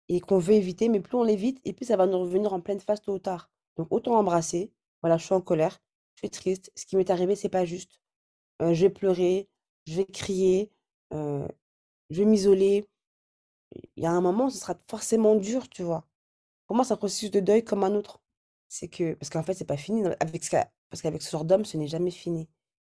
et 0.09 0.19
qu'on 0.21 0.39
veut 0.39 0.53
éviter, 0.53 0.87
mais 0.89 0.99
plus 0.99 1.17
on 1.17 1.23
l'évite, 1.23 1.59
et 1.65 1.73
plus 1.73 1.85
ça 1.85 1.97
va 1.97 2.05
nous 2.05 2.19
revenir 2.19 2.53
en 2.53 2.61
pleine 2.61 2.79
face 2.79 3.01
tôt 3.01 3.13
ou 3.13 3.19
tard. 3.19 3.49
Donc 3.75 3.87
autant 3.91 4.15
embrasser. 4.15 4.71
Voilà, 5.01 5.17
je 5.17 5.25
suis 5.25 5.35
en 5.35 5.41
colère, 5.41 5.81
je 6.15 6.19
suis 6.19 6.29
triste. 6.29 6.71
Ce 6.75 6.85
qui 6.85 6.95
m'est 6.95 7.09
arrivé, 7.09 7.35
c'est 7.35 7.49
pas 7.49 7.65
juste. 7.65 7.99
Je 8.59 8.81
vais 8.81 8.89
pleurer, 8.89 9.49
je 9.85 9.95
vais 9.95 10.05
crier, 10.05 10.71
je 11.11 11.47
vais 12.09 12.25
m'isoler. 12.25 12.85
Il 13.95 14.03
y 14.03 14.05
a 14.05 14.11
un 14.11 14.21
moment, 14.21 14.49
ce 14.49 14.57
sera 14.57 14.75
forcément 14.89 15.35
dur, 15.35 15.69
tu 15.69 15.83
vois. 15.83 16.05
Pour 16.67 16.75
moi, 16.75 16.85
c'est 16.85 16.93
un 16.93 16.97
processus 16.97 17.31
de 17.31 17.39
deuil 17.39 17.63
comme 17.63 17.83
un 17.83 17.95
autre. 17.95 18.21
C'est 18.69 18.87
que 18.87 19.13
parce 19.15 19.29
qu'en 19.29 19.43
fait, 19.43 19.53
c'est 19.53 19.65
pas 19.65 19.77
fini 19.77 20.05
avec 20.19 20.43
ce 20.43 20.55
parce 20.89 21.01
qu'avec 21.01 21.21
ce 21.21 21.31
genre 21.31 21.45
d'homme, 21.45 21.65
ce 21.65 21.77
n'est 21.77 21.87
jamais 21.87 22.11
fini. 22.11 22.47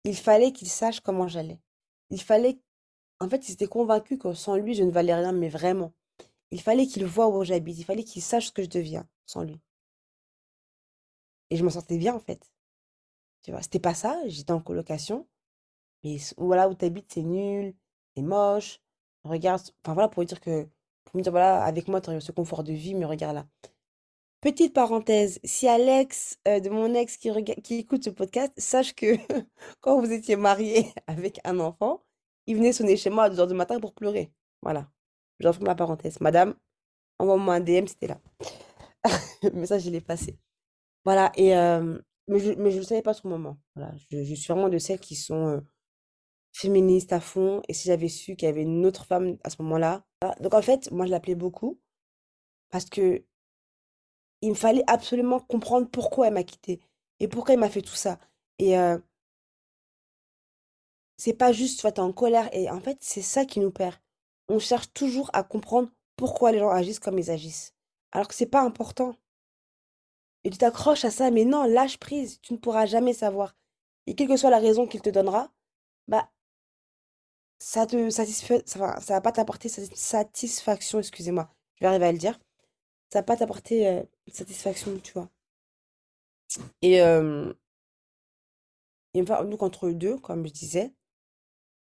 Il 0.05 0.17
fallait 0.17 0.53
qu'il 0.53 0.69
sache 0.69 1.01
comment 1.01 1.29
j'allais. 1.29 1.61
Il 2.11 2.23
fallait 2.23 2.61
en 3.21 3.29
fait, 3.29 3.47
il 3.49 3.51
s'était 3.51 3.67
convaincu 3.67 4.19
que 4.19 4.33
sans 4.33 4.57
lui, 4.57 4.75
je 4.75 4.83
ne 4.83 4.91
valais 4.91 5.15
rien, 5.15 5.33
mais 5.33 5.49
vraiment. 5.49 5.93
Il 6.51 6.61
fallait 6.61 6.87
qu'il 6.87 7.05
voie 7.05 7.29
où 7.29 7.45
j'habite, 7.45 7.79
il 7.79 7.85
fallait 7.85 8.05
qu'il 8.05 8.23
sache 8.23 8.47
ce 8.47 8.53
que 8.53 8.63
je 8.63 8.69
deviens 8.69 9.07
sans 9.27 9.43
lui. 9.45 9.61
Et 11.51 11.57
je 11.57 11.65
me 11.65 11.71
sentais 11.71 11.99
bien, 11.99 12.15
en 12.15 12.19
fait. 12.19 12.51
Tu 13.43 13.51
vois, 13.51 13.63
c'était 13.63 13.79
pas 13.79 13.95
ça, 13.95 14.19
j'étais 14.27 14.53
en 14.53 14.61
colocation, 14.61 15.29
mais 16.05 16.17
voilà, 16.37 16.69
où 16.69 16.75
tu 16.75 16.85
habites, 16.85 17.13
c'est 17.13 17.23
nul, 17.23 17.75
c'est 18.17 18.23
moche. 18.23 18.81
Regarde, 19.25 19.63
enfin 19.85 19.95
voilà, 19.95 20.09
pour 20.09 20.25
dire 20.25 20.41
que, 20.41 20.69
me 21.15 21.23
dire, 21.23 21.33
voilà, 21.33 21.63
avec 21.65 21.89
moi, 21.89 22.01
tu 22.01 22.11
as 22.11 22.21
ce 22.21 22.33
confort 22.33 22.65
de 22.65 22.73
vie, 22.73 22.95
mais 22.95 23.05
regarde 23.05 23.37
là. 23.37 23.47
Petite 24.41 24.73
parenthèse, 24.73 25.39
si 25.45 25.69
Alex, 25.69 26.39
euh, 26.49 26.61
de 26.61 26.71
mon 26.71 26.95
ex 26.95 27.19
qui, 27.19 27.31
qui 27.63 27.75
écoute 27.81 28.05
ce 28.05 28.11
podcast, 28.11 28.53
sache 28.57 28.95
que 28.95 29.17
quand 29.81 30.01
vous 30.01 30.11
étiez 30.13 30.37
marié 30.37 30.95
avec 31.07 31.41
un 31.45 31.61
enfant, 31.61 32.03
il 32.47 32.57
venait 32.57 32.73
sonner 32.73 32.97
chez 32.97 33.11
moi 33.11 33.25
à 33.25 33.31
2h 33.31 33.49
du 33.49 33.55
matin 33.55 33.79
pour 33.81 33.93
pleurer. 33.93 34.33
Voilà. 34.63 34.89
J'offre 35.41 35.63
ma 35.63 35.75
parenthèse. 35.75 36.21
Madame, 36.21 36.55
envoie-moi 37.19 37.55
un 37.57 37.61
DM, 37.61 37.87
c'était 37.87 38.07
là. 38.07 38.21
mais 39.55 39.67
ça, 39.67 39.79
je 39.79 39.91
l'ai 39.91 40.01
passé. 40.01 40.39
Voilà. 41.05 41.33
Et, 41.37 41.55
euh, 41.55 41.99
mais 42.27 42.41
je 42.41 42.53
ne 42.53 42.77
le 42.79 42.83
savais 42.83 43.03
pas 43.03 43.13
sur 43.13 43.29
le 43.29 43.37
moment. 43.37 43.59
Voilà. 43.77 43.93
Je, 44.11 44.25
je, 44.25 44.35
suis 44.35 44.53
vraiment 44.53 44.71
de 44.71 44.79
celles 44.79 45.01
qui 45.01 45.17
sont 45.17 45.49
euh, 45.49 45.61
féministes 46.53 47.13
à 47.13 47.21
fond. 47.21 47.63
Et 47.69 47.75
si 47.75 47.89
j'avais 47.89 48.09
su 48.09 48.37
qu'il 48.37 48.47
y 48.47 48.51
avait 48.51 48.63
une 48.63 48.87
autre 48.87 49.07
femme 49.07 49.39
à 49.45 49.51
ce 49.51 49.63
moment-là. 49.63 50.05
Donc 50.41 50.55
en 50.55 50.63
fait, 50.63 50.91
moi, 50.91 51.07
je 51.07 51.11
l'appelais 51.11 51.35
beaucoup. 51.35 51.79
Parce 52.71 52.85
que 52.85 53.25
il 54.43 54.51
me 54.51 54.55
fallait 54.55 54.85
absolument 54.87 55.41
comprendre 55.41 55.89
pourquoi 55.89 56.29
elle 56.29 56.35
m'a 56.35 56.45
quitté 56.45 56.81
et 57.19 57.29
pourquoi 57.29 57.55
elle 57.55 57.61
m'a 57.61 57.69
fait 57.69 57.83
tout 57.83 57.95
ça. 57.95 58.19
Et 58.59 58.79
euh, 58.79 58.99
c'est 61.17 61.35
pas 61.35 61.53
juste, 61.53 61.77
tu 61.79 61.83
vois, 61.83 61.93
t'es 61.93 62.01
en 62.01 62.13
colère. 62.13 62.49
Et 62.55 62.71
en 62.71 62.81
fait, 62.81 62.99
c'est 63.01 63.23
ça 63.23 63.45
qui 63.45 63.61
nous 63.61 63.71
perd. 63.71 63.97
On 64.49 64.59
cherche 64.59 64.93
toujours 64.93 65.31
à 65.35 65.43
comprendre 65.45 65.91
pourquoi 66.17 66.53
les 66.53 66.59
gens 66.59 66.71
agissent 66.71 66.99
comme 66.99 67.19
ils 67.19 67.31
agissent. 67.31 67.75
Alors 68.13 68.29
que 68.29 68.35
c'est 68.35 68.47
pas 68.47 68.63
important. 68.63 69.15
Et 70.45 70.51
tu 70.51 70.59
t'accroches 70.59 71.05
à 71.05 71.11
ça, 71.11 71.31
mais 71.31 71.45
non, 71.45 71.65
lâche 71.65 71.99
prise, 71.99 72.41
tu 72.41 72.55
ne 72.55 72.59
pourras 72.59 72.87
jamais 72.87 73.13
savoir. 73.13 73.55
Et 74.07 74.15
quelle 74.15 74.29
que 74.29 74.37
soit 74.37 74.51
la 74.51 74.59
raison 74.59 74.87
qu'il 74.87 75.03
te 75.03 75.11
donnera, 75.11 75.53
bah, 76.09 76.31
ça 77.61 77.87
te 77.87 78.11
satisfait, 78.11 78.63
ça, 78.67 78.97
va 78.99 79.21
pas 79.21 79.33
t'apporter 79.33 79.69
satisfaction, 79.69 80.99
excusez-moi, 80.99 81.49
je 81.77 81.85
vais 81.85 81.89
arriver 81.89 82.07
à 82.07 82.13
le 82.13 82.19
dire. 82.19 82.41
Ça 83.13 83.21
va 83.21 83.23
pas 83.23 83.37
t'apporter 83.37 83.87
euh, 83.87 84.03
satisfaction, 84.33 84.99
tu 84.99 85.13
vois. 85.13 85.29
Et, 86.83 87.03
euh, 87.03 87.53
et 89.15 89.23
nous, 89.23 89.57
contre 89.57 89.87
eux 89.87 89.95
deux, 89.95 90.17
comme 90.19 90.47
je 90.47 90.53
disais, 90.53 90.93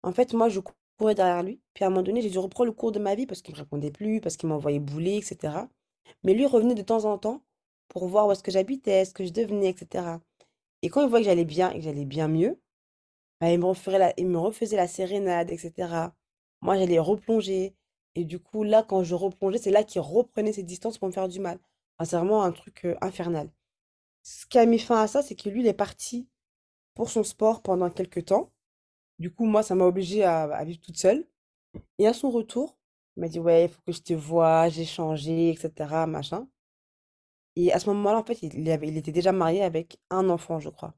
en 0.02 0.12
fait, 0.12 0.32
moi, 0.32 0.48
je 0.48 0.60
courais 0.98 1.14
derrière 1.14 1.42
lui. 1.42 1.60
Puis 1.74 1.84
à 1.84 1.88
un 1.88 1.90
moment 1.90 2.02
donné, 2.02 2.22
j'ai 2.22 2.30
dû 2.30 2.38
reprendre 2.38 2.66
le 2.70 2.72
cours 2.72 2.92
de 2.92 2.98
ma 2.98 3.14
vie 3.14 3.26
parce 3.26 3.42
qu'il 3.42 3.54
me 3.54 3.58
répondait 3.60 3.90
plus, 3.90 4.20
parce 4.20 4.36
qu'il 4.36 4.48
m'envoyait 4.48 4.78
bouler, 4.78 5.16
etc. 5.16 5.54
Mais 6.24 6.34
lui 6.34 6.46
revenait 6.46 6.74
de 6.74 6.82
temps 6.82 7.04
en 7.04 7.18
temps 7.18 7.42
pour 7.88 8.06
voir 8.08 8.28
où 8.28 8.32
est-ce 8.32 8.42
que 8.42 8.50
j'habitais, 8.50 9.04
ce 9.04 9.12
que 9.12 9.24
je 9.24 9.32
devenais, 9.32 9.68
etc. 9.68 10.18
Et 10.82 10.88
quand 10.88 11.02
il 11.02 11.08
voyait 11.08 11.24
que 11.24 11.30
j'allais 11.30 11.44
bien 11.44 11.70
et 11.70 11.78
que 11.78 11.84
j'allais 11.84 12.04
bien 12.04 12.28
mieux, 12.28 12.58
bah, 13.40 13.50
il, 13.50 13.58
me 13.58 14.32
la, 14.32 14.38
refaisait 14.40 14.76
la 14.76 14.88
sérénade, 14.88 15.50
etc. 15.50 15.72
Moi, 16.62 16.76
j'allais 16.78 16.98
replonger. 16.98 17.74
Et 18.14 18.24
du 18.24 18.38
coup, 18.38 18.62
là, 18.64 18.82
quand 18.82 19.04
je 19.04 19.14
replongeais, 19.14 19.58
c'est 19.58 19.70
là 19.70 19.84
qu'il 19.84 20.00
reprenait 20.00 20.52
ses 20.52 20.62
distances 20.62 20.98
pour 20.98 21.08
me 21.08 21.12
faire 21.12 21.28
du 21.28 21.40
mal. 21.40 21.58
c'est 22.04 22.16
vraiment 22.16 22.42
un 22.42 22.52
truc 22.52 22.86
euh, 22.86 22.96
infernal. 23.02 23.50
Ce 24.22 24.46
qui 24.46 24.58
a 24.58 24.66
mis 24.66 24.78
fin 24.78 25.00
à 25.02 25.06
ça, 25.06 25.22
c'est 25.22 25.36
que 25.36 25.48
lui, 25.48 25.60
il 25.60 25.66
est 25.66 25.74
parti 25.74 26.28
pour 26.94 27.10
son 27.10 27.24
sport 27.24 27.62
pendant 27.62 27.90
quelques 27.90 28.26
temps. 28.26 28.52
Du 29.18 29.32
coup, 29.32 29.46
moi, 29.46 29.62
ça 29.62 29.74
m'a 29.74 29.84
obligée 29.86 30.24
à, 30.24 30.64
vivre 30.64 30.80
toute 30.80 30.98
seule. 30.98 31.26
Et 31.98 32.06
à 32.06 32.14
son 32.14 32.30
retour, 32.30 32.78
il 33.16 33.20
m'a 33.20 33.28
dit, 33.28 33.40
ouais, 33.40 33.66
il 33.66 33.70
faut 33.70 33.80
que 33.86 33.92
je 33.92 34.02
te 34.02 34.14
voie, 34.14 34.68
j'ai 34.68 34.84
changé, 34.86 35.50
etc., 35.50 36.06
machin. 36.08 36.48
Et 37.56 37.72
à 37.72 37.78
ce 37.80 37.88
moment-là, 37.90 38.18
en 38.18 38.24
fait, 38.24 38.42
il, 38.42 38.70
avait, 38.70 38.88
il 38.88 38.96
était 38.98 39.12
déjà 39.12 39.32
marié 39.32 39.62
avec 39.62 39.98
un 40.10 40.28
enfant, 40.30 40.60
je 40.60 40.68
crois. 40.70 40.94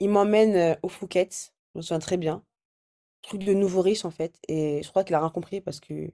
Il 0.00 0.10
m'emmène 0.10 0.78
au 0.82 0.88
Phuket, 0.88 1.54
je 1.74 1.78
me 1.78 1.82
souviens 1.82 1.98
très 1.98 2.16
bien. 2.16 2.44
Truc 3.22 3.44
de 3.44 3.52
nouveau 3.52 3.82
riche, 3.82 4.04
en 4.04 4.10
fait. 4.10 4.38
Et 4.48 4.82
je 4.82 4.88
crois 4.88 5.04
qu'il 5.04 5.14
a 5.14 5.20
rien 5.20 5.30
compris 5.30 5.60
parce 5.60 5.80
que 5.80 6.12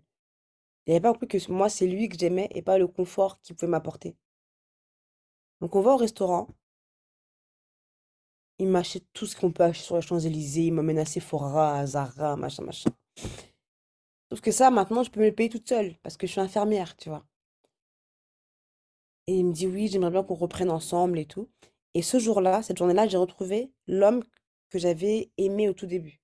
il 0.87 0.93
n'avait 0.93 1.01
pas 1.01 1.13
compris 1.13 1.27
que 1.29 1.53
moi, 1.53 1.69
c'est 1.69 1.87
lui 1.87 2.09
que 2.09 2.17
j'aimais 2.19 2.49
et 2.53 2.63
pas 2.63 2.79
le 2.79 2.87
confort 2.87 3.41
qu'il 3.41 3.57
pouvait 3.57 3.71
m'apporter. 3.71 4.17
Donc, 5.61 5.75
on 5.75 5.81
va 5.81 5.93
au 5.93 5.97
restaurant. 5.97 6.49
Il 8.59 8.69
m'achète 8.69 9.05
tout 9.13 9.27
ce 9.27 9.37
qu'on 9.37 9.53
peut 9.53 9.65
acheter 9.65 9.85
sur 9.85 9.97
les 9.97 10.03
Champs-Élysées. 10.03 10.67
Il 10.67 10.73
m'emmène 10.73 10.99
à 10.99 11.05
Sephora, 11.05 11.79
à 11.79 11.87
Zara, 11.87 12.37
machin, 12.37 12.65
machin. 12.65 12.91
Sauf 14.31 14.41
que 14.41 14.53
ça, 14.53 14.71
maintenant, 14.71 15.03
je 15.03 15.11
peux 15.11 15.21
me 15.21 15.27
le 15.27 15.35
payer 15.35 15.49
toute 15.49 15.69
seule 15.69 15.97
parce 16.03 16.17
que 16.17 16.27
je 16.27 16.33
suis 16.33 16.41
infirmière, 16.41 16.97
tu 16.97 17.09
vois. 17.09 17.25
Et 19.27 19.35
il 19.39 19.45
me 19.45 19.53
dit, 19.53 19.67
oui, 19.67 19.89
j'aimerais 19.89 20.11
bien 20.11 20.23
qu'on 20.23 20.35
reprenne 20.35 20.71
ensemble 20.71 21.19
et 21.19 21.27
tout. 21.27 21.49
Et 21.97 22.03
ce 22.03 22.19
jour-là, 22.19 22.63
cette 22.63 22.77
journée-là, 22.77 23.09
j'ai 23.09 23.17
retrouvé 23.17 23.73
l'homme 23.87 24.23
que 24.69 24.79
j'avais 24.79 25.33
aimé 25.39 25.67
au 25.71 25.73
tout 25.73 25.87
début. 25.87 26.21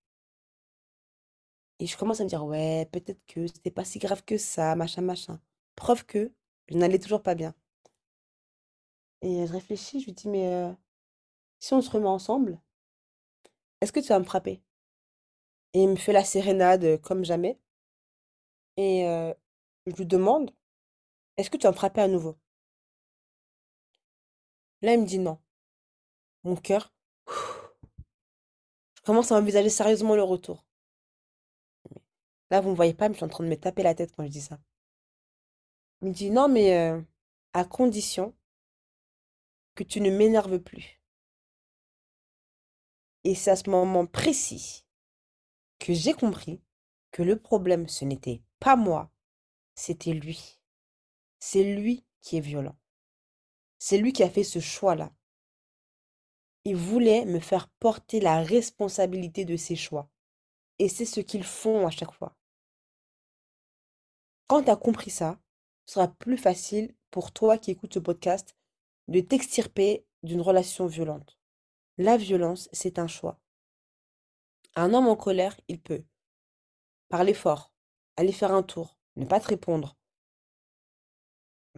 Et 1.79 1.87
je 1.87 1.97
commence 1.97 2.21
à 2.21 2.25
me 2.25 2.29
dire, 2.29 2.45
ouais, 2.45 2.87
peut-être 2.93 3.25
que 3.25 3.47
c'était 3.47 3.71
pas 3.71 3.83
si 3.83 3.99
grave 3.99 4.23
que 4.23 4.37
ça, 4.37 4.77
machin, 4.77 5.01
machin. 5.01 5.41
Preuve 5.75 6.05
que 6.05 6.31
je 6.69 6.77
n'allais 6.77 6.99
toujours 6.99 7.23
pas 7.23 7.35
bien. 7.35 7.55
Et 9.23 9.47
je 9.47 9.53
réfléchis, 9.55 10.01
je 10.01 10.05
lui 10.05 10.13
dis, 10.13 10.29
mais 10.29 10.75
si 11.59 11.73
on 11.73 11.81
se 11.81 11.89
remet 11.89 12.07
ensemble, 12.07 12.61
est-ce 13.81 13.93
que 13.93 14.01
tu 14.01 14.09
vas 14.09 14.19
me 14.19 14.25
frapper? 14.25 14.63
Et 15.73 15.85
il 15.85 15.89
me 15.89 15.97
fait 15.97 16.13
la 16.13 16.23
sérénade 16.23 17.01
comme 17.01 17.25
jamais. 17.25 17.59
Et 18.77 19.05
je 19.87 19.97
lui 19.97 20.05
demande, 20.05 20.51
est-ce 21.39 21.49
que 21.49 21.57
tu 21.57 21.63
vas 21.63 21.71
me 21.71 21.77
frapper 21.77 22.03
à 22.03 22.09
nouveau? 22.09 22.37
Là, 24.83 24.93
il 24.93 25.01
me 25.01 25.07
dit 25.07 25.19
non. 25.19 25.39
Mon 26.45 26.57
cœur, 26.57 26.93
je 27.29 29.03
commence 29.05 29.33
à 29.33 29.37
envisager 29.37 29.71
sérieusement 29.71 30.17
le 30.17 30.23
retour. 30.23 30.65
Là, 32.51 32.61
vous 32.61 32.67
ne 32.69 32.73
me 32.73 32.77
voyez 32.77 32.95
pas, 32.95 33.09
mais 33.09 33.15
je 33.15 33.19
suis 33.19 33.25
en 33.25 33.29
train 33.29 33.45
de 33.45 33.49
me 33.49 33.57
taper 33.57 33.83
la 33.83 33.95
tête 33.95 34.13
quand 34.15 34.25
je 34.25 34.31
dis 34.31 34.41
ça. 34.41 34.59
Il 36.01 36.09
me 36.09 36.13
dit 36.13 36.31
non, 36.31 36.49
mais 36.49 37.03
à 37.53 37.65
condition 37.65 38.35
que 39.75 39.85
tu 39.85 40.01
ne 40.01 40.11
m'énerves 40.11 40.59
plus. 40.59 41.01
Et 43.25 43.35
c'est 43.35 43.53
à 43.53 43.57
ce 43.57 43.71
moment 43.71 44.07
précis 44.07 44.85
que 45.79 45.95
j'ai 45.95 46.13
compris 46.13 46.61
que 47.13 47.23
le 47.23 47.39
problème, 47.39 47.89
ce 47.89 48.05
n'était 48.05 48.43
pas 48.59 48.77
moi, 48.77 49.11
c'était 49.75 50.13
lui. 50.13 50.61
C'est 51.39 51.63
lui 51.65 52.05
qui 52.21 52.37
est 52.37 52.41
violent. 52.41 52.77
C'est 53.79 53.99
lui 53.99 54.13
qui 54.13 54.23
a 54.23 54.31
fait 54.31 54.45
ce 54.45 54.59
choix-là. 54.59 55.13
Il 56.65 56.77
voulait 56.77 57.25
me 57.25 57.41
faire 57.41 57.69
porter 57.81 58.21
la 58.21 58.43
responsabilité 58.43 59.45
de 59.45 59.57
ses 59.57 59.77
choix. 59.77 60.09
Et 60.79 60.89
c'est 60.89 61.05
ce 61.05 61.21
qu'ils 61.21 61.45
font 61.45 61.87
à 61.87 61.91
chaque 61.91 62.13
fois. 62.13 62.37
Quand 64.47 64.65
tu 64.65 64.71
as 64.71 64.77
compris 64.77 65.11
ça, 65.11 65.41
ce 65.87 65.95
sera 65.95 66.09
plus 66.09 66.37
facile 66.37 66.95
pour 67.11 67.33
toi 67.33 67.59
qui 67.59 67.71
écoutes 67.71 67.95
ce 67.95 67.99
podcast 67.99 68.57
de 69.09 69.21
t'extirper 69.21 70.07
d'une 70.23 70.41
relation 70.41 70.87
violente. 70.87 71.39
La 71.99 72.17
violence, 72.17 72.69
c'est 72.73 72.99
un 72.99 73.07
choix. 73.07 73.41
Un 74.77 74.95
homme 74.95 75.09
en 75.09 75.17
colère, 75.17 75.59
il 75.69 75.81
peut 75.81 76.05
parler 77.09 77.35
fort, 77.35 77.75
aller 78.17 78.33
faire 78.33 78.53
un 78.53 78.63
tour, 78.63 78.97
ne 79.17 79.27
pas 79.27 79.39
te 79.39 79.49
répondre, 79.49 79.99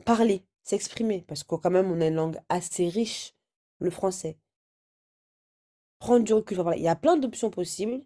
parler, 0.05 0.45
s'exprimer, 0.63 1.23
parce 1.23 1.43
que 1.43 1.57
quand 1.57 1.71
même 1.71 1.91
on 1.91 2.01
a 2.01 2.07
une 2.07 2.15
langue 2.15 2.41
assez 2.49 2.89
riche, 2.89 3.35
le 3.79 3.91
français. 3.91 4.39
Prendre 6.05 6.23
du 6.23 6.35
recul, 6.35 6.63
il 6.77 6.83
y 6.83 6.89
a 6.89 6.97
plein 6.97 7.17
d'options 7.17 7.49
possibles, 7.49 8.05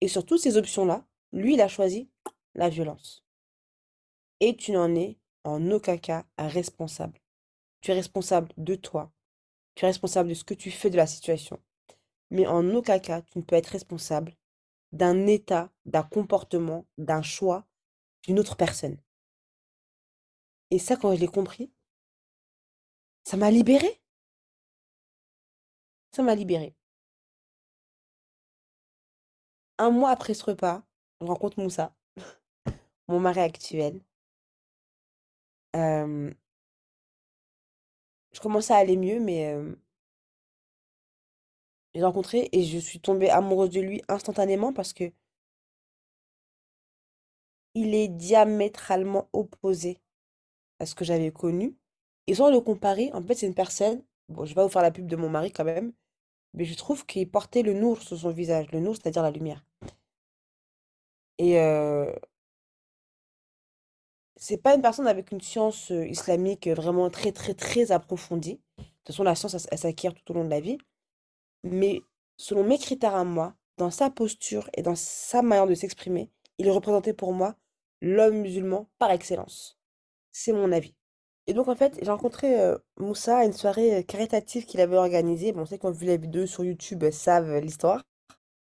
et 0.00 0.08
sur 0.08 0.24
toutes 0.24 0.40
ces 0.40 0.56
options-là, 0.56 1.06
lui, 1.32 1.52
il 1.52 1.60
a 1.60 1.68
choisi 1.68 2.08
la 2.54 2.70
violence. 2.70 3.26
Et 4.40 4.56
tu 4.56 4.72
n'en 4.72 4.94
es 4.94 5.18
en 5.44 5.70
aucun 5.70 5.98
cas 5.98 6.24
responsable. 6.38 7.20
Tu 7.82 7.90
es 7.90 7.94
responsable 7.94 8.54
de 8.56 8.74
toi, 8.74 9.12
tu 9.74 9.84
es 9.84 9.88
responsable 9.88 10.30
de 10.30 10.34
ce 10.34 10.44
que 10.44 10.54
tu 10.54 10.70
fais 10.70 10.88
de 10.88 10.96
la 10.96 11.06
situation. 11.06 11.62
Mais 12.30 12.46
en 12.46 12.74
aucun 12.74 12.98
cas, 12.98 13.20
tu 13.20 13.36
ne 13.36 13.42
peux 13.42 13.56
être 13.56 13.66
responsable 13.66 14.34
d'un 14.92 15.26
état, 15.26 15.70
d'un 15.84 16.04
comportement, 16.04 16.86
d'un 16.96 17.20
choix 17.20 17.66
d'une 18.22 18.38
autre 18.38 18.56
personne. 18.56 18.96
Et 20.70 20.78
ça, 20.78 20.96
quand 20.96 21.14
je 21.14 21.20
l'ai 21.20 21.28
compris, 21.28 21.70
ça 23.24 23.36
m'a 23.36 23.50
libéré. 23.50 24.00
Ça 26.12 26.22
m'a 26.22 26.34
libéré. 26.34 26.74
Un 29.78 29.90
mois 29.90 30.10
après 30.10 30.34
ce 30.34 30.44
repas, 30.44 30.82
je 31.20 31.26
rencontre 31.26 31.60
Moussa, 31.60 31.94
mon 33.08 33.20
mari 33.20 33.40
actuel. 33.40 34.00
je 35.74 36.32
commençais 38.40 38.72
à 38.74 38.76
aller 38.76 38.96
mieux, 38.96 39.20
mais 39.20 39.52
euh, 39.54 39.74
j'ai 41.94 42.02
rencontré 42.04 42.48
et 42.52 42.62
je 42.64 42.78
suis 42.78 43.00
tombée 43.00 43.28
amoureuse 43.30 43.70
de 43.70 43.80
lui 43.80 44.02
instantanément 44.08 44.72
parce 44.72 44.92
que 44.92 45.12
il 47.74 47.94
est 47.94 48.08
diamétralement 48.08 49.28
opposé 49.32 50.00
à 50.80 50.86
ce 50.86 50.94
que 50.94 51.04
j'avais 51.04 51.30
connu. 51.32 51.76
Et 52.26 52.34
sans 52.34 52.50
le 52.50 52.60
comparer, 52.60 53.10
en 53.12 53.22
fait, 53.22 53.34
c'est 53.34 53.46
une 53.46 53.54
personne, 53.54 54.02
bon, 54.28 54.44
je 54.44 54.50
vais 54.50 54.54
pas 54.56 54.64
vous 54.64 54.72
faire 54.72 54.82
la 54.82 54.90
pub 54.90 55.06
de 55.06 55.16
mon 55.16 55.28
mari 55.30 55.52
quand 55.52 55.64
même, 55.64 55.92
mais 56.56 56.64
je 56.64 56.74
trouve 56.74 57.06
qu'il 57.06 57.30
portait 57.30 57.62
le 57.62 57.74
nour 57.74 58.02
sur 58.02 58.18
son 58.18 58.30
visage, 58.30 58.66
le 58.72 58.80
nour, 58.80 58.96
c'est-à-dire 58.96 59.22
la 59.22 59.30
lumière. 59.30 59.64
Et 61.38 61.60
euh, 61.60 62.12
c'est 64.36 64.56
pas 64.56 64.74
une 64.74 64.82
personne 64.82 65.06
avec 65.06 65.30
une 65.32 65.40
science 65.40 65.92
euh, 65.92 66.06
islamique 66.06 66.66
vraiment 66.68 67.10
très, 67.10 67.32
très, 67.32 67.54
très 67.54 67.92
approfondie. 67.92 68.60
De 68.78 68.84
toute 68.84 69.06
façon, 69.08 69.22
la 69.22 69.34
science, 69.34 69.68
elle 69.70 69.78
s'acquiert 69.78 70.14
tout 70.14 70.32
au 70.32 70.34
long 70.34 70.44
de 70.44 70.50
la 70.50 70.60
vie. 70.60 70.78
Mais 71.62 72.00
selon 72.36 72.64
mes 72.64 72.78
critères 72.78 73.14
à 73.14 73.24
moi, 73.24 73.54
dans 73.76 73.90
sa 73.90 74.10
posture 74.10 74.70
et 74.74 74.82
dans 74.82 74.96
sa 74.96 75.42
manière 75.42 75.66
de 75.66 75.74
s'exprimer, 75.74 76.30
il 76.58 76.70
représentait 76.70 77.12
pour 77.12 77.34
moi 77.34 77.54
l'homme 78.00 78.38
musulman 78.38 78.88
par 78.98 79.10
excellence. 79.10 79.78
C'est 80.32 80.52
mon 80.52 80.72
avis. 80.72 80.95
Et 81.46 81.54
donc, 81.54 81.68
en 81.68 81.76
fait, 81.76 81.98
j'ai 82.02 82.10
rencontré 82.10 82.56
Moussa 82.98 83.38
à 83.38 83.44
une 83.44 83.52
soirée 83.52 84.04
caritative 84.04 84.66
qu'il 84.66 84.80
avait 84.80 84.96
organisée. 84.96 85.52
Bon, 85.52 85.62
on 85.62 85.66
sait 85.66 85.78
qu'on 85.78 85.88
a 85.88 85.92
vu 85.92 86.06
la 86.06 86.16
vidéo 86.16 86.46
sur 86.46 86.64
YouTube, 86.64 87.04
euh, 87.04 87.12
savent 87.12 87.58
l'histoire. 87.58 88.02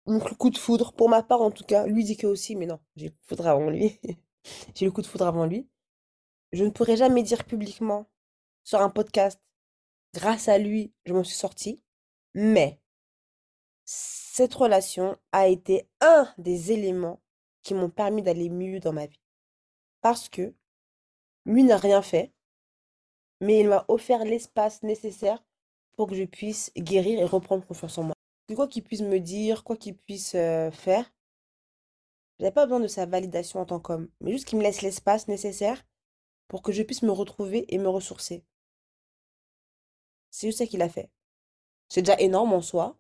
Donc, 0.07 0.31
le 0.31 0.37
coup 0.37 0.51
de 0.51 0.59
foudre, 0.59 0.93
pour 0.93 1.09
ma 1.09 1.23
part 1.23 1.43
en 1.43 1.51
tout 1.51 1.65
cas, 1.65 1.87
lui 1.87 2.05
dit 2.05 2.17
que 2.17 2.27
aussi, 2.27 2.57
mais 2.57 2.67
non, 2.67 2.81
j'ai 2.97 3.07
le 3.07 3.11
coup 3.11 3.21
de 3.21 3.27
foudre 3.27 3.47
avant 3.47 3.71
lui. 3.71 4.01
J'ai 4.75 4.87
eu 4.87 4.89
le 4.89 4.93
coup 4.93 5.03
de 5.03 5.07
foudre 5.07 5.27
avant 5.29 5.47
lui. 5.47 5.69
Je 6.51 6.65
ne 6.65 6.71
pourrais 6.71 6.97
jamais 6.97 7.23
dire 7.23 7.45
publiquement 7.45 8.09
sur 8.65 8.81
un 8.81 8.91
podcast, 8.91 9.41
grâce 10.15 10.49
à 10.49 10.59
lui, 10.59 10.93
je 11.07 11.15
m'en 11.15 11.23
suis 11.23 11.37
sortie. 11.37 11.85
Mais 12.35 12.81
cette 13.85 14.55
relation 14.55 15.17
a 15.31 15.47
été 15.47 15.89
un 16.01 16.29
des 16.39 16.73
éléments 16.73 17.23
qui 17.63 17.75
m'ont 17.75 17.91
permis 17.91 18.23
d'aller 18.23 18.49
mieux 18.51 18.81
dans 18.81 18.93
ma 18.93 19.07
vie. 19.07 19.21
Parce 20.01 20.29
que 20.29 20.55
lui 21.47 21.63
n'a 21.63 21.77
rien 21.77 22.03
fait, 22.03 22.33
mais 23.43 23.61
il 23.61 23.69
m'a 23.69 23.85
offert 23.89 24.25
l'espace 24.25 24.83
nécessaire 24.85 25.45
pour 25.97 26.09
que 26.09 26.15
je 26.15 26.25
puisse 26.25 26.73
guérir 26.77 27.19
et 27.19 27.25
reprendre 27.25 27.67
confiance 27.67 27.99
en 27.99 28.05
moi. 28.05 28.15
Quoi 28.55 28.69
qu'il 28.69 28.85
puisse 28.85 29.03
me 29.03 29.19
dire, 29.19 29.65
quoi 29.65 29.77
qu'il 29.77 29.97
puisse 29.97 30.35
euh, 30.35 30.71
faire, 30.71 31.13
j'avais 32.39 32.53
pas 32.53 32.67
besoin 32.67 32.81
de 32.81 32.87
sa 32.87 33.05
validation 33.05 33.61
en 33.61 33.67
tant 33.67 33.81
qu'homme, 33.81 34.09
mais 34.21 34.31
juste 34.31 34.47
qu'il 34.47 34.59
me 34.59 34.63
laisse 34.63 34.83
l'espace 34.83 35.27
nécessaire 35.27 35.85
pour 36.47 36.63
que 36.63 36.71
je 36.71 36.83
puisse 36.83 37.03
me 37.03 37.11
retrouver 37.11 37.67
et 37.75 37.79
me 37.79 37.89
ressourcer. 37.89 38.45
C'est 40.31 40.47
juste 40.47 40.59
ça 40.59 40.67
qu'il 40.67 40.83
a 40.83 40.89
fait. 40.89 41.11
C'est 41.89 42.03
déjà 42.03 42.19
énorme 42.21 42.53
en 42.53 42.63
soi, 42.63 42.97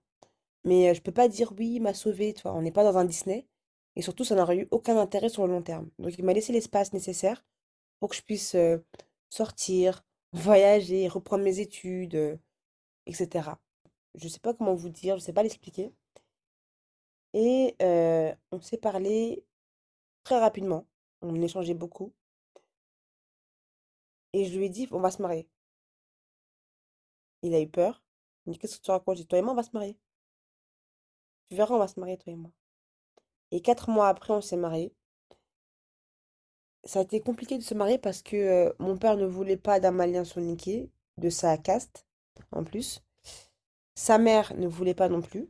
mais 0.64 0.90
euh, 0.90 0.94
je 0.94 1.02
peux 1.02 1.12
pas 1.12 1.28
dire 1.28 1.52
oui, 1.56 1.74
il 1.76 1.80
m'a 1.82 1.94
sauvé, 1.94 2.34
tu 2.34 2.42
vois. 2.42 2.52
On 2.52 2.62
n'est 2.62 2.72
pas 2.72 2.84
dans 2.84 2.98
un 2.98 3.04
Disney. 3.04 3.46
Et 3.94 4.02
surtout, 4.02 4.24
ça 4.24 4.34
n'aurait 4.34 4.56
eu 4.56 4.68
aucun 4.70 4.96
intérêt 4.96 5.28
sur 5.28 5.46
le 5.46 5.52
long 5.52 5.62
terme. 5.62 5.90
Donc, 5.98 6.14
il 6.18 6.24
m'a 6.24 6.32
laissé 6.32 6.52
l'espace 6.52 6.92
nécessaire 6.92 7.44
pour 8.00 8.08
que 8.08 8.16
je 8.16 8.22
puisse 8.22 8.54
euh, 8.54 8.78
sortir, 9.28 10.02
voyager, 10.32 11.08
reprendre 11.08 11.44
mes 11.44 11.60
études, 11.60 12.40
etc. 13.06 13.50
Je 14.14 14.28
sais 14.28 14.40
pas 14.40 14.54
comment 14.54 14.74
vous 14.74 14.88
dire, 14.90 15.18
je 15.18 15.24
sais 15.24 15.32
pas 15.32 15.42
l'expliquer. 15.42 15.92
Et 17.34 17.76
on 17.80 18.60
s'est 18.60 18.78
parlé 18.78 19.44
très 20.24 20.38
rapidement. 20.38 20.86
On 21.22 21.40
échangeait 21.40 21.74
beaucoup. 21.74 22.12
Et 24.32 24.44
je 24.46 24.58
lui 24.58 24.66
ai 24.66 24.68
dit, 24.68 24.88
on 24.90 25.00
va 25.00 25.10
se 25.10 25.20
marier. 25.22 25.48
Il 27.42 27.54
a 27.54 27.60
eu 27.60 27.68
peur. 27.68 28.02
Il 28.46 28.50
m'a 28.50 28.52
dit, 28.54 28.58
qu'est-ce 28.58 28.78
que 28.78 28.82
tu 28.82 28.90
racontes? 28.90 29.16
Dit, 29.16 29.26
toi 29.26 29.38
et 29.38 29.42
moi, 29.42 29.52
on 29.52 29.56
va 29.56 29.62
se 29.62 29.70
marier. 29.72 29.98
Tu 31.48 31.56
verras, 31.56 31.74
on 31.74 31.78
va 31.78 31.88
se 31.88 32.00
marier, 32.00 32.16
toi 32.18 32.32
et 32.32 32.36
moi. 32.36 32.50
Et 33.50 33.60
quatre 33.60 33.90
mois 33.90 34.08
après, 34.08 34.32
on 34.32 34.40
s'est 34.40 34.56
mariés. 34.56 34.94
Ça 36.84 36.98
a 36.98 37.02
été 37.02 37.20
compliqué 37.20 37.58
de 37.58 37.62
se 37.62 37.74
marier 37.74 37.98
parce 37.98 38.22
que 38.22 38.36
euh, 38.36 38.72
mon 38.78 38.96
père 38.96 39.16
ne 39.16 39.24
voulait 39.24 39.56
pas 39.56 39.78
d'un 39.78 39.92
malien 39.92 40.24
de 41.18 41.30
sa 41.30 41.56
caste, 41.56 42.06
en 42.50 42.64
plus. 42.64 43.02
Sa 43.94 44.18
mère 44.18 44.52
ne 44.56 44.66
voulait 44.66 44.94
pas 44.94 45.08
non 45.08 45.22
plus. 45.22 45.48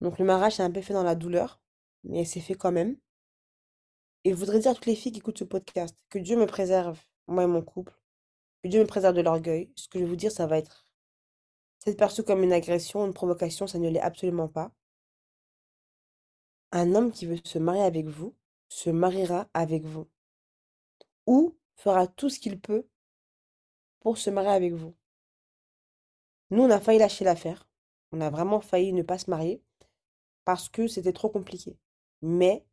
Donc 0.00 0.18
le 0.18 0.24
mariage 0.24 0.56
s'est 0.56 0.62
un 0.62 0.70
peu 0.70 0.82
fait 0.82 0.94
dans 0.94 1.02
la 1.02 1.16
douleur, 1.16 1.60
mais 2.04 2.24
c'est 2.24 2.40
fait 2.40 2.54
quand 2.54 2.70
même. 2.70 2.96
Et 4.24 4.30
je 4.30 4.36
voudrais 4.36 4.60
dire 4.60 4.70
à 4.70 4.74
toutes 4.74 4.86
les 4.86 4.94
filles 4.94 5.12
qui 5.12 5.18
écoutent 5.18 5.38
ce 5.38 5.44
podcast 5.44 5.96
que 6.10 6.18
Dieu 6.18 6.36
me 6.36 6.46
préserve, 6.46 7.00
moi 7.26 7.44
et 7.44 7.46
mon 7.46 7.62
couple, 7.62 7.98
que 8.62 8.68
Dieu 8.68 8.80
me 8.80 8.86
préserve 8.86 9.16
de 9.16 9.22
l'orgueil. 9.22 9.72
Ce 9.74 9.88
que 9.88 9.98
je 9.98 10.04
vais 10.04 10.10
vous 10.10 10.16
dire, 10.16 10.30
ça 10.30 10.46
va 10.46 10.58
être 10.58 10.86
perçu 11.98 12.22
comme 12.22 12.44
une 12.44 12.52
agression, 12.52 13.04
une 13.04 13.14
provocation, 13.14 13.66
ça 13.66 13.78
ne 13.78 13.88
l'est 13.88 14.00
absolument 14.00 14.48
pas. 14.48 14.70
Un 16.70 16.94
homme 16.94 17.10
qui 17.10 17.26
veut 17.26 17.38
se 17.42 17.58
marier 17.58 17.82
avec 17.82 18.06
vous 18.06 18.34
se 18.68 18.90
mariera 18.90 19.48
avec 19.54 19.84
vous 19.84 20.06
ou 21.26 21.56
fera 21.76 22.06
tout 22.06 22.28
ce 22.28 22.38
qu'il 22.38 22.60
peut 22.60 22.86
pour 24.00 24.18
se 24.18 24.30
marier 24.30 24.50
avec 24.50 24.72
vous. 24.72 24.94
Nous, 26.50 26.62
on 26.62 26.70
a 26.70 26.80
failli 26.80 26.98
lâcher 26.98 27.24
l'affaire. 27.24 27.68
On 28.12 28.20
a 28.20 28.30
vraiment 28.30 28.60
failli 28.60 28.92
ne 28.92 29.02
pas 29.02 29.18
se 29.18 29.30
marier 29.30 29.62
parce 30.44 30.68
que 30.68 30.88
c'était 30.88 31.12
trop 31.12 31.28
compliqué. 31.28 31.78
Mais 32.22 32.64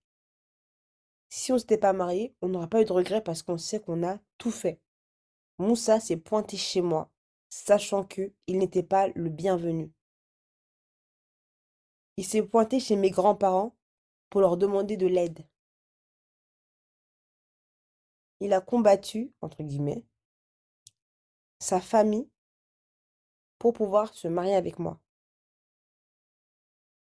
si 1.30 1.52
on 1.52 1.56
ne 1.56 1.60
s'était 1.60 1.78
pas 1.78 1.94
marié, 1.94 2.34
on 2.42 2.50
n'aura 2.50 2.68
pas 2.68 2.82
eu 2.82 2.86
de 2.86 2.94
regrets 2.94 3.24
parce 3.24 3.44
qu'on 3.44 3.58
sait 3.58 3.80
qu'on 3.80 4.08
a 4.08 4.20
tout 4.38 4.52
fait. 4.52 4.80
Moussa 5.60 6.00
s'est 6.00 6.18
pointé 6.18 6.58
chez 6.58 6.82
moi, 6.82 7.12
sachant 7.50 8.04
que 8.04 8.32
il 8.48 8.58
n'était 8.58 8.84
pas 8.84 9.10
le 9.10 9.30
bienvenu. 9.30 9.92
Il 12.18 12.26
s'est 12.26 12.44
pointé 12.44 12.80
chez 12.80 12.96
mes 12.96 13.12
grands-parents 13.12 13.76
pour 14.30 14.42
leur 14.42 14.58
demander 14.58 14.98
de 14.98 15.08
l'aide. 15.08 15.46
Il 18.40 18.54
a 18.54 18.62
combattu, 18.62 19.34
entre 19.42 19.64
guillemets, 19.64 20.04
sa 21.60 21.82
famille 21.82 22.30
pour 23.58 23.74
pouvoir 23.74 24.14
se 24.14 24.28
marier 24.28 24.56
avec 24.56 24.80
moi. 24.80 25.00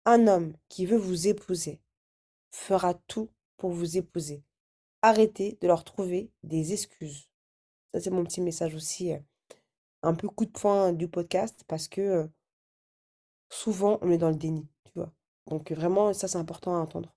Un 0.04 0.28
homme 0.28 0.56
qui 0.68 0.86
veut 0.86 0.96
vous 0.96 1.26
épouser 1.26 1.80
fera 2.52 2.94
tout 2.94 3.28
pour 3.56 3.70
vous 3.70 3.96
épouser. 3.96 4.44
Arrêtez 5.02 5.58
de 5.60 5.66
leur 5.66 5.84
trouver 5.84 6.30
des 6.42 6.72
excuses. 6.72 7.28
Ça, 7.92 8.00
c'est 8.00 8.10
mon 8.10 8.24
petit 8.24 8.40
message 8.40 8.74
aussi, 8.74 9.12
euh, 9.12 9.18
un 10.02 10.14
peu 10.14 10.28
coup 10.28 10.44
de 10.44 10.50
poing 10.50 10.92
du 10.92 11.08
podcast, 11.08 11.64
parce 11.66 11.88
que 11.88 12.00
euh, 12.00 12.26
souvent, 13.50 13.98
on 14.02 14.10
est 14.10 14.18
dans 14.18 14.30
le 14.30 14.36
déni, 14.36 14.68
tu 14.84 14.92
vois. 14.94 15.12
Donc, 15.46 15.72
vraiment, 15.72 16.12
ça, 16.12 16.28
c'est 16.28 16.38
important 16.38 16.76
à 16.76 16.78
entendre. 16.78 17.15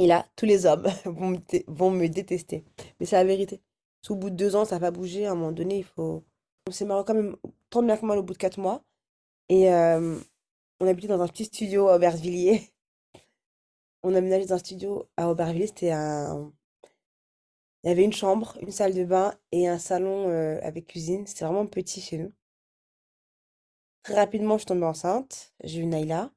Et 0.00 0.06
là, 0.06 0.26
tous 0.34 0.46
les 0.46 0.64
hommes 0.64 0.88
vont 1.04 1.90
me, 1.90 2.08
détester. 2.08 2.64
Mais 2.98 3.06
c'est 3.06 3.16
la 3.16 3.24
vérité. 3.24 3.60
Au 4.08 4.16
bout 4.16 4.30
de 4.30 4.34
deux 4.34 4.56
ans, 4.56 4.64
ça 4.64 4.78
va 4.78 4.90
bouger, 4.90 5.26
à 5.26 5.32
un 5.32 5.34
moment 5.34 5.52
donné, 5.52 5.76
il 5.76 5.84
faut... 5.84 6.24
On 6.66 6.72
s'est 6.72 6.86
quand 6.86 7.12
même 7.12 7.36
tant 7.68 7.82
bien 7.82 7.98
que 7.98 8.06
mal 8.06 8.18
au 8.18 8.22
bout 8.22 8.32
de 8.32 8.38
quatre 8.38 8.58
mois. 8.58 8.82
Et 9.50 9.70
euh, 9.70 10.18
on 10.80 10.86
habitait 10.86 11.06
dans 11.08 11.20
un 11.20 11.28
petit 11.28 11.44
studio 11.44 11.88
à 11.88 11.96
Aubervilliers. 11.96 12.72
On 14.02 14.14
a 14.14 14.18
aménagé 14.18 14.46
dans 14.46 14.54
un 14.54 14.58
studio 14.58 15.06
à 15.18 15.28
Aubervilliers. 15.28 15.66
C'était 15.66 15.90
un... 15.90 16.50
Il 17.84 17.88
y 17.88 17.92
avait 17.92 18.04
une 18.04 18.14
chambre, 18.14 18.56
une 18.62 18.70
salle 18.70 18.94
de 18.94 19.04
bain 19.04 19.34
et 19.52 19.68
un 19.68 19.78
salon 19.78 20.30
euh, 20.30 20.58
avec 20.62 20.86
cuisine. 20.86 21.26
C'était 21.26 21.44
vraiment 21.44 21.66
petit 21.66 22.00
chez 22.00 22.16
nous. 22.16 22.32
Très 24.02 24.14
rapidement, 24.14 24.54
je 24.54 24.60
suis 24.60 24.66
tombée 24.66 24.86
enceinte. 24.86 25.52
J'ai 25.62 25.80
eu 25.80 25.86
Naïla. 25.86 26.30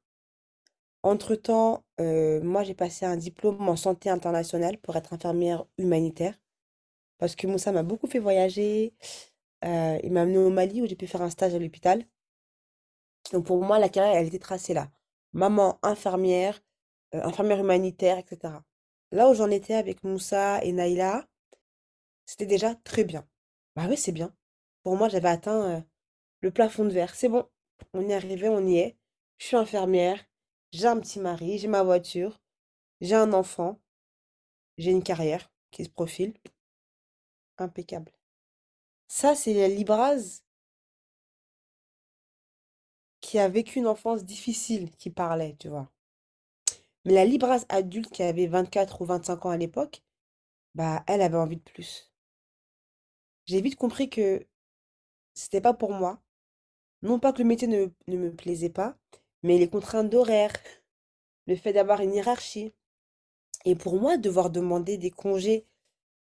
Entre-temps, 1.04 1.84
euh, 2.00 2.42
moi, 2.42 2.62
j'ai 2.64 2.72
passé 2.74 3.04
un 3.04 3.18
diplôme 3.18 3.68
en 3.68 3.76
santé 3.76 4.08
internationale 4.08 4.78
pour 4.78 4.96
être 4.96 5.12
infirmière 5.12 5.66
humanitaire. 5.76 6.34
Parce 7.18 7.36
que 7.36 7.46
Moussa 7.46 7.72
m'a 7.72 7.82
beaucoup 7.82 8.06
fait 8.06 8.18
voyager. 8.18 8.94
Euh, 9.66 9.98
il 10.02 10.12
m'a 10.12 10.22
amené 10.22 10.38
au 10.38 10.48
Mali 10.48 10.80
où 10.80 10.86
j'ai 10.86 10.96
pu 10.96 11.06
faire 11.06 11.20
un 11.20 11.28
stage 11.28 11.54
à 11.54 11.58
l'hôpital. 11.58 12.06
Donc 13.32 13.44
pour 13.44 13.62
moi, 13.62 13.78
la 13.78 13.90
carrière, 13.90 14.16
elle 14.16 14.28
était 14.28 14.38
tracée 14.38 14.72
là. 14.72 14.90
Maman, 15.34 15.78
infirmière, 15.82 16.62
euh, 17.14 17.22
infirmière 17.22 17.60
humanitaire, 17.60 18.16
etc. 18.18 18.54
Là 19.12 19.28
où 19.28 19.34
j'en 19.34 19.50
étais 19.50 19.74
avec 19.74 20.04
Moussa 20.04 20.64
et 20.64 20.72
Naïla, 20.72 21.26
c'était 22.24 22.46
déjà 22.46 22.74
très 22.76 23.04
bien. 23.04 23.26
Bah 23.76 23.84
oui, 23.90 23.98
c'est 23.98 24.12
bien. 24.12 24.34
Pour 24.82 24.96
moi, 24.96 25.10
j'avais 25.10 25.28
atteint 25.28 25.84
le 26.40 26.50
plafond 26.50 26.84
de 26.84 26.90
verre. 26.90 27.14
C'est 27.14 27.28
bon, 27.28 27.46
on 27.92 28.08
y 28.08 28.12
est 28.12 28.14
arrivé, 28.14 28.48
on 28.48 28.66
y 28.66 28.78
est. 28.78 28.96
Je 29.38 29.46
suis 29.46 29.56
infirmière, 29.56 30.24
j'ai 30.74 30.88
un 30.88 30.98
petit 30.98 31.20
mari, 31.20 31.58
j'ai 31.58 31.68
ma 31.68 31.84
voiture, 31.84 32.40
j'ai 33.00 33.14
un 33.14 33.32
enfant, 33.32 33.80
j'ai 34.78 34.90
une 34.90 35.04
carrière 35.04 35.50
qui 35.70 35.84
se 35.84 35.90
profile. 35.90 36.34
Impeccable. 37.58 38.12
Ça, 39.08 39.34
c'est 39.34 39.54
la 39.54 39.68
Libraz 39.68 40.42
qui 43.20 43.40
a 43.40 43.48
vécu 43.48 43.80
une 43.80 43.88
enfance 43.88 44.24
difficile 44.24 44.90
qui 44.96 45.10
parlait, 45.10 45.56
tu 45.58 45.68
vois. 45.68 45.90
Mais 47.06 47.14
la 47.14 47.24
Libraz 47.24 47.64
adulte 47.70 48.10
qui 48.10 48.22
avait 48.22 48.46
24 48.46 49.00
ou 49.00 49.06
25 49.06 49.46
ans 49.46 49.50
à 49.50 49.56
l'époque, 49.56 50.02
bah, 50.74 51.04
elle 51.08 51.22
avait 51.22 51.36
envie 51.38 51.56
de 51.56 51.62
plus. 51.62 52.10
j'ai 53.46 53.60
vite 53.60 53.76
compris 53.76 54.10
que 54.10 54.46
c'était 55.34 55.60
pas 55.60 55.74
pour 55.74 55.92
moi. 55.92 56.20
Non 57.02 57.20
pas 57.20 57.32
que 57.32 57.38
le 57.40 57.48
métier 57.48 57.68
ne 57.68 57.88
me 58.08 58.34
plaisait 58.34 58.70
pas, 58.70 58.96
mais 59.44 59.58
les 59.58 59.68
contraintes 59.68 60.10
d'horaire, 60.10 60.52
le 61.46 61.54
fait 61.54 61.74
d'avoir 61.74 62.00
une 62.00 62.14
hiérarchie. 62.14 62.72
Et 63.66 63.76
pour 63.76 64.00
moi, 64.00 64.16
devoir 64.16 64.50
demander 64.50 64.98
des 64.98 65.10
congés 65.10 65.66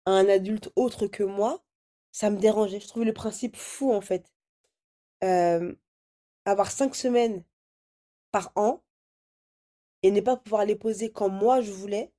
à 0.06 0.12
un 0.12 0.28
adulte 0.28 0.72
autre 0.76 1.06
que 1.06 1.22
moi, 1.22 1.62
ça 2.10 2.30
me 2.30 2.38
dérangeait. 2.38 2.80
Je 2.80 2.88
trouvais 2.88 3.04
le 3.04 3.12
principe 3.12 3.56
fou, 3.56 3.92
en 3.92 4.00
fait. 4.00 4.32
Avoir 6.44 6.70
cinq 6.70 6.94
semaines 6.94 7.44
par 8.32 8.50
an 8.56 8.82
et 10.02 10.10
ne 10.10 10.20
pas 10.20 10.36
pouvoir 10.36 10.64
les 10.64 10.74
poser 10.74 11.12
quand 11.12 11.28
moi 11.28 11.60
je 11.60 11.70
voulais, 11.70 12.12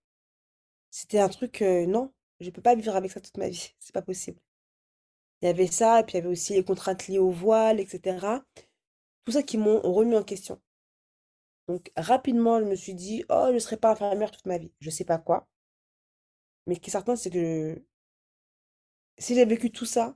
c'était 0.91 1.19
un 1.19 1.27
truc, 1.27 1.61
non, 1.61 2.13
je 2.39 2.49
peux 2.51 2.61
pas 2.61 2.75
vivre 2.75 2.95
avec 2.95 3.11
ça 3.11 3.19
toute 3.19 3.37
ma 3.37 3.49
vie, 3.49 3.73
c'est 3.79 3.93
pas 3.93 4.01
possible. 4.03 4.39
Il 5.41 5.45
y 5.47 5.49
avait 5.49 5.67
ça, 5.67 5.99
et 5.99 6.03
puis 6.03 6.13
il 6.13 6.17
y 6.17 6.19
avait 6.19 6.29
aussi 6.29 6.53
les 6.53 6.63
contraintes 6.63 7.07
liées 7.07 7.19
au 7.19 7.31
voile, 7.31 7.79
etc. 7.79 8.43
Tout 9.25 9.31
ça 9.33 9.43
qui 9.43 9.57
m'ont 9.57 9.81
remis 9.81 10.15
en 10.15 10.23
question. 10.23 10.61
Donc 11.67 11.91
rapidement, 11.97 12.59
je 12.59 12.65
me 12.65 12.75
suis 12.75 12.93
dit, 12.93 13.25
oh, 13.29 13.47
je 13.49 13.53
ne 13.55 13.59
serai 13.59 13.75
pas 13.77 13.91
infirmière 13.91 14.31
toute 14.31 14.45
ma 14.45 14.57
vie. 14.57 14.71
Je 14.79 14.89
sais 14.89 15.03
pas 15.05 15.17
quoi. 15.17 15.45
Mais 16.67 16.75
ce 16.75 16.79
qui 16.81 16.89
est 16.89 16.91
certain, 16.91 17.15
c'est 17.15 17.29
que 17.29 17.81
si 19.17 19.33
j'ai 19.33 19.45
vécu 19.45 19.71
tout 19.71 19.85
ça, 19.85 20.15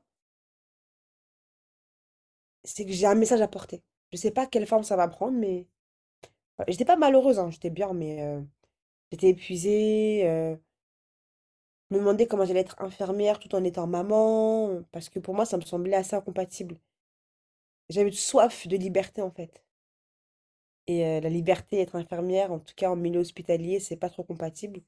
c'est 2.64 2.86
que 2.86 2.92
j'ai 2.92 3.06
un 3.08 3.16
message 3.16 3.42
à 3.42 3.48
porter. 3.48 3.84
Je 4.12 4.18
sais 4.18 4.32
pas 4.32 4.46
quelle 4.48 4.68
forme 4.68 4.84
ça 4.84 4.96
va 4.96 5.08
prendre, 5.08 5.38
mais 5.38 5.68
voilà. 6.58 6.72
J'étais 6.72 6.86
pas 6.86 6.98
malheureuse, 6.98 7.40
hein, 7.40 7.50
j'étais 7.52 7.70
bien, 7.72 7.94
mais 7.94 8.20
j'étais 9.12 9.30
épuisée. 9.30 10.24
me 11.92 11.98
demandais 11.98 12.28
comment 12.28 12.46
j'allais 12.46 12.62
être 12.62 12.82
infirmière 12.82 13.40
tout 13.40 13.54
en 13.54 13.64
étant 13.66 13.88
maman, 13.88 14.84
parce 14.94 15.10
que 15.10 15.20
pour 15.20 15.34
moi, 15.36 15.46
ça 15.46 15.58
me 15.58 15.64
semblait 15.64 15.96
assez 15.98 16.16
incompatible. 16.16 16.80
J'avais 17.90 18.12
soif 18.14 18.66
de 18.70 18.78
liberté, 18.78 19.22
en 19.22 19.30
fait. 19.30 19.62
Et 20.88 21.22
la 21.22 21.30
liberté, 21.30 21.82
être 21.82 21.96
infirmière, 21.96 22.52
en 22.52 22.60
tout 22.60 22.74
cas 22.76 22.90
en 22.90 22.96
milieu 22.96 23.20
hospitalier, 23.20 23.80
c'est 23.80 23.98
pas 23.98 24.10
trop 24.10 24.24
compatible. 24.24 24.82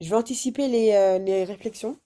Je 0.00 0.08
vais 0.10 0.16
anticiper 0.16 0.68
les, 0.68 1.18
les 1.24 1.44
réflexions. 1.44 1.98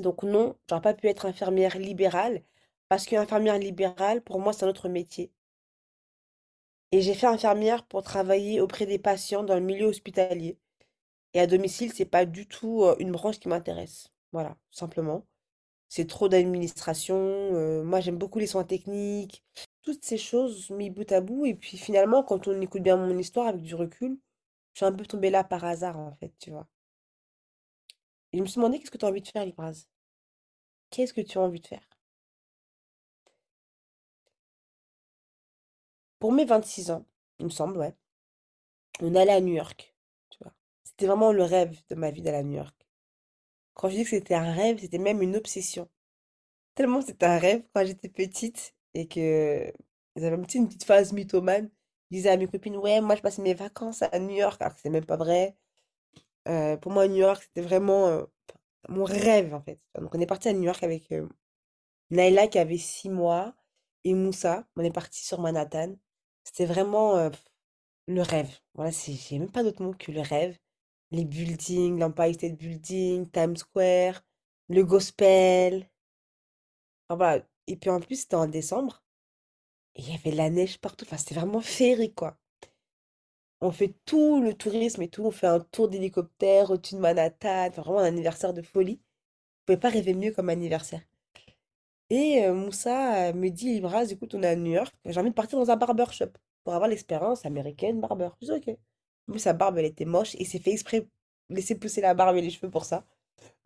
Donc 0.00 0.24
non, 0.24 0.56
j'aurais 0.68 0.82
pas 0.82 0.94
pu 0.94 1.06
être 1.08 1.26
infirmière 1.26 1.78
libérale, 1.78 2.42
parce 2.88 3.06
qu'infirmière 3.06 3.58
libérale, 3.58 4.22
pour 4.22 4.40
moi, 4.40 4.52
c'est 4.52 4.64
un 4.64 4.68
autre 4.68 4.88
métier. 4.88 5.30
Et 6.92 7.00
j'ai 7.02 7.14
fait 7.14 7.26
infirmière 7.26 7.84
pour 7.86 8.02
travailler 8.02 8.60
auprès 8.60 8.86
des 8.86 8.98
patients 8.98 9.42
dans 9.44 9.54
le 9.54 9.60
milieu 9.60 9.86
hospitalier. 9.86 10.58
Et 11.34 11.40
à 11.40 11.46
domicile, 11.46 11.92
c'est 11.92 12.06
pas 12.06 12.26
du 12.26 12.46
tout 12.48 12.84
une 12.98 13.12
branche 13.12 13.40
qui 13.40 13.48
m'intéresse. 13.48 14.08
Voilà, 14.32 14.56
simplement. 14.70 15.26
C'est 15.88 16.08
trop 16.08 16.28
d'administration. 16.28 17.84
moi, 17.84 18.00
j'aime 18.00 18.18
beaucoup 18.18 18.38
les 18.40 18.48
soins 18.48 18.64
techniques. 18.64 19.44
Toutes 19.82 20.04
ces 20.04 20.18
choses 20.18 20.70
mis 20.70 20.88
bout 20.90 21.10
à 21.10 21.20
bout. 21.20 21.44
Et 21.46 21.54
puis 21.54 21.78
finalement, 21.78 22.22
quand 22.22 22.46
on 22.46 22.60
écoute 22.60 22.82
bien 22.82 22.96
mon 22.96 23.18
histoire 23.18 23.48
avec 23.48 23.62
du 23.62 23.74
recul, 23.74 24.18
je 24.74 24.78
suis 24.80 24.86
un 24.86 24.92
peu 24.92 25.04
tombée 25.06 25.30
là 25.30 25.44
par 25.44 25.64
hasard, 25.64 25.98
en 25.98 26.14
fait, 26.16 26.32
tu 26.38 26.50
vois. 26.50 26.68
Et 28.32 28.38
je 28.38 28.42
me 28.42 28.46
suis 28.46 28.56
demandé, 28.56 28.78
qu'est-ce 28.78 28.90
que 28.90 28.96
tu 28.96 29.04
as 29.04 29.08
envie 29.08 29.20
de 29.20 29.28
faire, 29.28 29.44
Libraz? 29.44 29.86
Qu'est-ce 30.90 31.14
que 31.14 31.22
tu 31.22 31.38
as 31.38 31.40
envie 31.40 31.60
de 31.60 31.66
faire? 31.66 31.88
Pour 36.20 36.30
mes 36.32 36.44
26 36.44 36.90
ans, 36.92 37.06
il 37.40 37.46
me 37.46 37.50
semble, 37.50 37.78
ouais, 37.78 37.96
on 39.00 39.14
allait 39.14 39.32
à 39.32 39.40
New 39.40 39.54
York, 39.54 39.94
tu 40.30 40.38
vois. 40.42 40.52
C'était 40.84 41.06
vraiment 41.06 41.32
le 41.32 41.42
rêve 41.42 41.80
de 41.90 41.94
ma 41.94 42.10
vie 42.10 42.22
d'aller 42.22 42.38
à 42.38 42.42
New 42.42 42.56
York. 42.56 42.74
Quand 43.74 43.88
je 43.88 43.96
dis 43.96 44.04
que 44.04 44.10
c'était 44.10 44.34
un 44.34 44.52
rêve, 44.52 44.80
c'était 44.80 44.98
même 44.98 45.22
une 45.22 45.36
obsession. 45.36 45.88
Tellement 46.74 47.02
c'était 47.02 47.26
un 47.26 47.38
rêve 47.38 47.64
quand 47.74 47.86
j'étais 47.86 48.08
petite 48.08 48.74
et 48.94 49.08
que 49.08 49.72
une 50.16 50.42
petite, 50.42 50.54
une 50.60 50.68
petite 50.68 50.84
phase 50.84 51.12
mythomane. 51.12 51.70
Je 52.10 52.16
disais 52.16 52.30
à 52.30 52.36
mes 52.36 52.46
copines, 52.48 52.76
ouais, 52.76 53.00
moi 53.00 53.16
je 53.16 53.22
passe 53.22 53.38
mes 53.38 53.54
vacances 53.54 54.02
à 54.02 54.18
New 54.18 54.34
York, 54.36 54.60
alors 54.60 54.74
que 54.74 54.80
c'est 54.82 54.90
même 54.90 55.04
pas 55.06 55.16
vrai. 55.16 55.56
Euh, 56.48 56.76
pour 56.76 56.92
moi, 56.92 57.06
New 57.08 57.16
York, 57.16 57.42
c'était 57.42 57.66
vraiment 57.66 58.08
euh, 58.08 58.24
mon 58.88 59.04
rêve, 59.04 59.54
en 59.54 59.60
fait. 59.62 59.80
Donc 60.00 60.14
on 60.14 60.20
est 60.20 60.26
parti 60.26 60.48
à 60.48 60.52
New 60.52 60.64
York 60.64 60.82
avec 60.82 61.12
euh, 61.12 61.28
Naila 62.10 62.48
qui 62.48 62.58
avait 62.58 62.78
6 62.78 63.10
mois 63.10 63.54
et 64.04 64.14
Moussa. 64.14 64.66
On 64.76 64.84
est 64.84 64.92
parti 64.92 65.24
sur 65.24 65.40
Manhattan. 65.40 65.96
C'était 66.44 66.66
vraiment 66.66 67.16
euh, 67.16 67.30
le 68.08 68.22
rêve. 68.22 68.50
Voilà, 68.74 68.90
j'ai 68.90 69.38
même 69.38 69.50
pas 69.52 69.62
d'autre 69.62 69.82
mot 69.82 69.94
que 69.94 70.12
le 70.12 70.20
rêve. 70.22 70.58
Les 71.12 71.24
buildings, 71.24 71.98
l'Empire 71.98 72.34
State 72.34 72.56
Building, 72.58 73.30
Times 73.30 73.56
Square, 73.56 74.22
le 74.68 74.84
gospel. 74.84 75.88
Enfin, 77.08 77.16
voilà. 77.16 77.44
Et 77.68 77.76
puis 77.76 77.90
en 77.90 78.00
plus, 78.00 78.22
c'était 78.22 78.36
en 78.36 78.46
décembre. 78.46 79.02
Et 79.94 80.02
il 80.02 80.10
y 80.10 80.14
avait 80.14 80.30
de 80.30 80.36
la 80.36 80.50
neige 80.50 80.78
partout. 80.78 81.04
Enfin, 81.06 81.18
c'était 81.18 81.34
vraiment 81.34 81.60
féerique, 81.60 82.14
quoi. 82.14 82.38
On 83.60 83.72
fait 83.72 83.94
tout 84.04 84.40
le 84.40 84.54
tourisme 84.54 85.02
et 85.02 85.08
tout. 85.08 85.24
On 85.24 85.30
fait 85.30 85.46
un 85.46 85.60
tour 85.60 85.88
d'hélicoptère 85.88 86.70
au-dessus 86.70 86.94
de 86.94 87.00
Manhattan. 87.00 87.66
Enfin, 87.68 87.82
vraiment 87.82 87.98
un 88.00 88.04
anniversaire 88.04 88.54
de 88.54 88.62
folie. 88.62 88.96
Vous 88.96 89.74
pouvez 89.74 89.78
pas 89.78 89.90
rêver 89.90 90.14
mieux 90.14 90.32
comme 90.32 90.48
anniversaire. 90.48 91.02
Et 92.10 92.48
Moussa 92.50 93.32
me 93.34 93.50
dit, 93.50 93.74
Libras, 93.74 94.06
écoute, 94.06 94.34
on 94.34 94.42
est 94.42 94.46
à 94.46 94.56
New 94.56 94.72
York. 94.72 94.94
J'ai 95.04 95.20
envie 95.20 95.30
de 95.30 95.34
partir 95.34 95.58
dans 95.58 95.70
un 95.70 95.76
barbershop 95.76 96.30
pour 96.64 96.74
avoir 96.74 96.88
l'expérience 96.88 97.44
américaine 97.44 98.00
barber. 98.00 98.30
Je 98.40 98.46
dis, 98.46 98.52
ok. 98.52 98.78
En 99.28 99.32
plus, 99.32 99.40
sa 99.40 99.52
barbe, 99.52 99.78
elle 99.78 99.84
était 99.84 100.06
moche. 100.06 100.34
Et 100.36 100.42
il 100.42 100.46
s'est 100.46 100.58
fait 100.58 100.72
exprès 100.72 101.06
laisser 101.50 101.74
pousser 101.78 102.00
la 102.00 102.14
barbe 102.14 102.36
et 102.36 102.40
les 102.40 102.50
cheveux 102.50 102.70
pour 102.70 102.84
ça. 102.86 103.04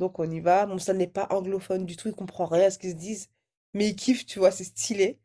Donc, 0.01 0.19
on 0.19 0.29
y 0.29 0.41
va. 0.41 0.67
Moussa 0.67 0.93
n'est 0.93 1.07
pas 1.07 1.29
anglophone 1.31 1.87
du 1.87 1.97
tout. 1.97 2.09
Il 2.09 2.15
comprend 2.15 2.47
rien 2.47 2.67
à 2.67 2.71
ce 2.71 2.79
qu'ils 2.79 2.91
se 2.91 2.97
disent. 2.97 3.29
Mais 3.75 3.89
il 3.89 3.97
kiffe, 3.97 4.27
tu 4.27 4.39
vois, 4.39 4.51
c'est 4.51 4.65
stylé. 4.65 5.19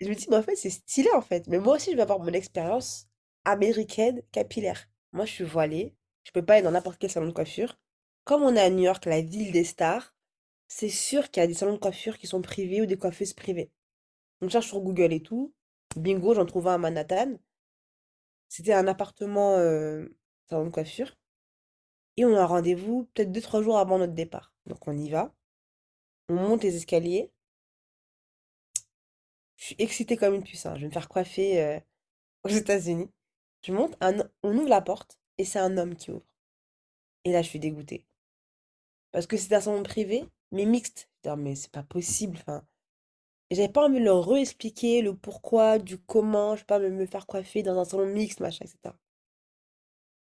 Je 0.00 0.08
me 0.08 0.14
dis, 0.14 0.26
mais 0.30 0.36
en 0.36 0.42
fait, 0.42 0.56
c'est 0.56 0.70
stylé, 0.70 1.10
en 1.14 1.22
fait. 1.22 1.46
Mais 1.48 1.58
moi 1.58 1.76
aussi, 1.76 1.90
je 1.90 1.96
vais 1.96 2.02
avoir 2.02 2.18
mon 2.20 2.32
expérience 2.32 3.08
américaine 3.44 4.22
capillaire. 4.32 4.88
Moi, 5.12 5.24
je 5.26 5.32
suis 5.32 5.44
voilée. 5.44 5.94
Je 6.24 6.32
peux 6.32 6.44
pas 6.44 6.54
aller 6.54 6.62
dans 6.62 6.70
n'importe 6.72 6.98
quel 6.98 7.10
salon 7.10 7.26
de 7.28 7.32
coiffure. 7.32 7.78
Comme 8.24 8.42
on 8.42 8.54
est 8.54 8.60
à 8.60 8.70
New 8.70 8.84
York, 8.84 9.04
la 9.06 9.20
ville 9.20 9.52
des 9.52 9.64
stars, 9.64 10.14
c'est 10.68 10.88
sûr 10.88 11.30
qu'il 11.30 11.42
y 11.42 11.44
a 11.44 11.46
des 11.46 11.54
salons 11.54 11.74
de 11.74 11.78
coiffure 11.78 12.18
qui 12.18 12.26
sont 12.26 12.42
privés 12.42 12.80
ou 12.82 12.86
des 12.86 12.96
coiffeuses 12.96 13.34
privées. 13.34 13.70
On 14.40 14.48
cherche 14.48 14.68
sur 14.68 14.80
Google 14.80 15.12
et 15.12 15.22
tout. 15.22 15.52
Bingo, 15.96 16.34
j'en 16.34 16.46
trouve 16.46 16.68
un 16.68 16.74
à 16.74 16.78
Manhattan. 16.78 17.36
C'était 18.48 18.72
un 18.72 18.86
appartement 18.86 19.56
euh, 19.58 20.06
salon 20.48 20.66
de 20.66 20.70
coiffure. 20.70 21.16
Et 22.16 22.24
on 22.24 22.36
a 22.36 22.46
rendez-vous 22.46 23.04
peut-être 23.14 23.32
deux, 23.32 23.40
trois 23.40 23.62
jours 23.62 23.78
avant 23.78 23.98
notre 23.98 24.14
départ. 24.14 24.54
Donc 24.66 24.86
on 24.86 24.96
y 24.96 25.10
va. 25.10 25.34
On 26.32 26.34
monte 26.34 26.64
les 26.64 26.74
escaliers. 26.74 27.30
Je 29.56 29.64
suis 29.64 29.76
excitée 29.78 30.18
comme 30.18 30.34
une 30.34 30.42
puce. 30.44 30.66
hein. 30.66 30.74
Je 30.74 30.80
vais 30.82 30.88
me 30.88 30.92
faire 30.92 31.08
coiffer 31.08 31.62
euh, 31.62 31.80
aux 32.44 32.50
États-Unis. 32.50 33.10
Je 33.62 33.72
monte, 33.72 33.96
un- 34.00 34.28
on 34.42 34.56
ouvre 34.58 34.68
la 34.68 34.82
porte 34.82 35.18
et 35.38 35.44
c'est 35.46 35.60
un 35.60 35.78
homme 35.78 35.96
qui 35.96 36.10
ouvre. 36.12 36.26
Et 37.24 37.32
là, 37.32 37.42
je 37.42 37.48
suis 37.48 37.58
dégoûtée. 37.58 38.06
Parce 39.10 39.26
que 39.26 39.38
c'était 39.38 39.54
un 39.54 39.60
salon 39.62 39.82
privé, 39.82 40.24
mais 40.50 40.66
mixte. 40.66 41.08
Je 41.16 41.22
dis, 41.22 41.28
Ah, 41.32 41.36
mais 41.36 41.54
c'est 41.54 41.70
pas 41.70 41.82
possible. 41.82 42.36
Enfin, 42.40 42.62
et 43.50 43.56
j'avais 43.56 43.68
pas 43.72 43.86
envie 43.86 44.00
de 44.00 44.04
leur 44.04 44.26
réexpliquer 44.28 45.02
le 45.02 45.16
pourquoi, 45.16 45.78
du 45.78 45.98
comment, 45.98 46.54
je 46.56 46.60
sais 46.60 46.66
pas, 46.66 46.78
me, 46.80 46.90
me 46.90 47.06
faire 47.06 47.26
coiffer 47.26 47.62
dans 47.64 47.78
un 47.78 47.84
salon 47.86 48.06
mixte, 48.06 48.40
machin, 48.40 48.64
etc. 48.66 48.96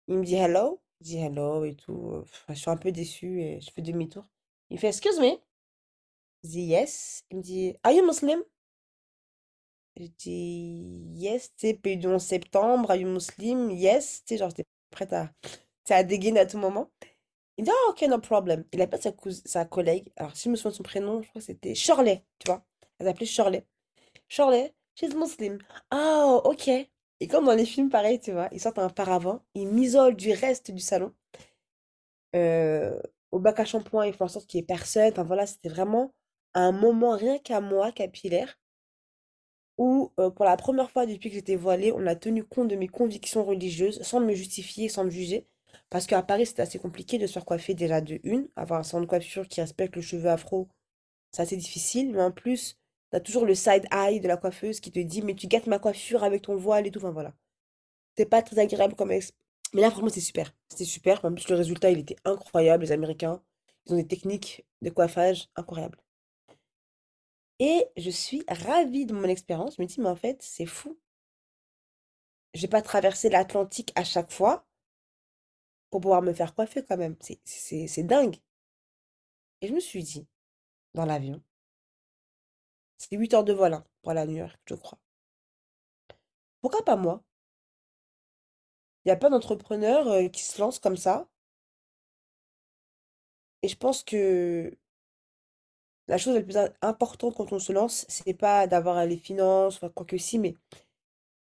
Il 0.07 0.17
me 0.17 0.23
dit 0.25 0.33
hello? 0.35 0.81
Je 0.99 1.05
dis 1.05 1.17
hello 1.19 1.63
et 1.63 1.75
tout. 1.75 2.23
Je 2.49 2.53
suis 2.55 2.69
un 2.71 2.77
peu 2.77 2.91
déçue 2.91 3.41
et 3.41 3.61
je 3.61 3.69
fais 3.71 3.81
demi-tour. 3.83 4.25
Il 4.71 4.79
fait 4.79 4.87
excuse 4.87 5.19
me? 5.19 5.37
Je 6.45 6.49
dis 6.49 6.61
yes. 6.67 7.23
Il 7.29 7.37
me 7.37 7.41
dit 7.43 7.75
Are 7.83 7.91
you 7.91 8.05
Muslim? 8.05 8.41
Je 9.97 10.05
dis 10.17 11.11
yes, 11.15 11.53
tu 11.55 11.67
sais, 11.67 11.73
pays 11.73 11.97
du 11.97 12.07
11 12.07 12.21
septembre, 12.23 12.91
are 12.91 12.97
you 12.97 13.07
Muslim? 13.07 13.71
Yes, 13.71 14.23
tu 14.25 14.33
sais, 14.35 14.37
genre 14.37 14.49
j'étais 14.49 14.65
prête 14.91 15.13
à, 15.13 15.31
à 15.89 16.03
dégainer 16.03 16.41
à 16.41 16.45
tout 16.45 16.57
moment. 16.57 16.91
Il 17.57 17.65
dit 17.65 17.71
ah 17.71 17.91
ok, 17.91 18.03
no 18.09 18.19
problem. 18.19 18.65
Il 18.73 18.81
appelle 18.81 19.01
sa, 19.01 19.11
cous- 19.11 19.41
sa 19.45 19.65
collègue. 19.65 20.11
Alors, 20.17 20.35
si 20.35 20.45
je 20.45 20.51
me 20.51 20.55
souviens 20.57 20.71
de 20.71 20.75
son 20.77 20.83
prénom, 20.83 21.21
je 21.23 21.29
crois 21.29 21.41
que 21.41 21.45
c'était 21.47 21.75
Shirley, 21.75 22.25
tu 22.39 22.47
vois. 22.51 22.65
Elle 22.99 23.07
s'appelait 23.07 23.25
Shirley. 23.27 23.65
Shirley, 24.29 24.73
she's 24.95 25.15
Muslim. 25.15 25.59
Ah, 25.91 26.41
ok. 26.45 26.69
Et 26.69 27.27
comme 27.29 27.45
dans 27.45 27.55
les 27.55 27.65
films, 27.65 27.89
pareil, 27.89 28.19
tu 28.21 28.31
vois, 28.33 28.49
ils 28.53 28.61
sortent 28.61 28.79
un 28.79 28.89
paravent, 28.89 29.41
ils 29.55 29.67
m'isolent 29.67 30.15
du 30.15 30.33
reste 30.33 30.71
du 30.71 30.81
salon. 30.81 31.13
Euh, 32.35 32.99
au 33.31 33.39
bac 33.39 33.59
à 33.59 33.65
shampoing, 33.65 34.05
ils 34.07 34.13
font 34.13 34.25
en 34.25 34.27
sorte 34.29 34.47
qu'il 34.47 34.59
n'y 34.59 34.63
ait 34.63 34.67
personne. 34.67 35.11
Enfin 35.11 35.23
voilà, 35.23 35.45
c'était 35.45 35.69
vraiment 35.69 36.13
un 36.55 36.71
moment 36.71 37.15
rien 37.17 37.39
qu'à 37.39 37.61
moi, 37.61 37.91
capillaire, 37.91 38.57
où 39.77 40.11
euh, 40.19 40.29
pour 40.29 40.45
la 40.45 40.57
première 40.57 40.89
fois 40.91 41.05
depuis 41.05 41.29
que 41.29 41.35
j'étais 41.35 41.55
voilée, 41.55 41.91
on 41.93 42.05
a 42.07 42.15
tenu 42.15 42.43
compte 42.43 42.69
de 42.69 42.75
mes 42.75 42.87
convictions 42.87 43.43
religieuses 43.43 44.01
sans 44.01 44.19
me 44.21 44.33
justifier, 44.33 44.89
sans 44.89 45.03
me 45.03 45.09
juger. 45.09 45.47
Parce 45.89 46.07
qu'à 46.07 46.21
Paris, 46.23 46.45
c'était 46.45 46.61
assez 46.61 46.79
compliqué 46.79 47.17
de 47.17 47.27
se 47.27 47.33
faire 47.33 47.45
coiffer 47.45 47.73
déjà 47.73 48.01
de 48.01 48.19
une. 48.23 48.47
Avoir 48.55 48.79
un 48.79 48.83
salon 48.83 49.03
de 49.03 49.07
coiffure 49.09 49.47
qui 49.47 49.61
respecte 49.61 49.95
le 49.95 50.01
cheveu 50.01 50.29
afro, 50.29 50.69
c'est 51.31 51.43
assez 51.43 51.57
difficile. 51.57 52.11
Mais 52.13 52.21
en 52.23 52.31
plus, 52.31 52.77
t'as 53.11 53.21
toujours 53.21 53.45
le 53.45 53.55
side 53.55 53.85
eye 53.93 54.19
de 54.21 54.27
la 54.29 54.37
coiffeuse 54.37 54.79
qui 54.81 54.91
te 54.91 54.99
dit, 54.99 55.21
mais 55.23 55.35
tu 55.35 55.47
gâtes 55.47 55.67
ma 55.67 55.79
coiffure 55.79 56.23
avec 56.23 56.43
ton 56.43 56.57
voile 56.57 56.87
et 56.87 56.91
tout. 56.91 56.99
Enfin 56.99 57.11
voilà. 57.11 57.33
C'est 58.17 58.27
pas 58.29 58.43
très 58.43 58.59
agréable 58.59 58.95
comme 58.95 59.11
ex- 59.11 59.33
Mais 59.73 59.81
là, 59.81 59.91
franchement, 59.91 60.09
c'est 60.09 60.21
super. 60.21 60.53
C'était 60.69 60.85
super. 60.85 61.25
En 61.25 61.33
plus, 61.33 61.49
le 61.49 61.55
résultat, 61.57 61.91
il 61.91 61.99
était 61.99 62.17
incroyable. 62.25 62.85
Les 62.85 62.93
Américains, 62.93 63.41
Ils 63.87 63.93
ont 63.95 63.97
des 63.97 64.07
techniques 64.07 64.65
de 64.83 64.91
coiffage 64.91 65.49
incroyables. 65.57 65.99
Et 67.59 67.85
je 67.97 68.09
suis 68.09 68.43
ravie 68.47 69.05
de 69.05 69.13
mon 69.13 69.23
expérience. 69.25 69.75
Je 69.77 69.81
me 69.81 69.87
dis, 69.87 70.01
mais 70.01 70.09
en 70.09 70.15
fait, 70.15 70.41
c'est 70.41 70.65
fou. 70.65 70.97
Je 72.53 72.61
vais 72.61 72.67
pas 72.67 72.81
traverser 72.81 73.29
l'Atlantique 73.29 73.91
à 73.95 74.03
chaque 74.03 74.31
fois 74.31 74.65
pour 75.89 76.01
pouvoir 76.01 76.21
me 76.21 76.33
faire 76.33 76.53
coiffer 76.55 76.83
quand 76.83 76.97
même. 76.97 77.15
C'est 77.45 78.03
dingue. 78.03 78.37
Et 79.61 79.67
je 79.67 79.73
me 79.73 79.79
suis 79.79 80.03
dit, 80.03 80.27
dans 80.93 81.05
l'avion, 81.05 81.41
c'est 82.97 83.15
8 83.15 83.33
heures 83.33 83.43
de 83.43 83.53
vol 83.53 83.73
hein, 83.73 83.85
pour 84.01 84.11
aller 84.11 84.21
à 84.21 84.25
New 84.25 84.37
York, 84.37 84.59
je 84.67 84.75
crois. 84.75 84.99
Pourquoi 86.61 86.83
pas 86.83 86.97
moi? 86.97 87.23
Il 89.05 89.09
y 89.09 89.11
a 89.11 89.15
plein 89.15 89.29
d'entrepreneurs 89.29 90.07
euh, 90.09 90.27
qui 90.27 90.43
se 90.43 90.59
lancent 90.59 90.79
comme 90.79 90.97
ça. 90.97 91.29
Et 93.61 93.67
je 93.67 93.75
pense 93.77 94.03
que 94.03 94.77
la 96.07 96.17
chose 96.17 96.35
la 96.35 96.41
plus 96.41 96.57
importante 96.81 97.35
quand 97.35 97.51
on 97.51 97.59
se 97.59 97.71
lance, 97.71 98.05
c'est 98.09 98.33
pas 98.33 98.67
d'avoir 98.67 99.05
les 99.05 99.17
finances, 99.17 99.79
quoi 99.79 100.05
que 100.05 100.17
si, 100.17 100.37
mais 100.39 100.55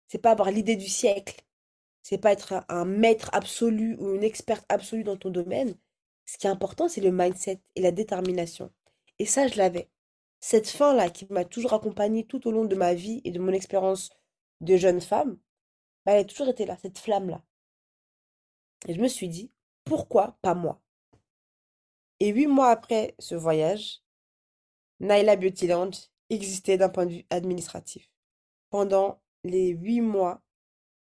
c'est 0.08 0.18
pas 0.18 0.30
avoir 0.30 0.50
l'idée 0.50 0.76
du 0.76 0.88
siècle. 0.88 1.42
C'est 2.02 2.18
pas 2.18 2.32
être 2.32 2.64
un, 2.68 2.84
maître 2.84 3.30
absolu 3.32 3.96
ou 3.98 4.14
une 4.14 4.24
experte 4.24 4.66
absolue 4.68 5.04
dans 5.04 5.16
ton 5.16 5.30
domaine. 5.30 5.74
Ce 6.26 6.38
qui 6.38 6.46
est 6.46 6.50
important, 6.50 6.88
c'est 6.88 7.00
le 7.00 7.10
mindset 7.10 7.60
et 7.74 7.82
la 7.82 7.90
détermination. 7.90 8.70
Et 9.18 9.26
ça, 9.26 9.48
je 9.48 9.56
l'avais. 9.56 9.90
Cette 10.40 10.68
fin-là 10.68 11.10
qui 11.10 11.26
m'a 11.30 11.44
toujours 11.44 11.72
accompagnée 11.72 12.26
tout 12.26 12.46
au 12.46 12.52
long 12.52 12.66
de 12.66 12.76
ma 12.76 12.94
vie 12.94 13.22
et 13.24 13.30
de 13.30 13.38
mon 13.40 13.52
expérience 13.52 14.10
de 14.60 14.76
jeune 14.76 15.00
femme, 15.00 15.38
bah, 16.04 16.12
elle 16.12 16.20
a 16.20 16.24
toujours 16.24 16.48
été 16.48 16.66
là, 16.66 16.76
cette 16.80 16.98
flamme-là. 16.98 17.42
Et 18.86 18.94
je 18.94 19.00
me 19.00 19.08
suis 19.08 19.28
dit, 19.28 19.50
pourquoi 19.84 20.36
pas 20.42 20.54
moi? 20.54 20.80
Et 22.20 22.28
huit 22.28 22.46
mois 22.46 22.68
après 22.68 23.14
ce 23.18 23.34
voyage, 23.34 24.03
Naila 25.04 25.36
Beauty 25.36 25.66
Lounge 25.66 26.08
existait 26.30 26.78
d'un 26.78 26.88
point 26.88 27.06
de 27.06 27.12
vue 27.12 27.24
administratif. 27.30 28.10
Pendant 28.70 29.20
les 29.44 29.68
huit 29.68 30.00
mois, 30.00 30.42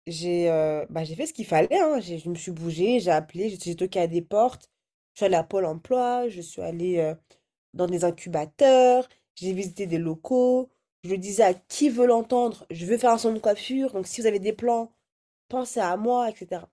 j'ai 0.07 0.49
euh, 0.49 0.85
bah, 0.89 1.05
fait 1.05 1.25
ce 1.25 1.33
qu'il 1.33 1.45
fallait. 1.45 1.79
Hein. 1.79 1.99
Je 2.01 2.29
me 2.29 2.35
suis 2.35 2.51
bougée, 2.51 2.99
j'ai 2.99 3.11
appelé, 3.11 3.49
j'ai 3.49 3.75
toqué 3.75 3.99
à 3.99 4.07
des 4.07 4.21
portes. 4.21 4.69
Je 5.13 5.19
suis 5.19 5.25
allée 5.25 5.35
à 5.35 5.43
Pôle 5.43 5.65
emploi, 5.65 6.27
je 6.29 6.41
suis 6.41 6.61
allée 6.61 6.97
euh, 6.99 7.15
dans 7.73 7.87
des 7.87 8.03
incubateurs, 8.03 9.07
j'ai 9.35 9.53
visité 9.53 9.87
des 9.87 9.97
locaux. 9.97 10.69
Je 11.03 11.15
disais 11.15 11.43
à 11.43 11.53
qui 11.53 11.89
veut 11.89 12.07
l'entendre, 12.07 12.65
je 12.71 12.85
veux 12.85 12.97
faire 12.97 13.11
un 13.11 13.17
salon 13.19 13.35
de 13.35 13.39
coiffure, 13.39 13.93
donc 13.93 14.07
si 14.07 14.21
vous 14.21 14.27
avez 14.27 14.39
des 14.39 14.53
plans, 14.53 14.91
pensez 15.49 15.79
à 15.79 15.95
moi, 15.97 16.29
etc. 16.29 16.63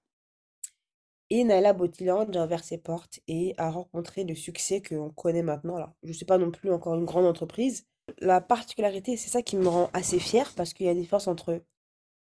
Et 1.35 1.45
Naila 1.45 1.72
Botiland 1.72 2.30
a 2.35 2.45
ouvert 2.45 2.62
ses 2.62 2.76
portes 2.76 3.20
et 3.26 3.55
a 3.57 3.70
rencontré 3.70 4.24
le 4.24 4.35
succès 4.35 4.83
qu'on 4.83 5.09
connaît 5.09 5.43
maintenant. 5.43 5.76
Alors, 5.76 5.95
je 6.03 6.09
ne 6.09 6.12
suis 6.12 6.26
pas 6.26 6.37
non 6.37 6.51
plus 6.51 6.70
encore 6.70 6.95
une 6.95 7.07
grande 7.07 7.24
entreprise. 7.24 7.87
La 8.18 8.43
particularité, 8.43 9.16
c'est 9.16 9.30
ça 9.30 9.41
qui 9.41 9.57
me 9.57 9.66
rend 9.66 9.89
assez 9.95 10.18
fière 10.18 10.53
parce 10.55 10.74
qu'il 10.74 10.85
y 10.85 10.91
a 10.91 10.93
une 10.93 11.01
différence 11.01 11.28
entre 11.28 11.64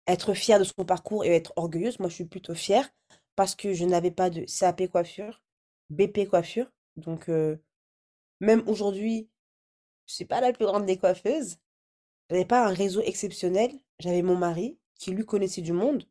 être 0.06 0.32
fière 0.32 0.61
de 0.61 0.64
son 0.64 0.84
parcours 0.84 1.24
et 1.24 1.34
être 1.34 1.52
orgueilleuse. 1.56 1.98
Moi, 1.98 2.08
je 2.08 2.14
suis 2.14 2.24
plutôt 2.24 2.54
fière 2.54 2.88
parce 3.34 3.56
que 3.56 3.72
je 3.72 3.84
n'avais 3.84 4.12
pas 4.12 4.30
de 4.30 4.44
CAP 4.44 4.86
coiffure, 4.86 5.42
BP 5.90 6.28
coiffure. 6.28 6.70
Donc, 6.94 7.28
euh, 7.28 7.56
même 8.38 8.62
aujourd'hui, 8.68 9.28
je 10.06 10.12
ne 10.12 10.16
suis 10.18 10.24
pas 10.24 10.40
la 10.40 10.52
plus 10.52 10.66
grande 10.66 10.86
des 10.86 10.98
coiffeuses. 10.98 11.58
Je 12.28 12.36
n'avais 12.36 12.46
pas 12.46 12.64
un 12.64 12.72
réseau 12.72 13.00
exceptionnel. 13.00 13.72
J'avais 13.98 14.22
mon 14.22 14.36
mari 14.36 14.78
qui 14.94 15.11
lui 15.11 15.24
connaissait 15.24 15.62
du 15.62 15.72
monde 15.72 16.04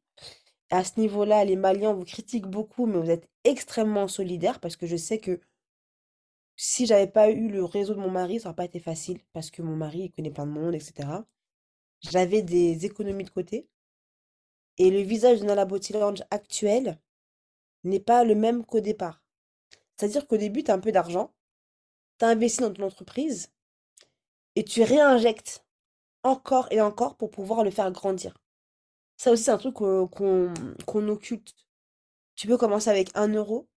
à 0.70 0.84
ce 0.84 0.99
niveau-là, 0.99 1.45
les 1.45 1.55
Maliens 1.55 1.93
vous 1.93 2.05
critiquent 2.05 2.47
beaucoup, 2.47 2.86
mais 2.86 2.99
vous 2.99 3.09
êtes 3.09 3.28
extrêmement 3.43 4.07
solidaires 4.07 4.59
parce 4.59 4.76
que 4.76 4.86
je 4.86 4.95
sais 4.95 5.20
que 5.20 5.39
si 6.55 6.86
j'avais 6.86 7.07
pas 7.07 7.32
eu 7.32 7.47
le 7.47 7.63
réseau 7.63 7.93
de 7.95 7.99
mon 7.99 8.11
mari, 8.11 8.39
ça 8.39 8.49
n'aurait 8.49 8.55
pas 8.57 8.65
été 8.65 8.80
facile 8.80 9.22
parce 9.34 9.49
que 9.49 9.61
mon 9.61 9.76
mari, 9.76 10.11
connaît 10.11 10.30
plein 10.32 10.45
de 10.45 10.51
monde, 10.51 10.76
etc. 10.76 11.07
J'avais 12.01 12.41
des 12.41 12.86
économies 12.86 13.24
de 13.24 13.30
côté. 13.30 13.67
Et 14.78 14.91
le 14.91 14.99
visage 15.01 15.39
de 15.39 15.45
Nala 15.45 15.65
Lounge 15.65 16.24
actuel 16.32 16.99
n'est 17.84 17.99
pas 17.99 18.24
le 18.24 18.36
même 18.36 18.65
qu'au 18.65 18.80
départ. 18.80 19.24
C'est-à-dire 19.95 20.28
qu'au 20.28 20.38
début, 20.38 20.63
tu 20.63 20.72
as 20.72 20.74
un 20.74 20.80
peu 20.80 20.91
d'argent, 20.91 21.34
tu 22.17 22.26
as 22.26 22.30
investi 22.30 22.61
dans 22.61 22.74
ton 22.74 22.84
entreprise 22.84 23.51
et 24.55 24.63
tu 24.63 24.84
réinjectes 24.84 25.65
encore 26.24 26.67
et 26.72 26.82
encore 26.82 27.15
pour 27.15 27.32
pouvoir 27.32 27.63
le 27.63 27.72
faire 27.72 27.91
grandir. 27.91 28.38
Ça 29.20 29.32
aussi, 29.32 29.43
c'est 29.43 29.51
un 29.51 29.57
truc 29.57 29.76
qu'on 29.76 31.07
occulte. 31.09 31.53
Tu 32.36 32.47
peux 32.47 32.57
commencer 32.57 32.89
avec 32.89 33.11
1 33.15 33.28
euro, 33.34 33.67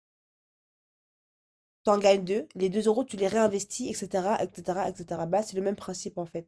tu 1.85 1.91
en 1.91 1.99
gagnes 1.99 2.25
2, 2.25 2.49
les 2.55 2.69
2 2.71 2.87
euros, 2.87 3.05
tu 3.05 3.17
les 3.17 3.27
réinvestis, 3.27 3.89
etc., 3.89 4.37
etc., 4.41 4.89
etc. 4.89 5.27
Bah, 5.27 5.43
c'est 5.43 5.57
le 5.57 5.63
même 5.63 5.75
principe 5.77 6.17
en 6.19 6.27
fait. 6.27 6.47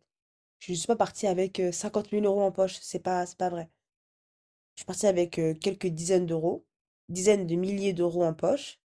Je 0.61 0.73
ne 0.73 0.77
suis 0.77 0.87
pas 0.87 0.97
partie 0.97 1.27
avec 1.27 1.61
50 1.73 2.11
000 2.11 2.25
euros 2.25 2.43
en 2.43 2.53
poche, 2.53 2.79
c'est 2.81 3.01
pas, 3.01 3.25
pas 3.37 3.51
vrai. 3.51 3.69
Je 4.77 4.83
suis 4.83 4.87
partie 4.87 5.09
avec 5.09 5.33
quelques 5.61 5.89
dizaines 5.89 6.27
d'euros, 6.27 6.65
dizaines 7.09 7.49
de 7.49 7.57
milliers 7.57 7.95
d'euros 7.95 8.25
en 8.25 8.33
poche, 8.35 8.81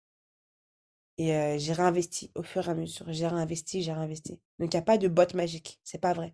et 1.17 1.57
j'ai 1.59 1.73
réinvesti 1.73 2.31
au 2.35 2.43
fur 2.43 2.65
et 2.67 2.71
à 2.71 2.75
mesure. 2.75 3.11
J'ai 3.11 3.27
réinvesti, 3.27 3.83
j'ai 3.83 3.91
réinvesti. 3.91 4.39
Donc, 4.59 4.73
il 4.73 4.77
n'y 4.77 4.79
a 4.79 4.83
pas 4.83 4.97
de 4.97 5.09
botte 5.09 5.33
magique, 5.33 5.81
c'est 5.83 5.97
pas 5.99 6.13
vrai. 6.13 6.33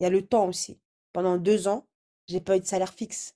Il 0.00 0.04
y 0.04 0.06
a 0.06 0.10
le 0.10 0.26
temps 0.26 0.48
aussi. 0.48 0.80
Pendant 1.12 1.36
deux 1.38 1.68
ans, 1.68 1.86
j'ai 2.30 2.40
pas 2.40 2.56
eu 2.56 2.60
de 2.60 2.66
salaire 2.66 2.92
fixe. 2.92 3.34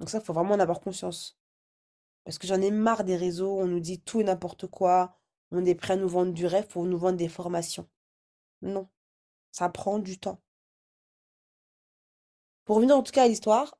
Donc 0.00 0.10
ça, 0.10 0.18
il 0.18 0.24
faut 0.24 0.32
vraiment 0.32 0.54
en 0.54 0.60
avoir 0.60 0.80
conscience. 0.80 1.38
Parce 2.24 2.38
que 2.38 2.46
j'en 2.46 2.60
ai 2.60 2.70
marre 2.70 3.04
des 3.04 3.16
réseaux, 3.16 3.58
on 3.60 3.66
nous 3.66 3.80
dit 3.80 4.00
tout 4.00 4.20
et 4.20 4.24
n'importe 4.24 4.66
quoi, 4.66 5.16
on 5.52 5.64
est 5.64 5.74
prêt 5.74 5.94
à 5.94 5.96
nous 5.96 6.08
vendre 6.08 6.32
du 6.32 6.46
rêve 6.46 6.66
pour 6.68 6.84
nous 6.84 6.98
vendre 6.98 7.16
des 7.18 7.28
formations. 7.28 7.88
Non, 8.62 8.88
ça 9.52 9.68
prend 9.70 9.98
du 9.98 10.18
temps. 10.18 10.40
Pour 12.64 12.76
revenir 12.76 12.96
en 12.96 13.02
tout 13.02 13.12
cas 13.12 13.24
à 13.24 13.28
l'histoire, 13.28 13.78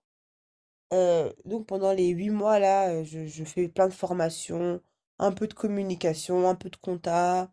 euh, 0.93 1.33
donc 1.45 1.67
pendant 1.67 1.93
les 1.93 2.09
huit 2.09 2.31
mois 2.31 2.59
là, 2.59 2.91
euh, 2.91 3.05
je, 3.05 3.45
fais 3.45 3.69
plein 3.69 3.89
de 3.89 3.93
formations, 3.95 4.83
un 5.19 5.33
peu 5.33 5.47
de 5.47 5.55
communication, 5.55 6.49
un 6.49 6.55
peu 6.57 6.71
de 6.71 6.77
compta. 6.77 7.53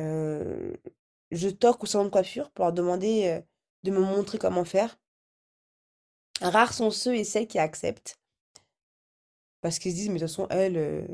Euh, 0.00 0.76
je 1.30 1.48
toque 1.48 1.84
au 1.84 1.86
salon 1.86 2.04
de 2.06 2.10
coiffure 2.10 2.50
pour 2.50 2.64
leur 2.64 2.72
demander 2.74 3.42
de 3.86 3.92
me 3.92 4.00
montrer 4.00 4.38
comment 4.38 4.64
faire. 4.64 4.98
Rares 6.40 6.74
sont 6.74 6.90
ceux 6.90 7.16
et 7.16 7.24
celles 7.24 7.46
qui 7.46 7.58
acceptent. 7.58 8.18
Parce 9.62 9.78
qu'ils 9.78 9.92
se 9.92 9.96
disent, 9.96 10.08
mais 10.08 10.14
de 10.14 10.20
toute 10.20 10.28
façon, 10.28 10.46
elle, 10.50 10.76
euh, 10.76 11.06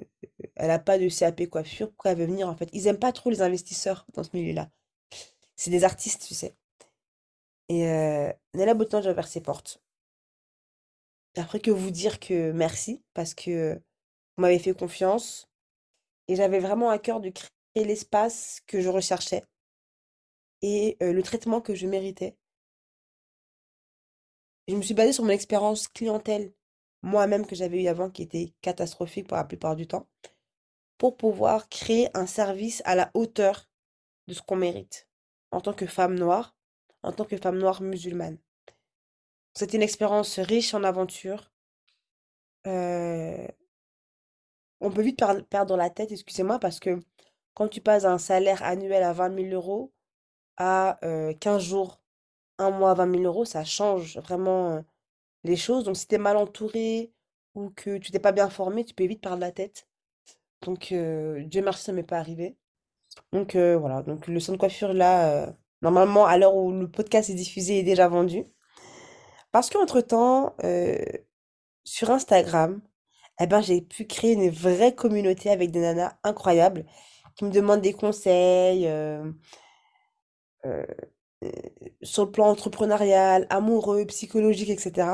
elle 0.57 0.69
n'a 0.69 0.79
pas 0.79 0.99
de 0.99 1.09
CAP 1.09 1.49
coiffure, 1.49 1.89
pourquoi 1.89 2.11
elle 2.11 2.19
veut 2.19 2.27
venir 2.27 2.49
en 2.49 2.57
fait? 2.57 2.69
Ils 2.73 2.85
n'aiment 2.85 2.99
pas 2.99 3.13
trop 3.13 3.31
les 3.31 3.41
investisseurs 3.41 4.05
dans 4.15 4.25
ce 4.25 4.31
milieu-là. 4.35 4.71
C'est 5.57 5.71
des 5.71 5.85
artistes, 5.85 6.27
tu 6.27 6.35
sais. 6.35 6.55
Et 7.69 7.89
euh, 7.89 8.33
Nella 8.55 8.75
Botton, 8.75 9.01
j'ai 9.01 9.11
ouvert 9.11 9.29
ses 9.29 9.41
portes. 9.41 9.81
Après 11.37 11.61
que 11.61 11.71
vous 11.71 11.91
dire 11.91 12.21
que 12.21 12.53
merci, 12.53 13.03
parce 13.15 13.33
que 13.33 13.81
vous 14.37 14.43
m'avez 14.43 14.59
fait 14.59 14.75
confiance. 14.75 15.49
Et 16.29 16.37
j'avais 16.37 16.59
vraiment 16.61 16.91
à 16.91 16.99
cœur 16.99 17.21
de 17.21 17.31
créer 17.31 17.87
l'espace 17.87 18.61
que 18.67 18.81
je 18.81 18.89
recherchais 18.89 19.45
et 20.63 20.97
euh, 21.03 21.13
le 21.13 21.23
traitement 21.23 21.61
que 21.61 21.75
je 21.75 21.87
méritais 21.87 22.37
je 24.73 24.77
me 24.79 24.83
suis 24.83 24.95
basée 24.95 25.13
sur 25.13 25.25
mon 25.25 25.31
expérience 25.31 25.87
clientèle 25.87 26.55
moi-même 27.03 27.47
que 27.47 27.55
j'avais 27.55 27.83
eu 27.83 27.89
avant, 27.89 28.09
qui 28.09 28.23
était 28.23 28.55
catastrophique 28.63 29.29
pour 29.29 29.37
la 29.37 29.45
plupart 29.45 29.77
du 29.77 29.87
temps, 29.87 30.09
pour 30.97 31.19
pouvoir 31.19 31.69
créer 31.69 32.09
un 32.17 32.27
service 32.27 32.81
à 32.87 32.95
la 32.95 33.11
hauteur 33.13 33.69
de 34.29 34.33
ce 34.33 34.41
qu'on 34.41 34.57
mérite 34.57 35.09
en 35.51 35.61
tant 35.61 35.75
que 35.75 35.85
femme 35.85 36.19
noire, 36.19 36.57
en 37.03 37.13
tant 37.13 37.27
que 37.27 37.37
femme 37.37 37.59
noire 37.59 37.83
musulmane. 37.83 38.39
C'était 39.53 39.77
une 39.77 39.83
expérience 39.83 40.39
riche 40.39 40.73
en 40.73 40.85
aventures. 40.85 41.53
Euh, 42.67 43.47
on 44.81 44.91
peut 44.91 45.03
vite 45.03 45.23
perdre 45.51 45.77
la 45.77 45.91
tête, 45.91 46.13
excusez-moi, 46.13 46.59
parce 46.59 46.81
que 46.81 46.99
quand 47.53 47.69
tu 47.69 47.83
passes 47.83 48.07
un 48.07 48.17
salaire 48.17 48.63
annuel 48.63 49.03
à 49.03 49.13
20 49.13 49.51
000 49.51 49.55
euros 49.55 49.93
à 50.57 50.99
15 51.03 51.05
euh, 51.05 51.59
jours 51.59 52.02
un 52.63 52.71
mois, 52.71 52.95
20 52.95 53.11
000 53.11 53.25
euros, 53.25 53.45
ça 53.45 53.65
change 53.65 54.19
vraiment 54.19 54.83
les 55.45 55.57
choses. 55.57 55.85
Donc, 55.85 55.97
si 55.97 56.07
tu 56.07 56.15
es 56.15 56.19
mal 56.19 56.37
entouré 56.37 57.13
ou 57.55 57.71
que 57.71 57.99
tu 57.99 58.11
t'es 58.11 58.19
pas 58.19 58.33
bien 58.33 58.49
formé, 58.49 58.85
tu 58.85 58.95
peux 58.95 59.05
vite 59.05 59.21
perdre 59.21 59.41
la 59.41 59.53
tête. 59.53 59.89
Donc, 60.63 60.89
Dieu 60.89 61.63
merci, 61.63 61.85
ça 61.85 61.93
m'est 61.93 62.03
pas 62.03 62.19
arrivé. 62.19 62.57
Donc, 63.33 63.57
voilà. 63.57 64.03
Donc, 64.03 64.27
le 64.27 64.41
son 64.41 64.53
de 64.53 64.57
coiffure, 64.57 64.93
là, 64.93 65.55
normalement, 65.83 66.25
à 66.27 66.39
l'heure 66.39 66.55
où 66.55 66.73
le 66.73 66.91
podcast 66.91 67.29
est 67.29 67.35
diffusé, 67.35 67.81
est 67.81 67.83
déjà 67.83 68.09
vendu. 68.09 68.45
Parce 69.51 69.69
qu'entre-temps, 69.69 70.57
sur 71.85 72.11
Instagram, 72.11 72.81
eh 73.41 73.47
ben, 73.47 73.61
j'ai 73.61 73.81
pu 73.83 74.07
créer 74.07 74.33
une 74.35 74.51
vraie 74.51 74.95
communauté 74.95 75.51
avec 75.51 75.71
des 75.73 75.81
nanas 75.81 76.17
incroyables 76.23 76.87
qui 77.35 77.45
me 77.45 77.51
demandent 77.51 77.81
des 77.81 77.93
conseils, 77.93 78.89
sur 82.03 82.25
le 82.27 82.31
plan 82.31 82.49
entrepreneurial, 82.49 83.47
amoureux, 83.51 84.05
psychologique, 84.07 84.71
etc. 84.71 85.09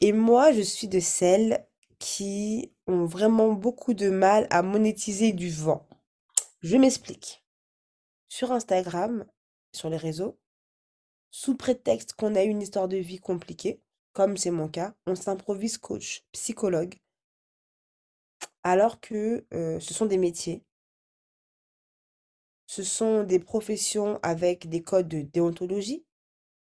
Et 0.00 0.12
moi, 0.12 0.52
je 0.52 0.60
suis 0.60 0.88
de 0.88 1.00
celles 1.00 1.66
qui 1.98 2.72
ont 2.86 3.04
vraiment 3.04 3.52
beaucoup 3.52 3.94
de 3.94 4.08
mal 4.08 4.46
à 4.50 4.62
monétiser 4.62 5.32
du 5.32 5.50
vent. 5.50 5.86
Je 6.60 6.76
m'explique. 6.76 7.44
Sur 8.28 8.52
Instagram, 8.52 9.26
sur 9.72 9.90
les 9.90 9.96
réseaux, 9.96 10.38
sous 11.30 11.56
prétexte 11.56 12.14
qu'on 12.14 12.34
a 12.34 12.42
une 12.42 12.62
histoire 12.62 12.88
de 12.88 12.96
vie 12.96 13.18
compliquée, 13.18 13.82
comme 14.12 14.36
c'est 14.36 14.50
mon 14.50 14.68
cas, 14.68 14.94
on 15.06 15.14
s'improvise 15.14 15.78
coach, 15.78 16.24
psychologue, 16.32 16.96
alors 18.62 19.00
que 19.00 19.46
ce 19.50 19.94
sont 19.94 20.06
des 20.06 20.18
métiers, 20.18 20.64
ce 22.70 22.84
sont 22.84 23.24
des 23.24 23.40
professions 23.40 24.20
avec 24.22 24.68
des 24.68 24.80
codes 24.80 25.08
de 25.08 25.22
déontologie, 25.22 26.04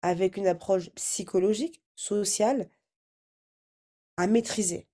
avec 0.01 0.35
une 0.35 0.45
approche 0.45 0.89
psychologique, 0.89 1.81
sociale, 1.95 2.69
à 4.17 4.27
maîtriser. 4.27 4.89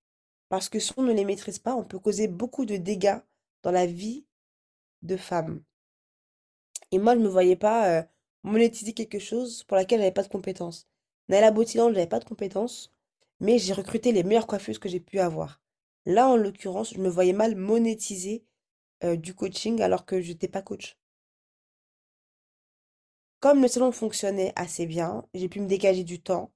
Parce 0.48 0.68
que 0.68 0.78
si 0.78 0.92
on 0.96 1.02
ne 1.02 1.12
les 1.12 1.24
maîtrise 1.24 1.58
pas, 1.58 1.74
on 1.74 1.82
peut 1.82 1.98
causer 1.98 2.28
beaucoup 2.28 2.66
de 2.66 2.76
dégâts 2.76 3.18
dans 3.64 3.72
la 3.72 3.84
vie 3.84 4.26
de 5.02 5.16
femmes. 5.16 5.64
Et 6.92 7.00
moi, 7.00 7.14
je 7.14 7.18
ne 7.18 7.24
me 7.24 7.28
voyais 7.30 7.56
pas 7.56 8.06
monétiser 8.44 8.92
quelque 8.92 9.18
chose 9.18 9.64
pour 9.64 9.76
laquelle 9.76 9.98
je 9.98 10.02
n'avais 10.04 10.14
pas 10.14 10.22
de 10.22 10.28
compétences. 10.28 10.86
Naila 11.28 11.50
Botiland, 11.50 11.88
je 11.88 11.94
n'avais 11.94 12.06
pas 12.06 12.20
de 12.20 12.24
compétences, 12.24 12.94
mais 13.40 13.58
j'ai 13.58 13.72
recruté 13.72 14.12
les 14.12 14.22
meilleures 14.22 14.46
coiffeuses 14.46 14.78
que 14.78 14.88
j'ai 14.88 15.00
pu 15.00 15.18
avoir. 15.18 15.60
Là, 16.06 16.28
en 16.28 16.36
l'occurrence, 16.36 16.94
je 16.94 17.00
me 17.00 17.08
voyais 17.08 17.32
mal 17.32 17.56
monétiser 17.56 18.44
du 19.18 19.34
coaching 19.34 19.80
alors 19.82 20.06
que 20.06 20.20
je 20.20 20.30
n'étais 20.32 20.48
pas 20.48 20.62
coach. 20.62 20.96
Comme 23.40 23.60
le 23.62 23.68
salon 23.68 23.92
fonctionnait 23.92 24.52
assez 24.56 24.86
bien, 24.86 25.26
j'ai 25.34 25.48
pu 25.48 25.60
me 25.60 25.66
dégager 25.66 26.04
du 26.04 26.20
temps 26.20 26.52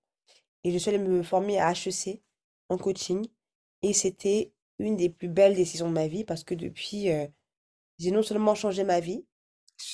et 0.64 0.72
je 0.72 0.78
suis 0.78 0.90
allée 0.90 0.98
me 0.98 1.22
former 1.22 1.60
à 1.60 1.72
HEC 1.72 2.22
en 2.68 2.78
coaching. 2.78 3.26
Et 3.82 3.92
c'était 3.92 4.52
une 4.78 4.96
des 4.96 5.10
plus 5.10 5.28
belles 5.28 5.56
décisions 5.56 5.88
de 5.88 5.94
ma 5.94 6.08
vie 6.08 6.24
parce 6.24 6.44
que 6.44 6.54
depuis, 6.54 7.08
j'ai 7.98 8.10
non 8.10 8.22
seulement 8.22 8.54
changé 8.54 8.84
ma 8.84 9.00
vie, 9.00 9.24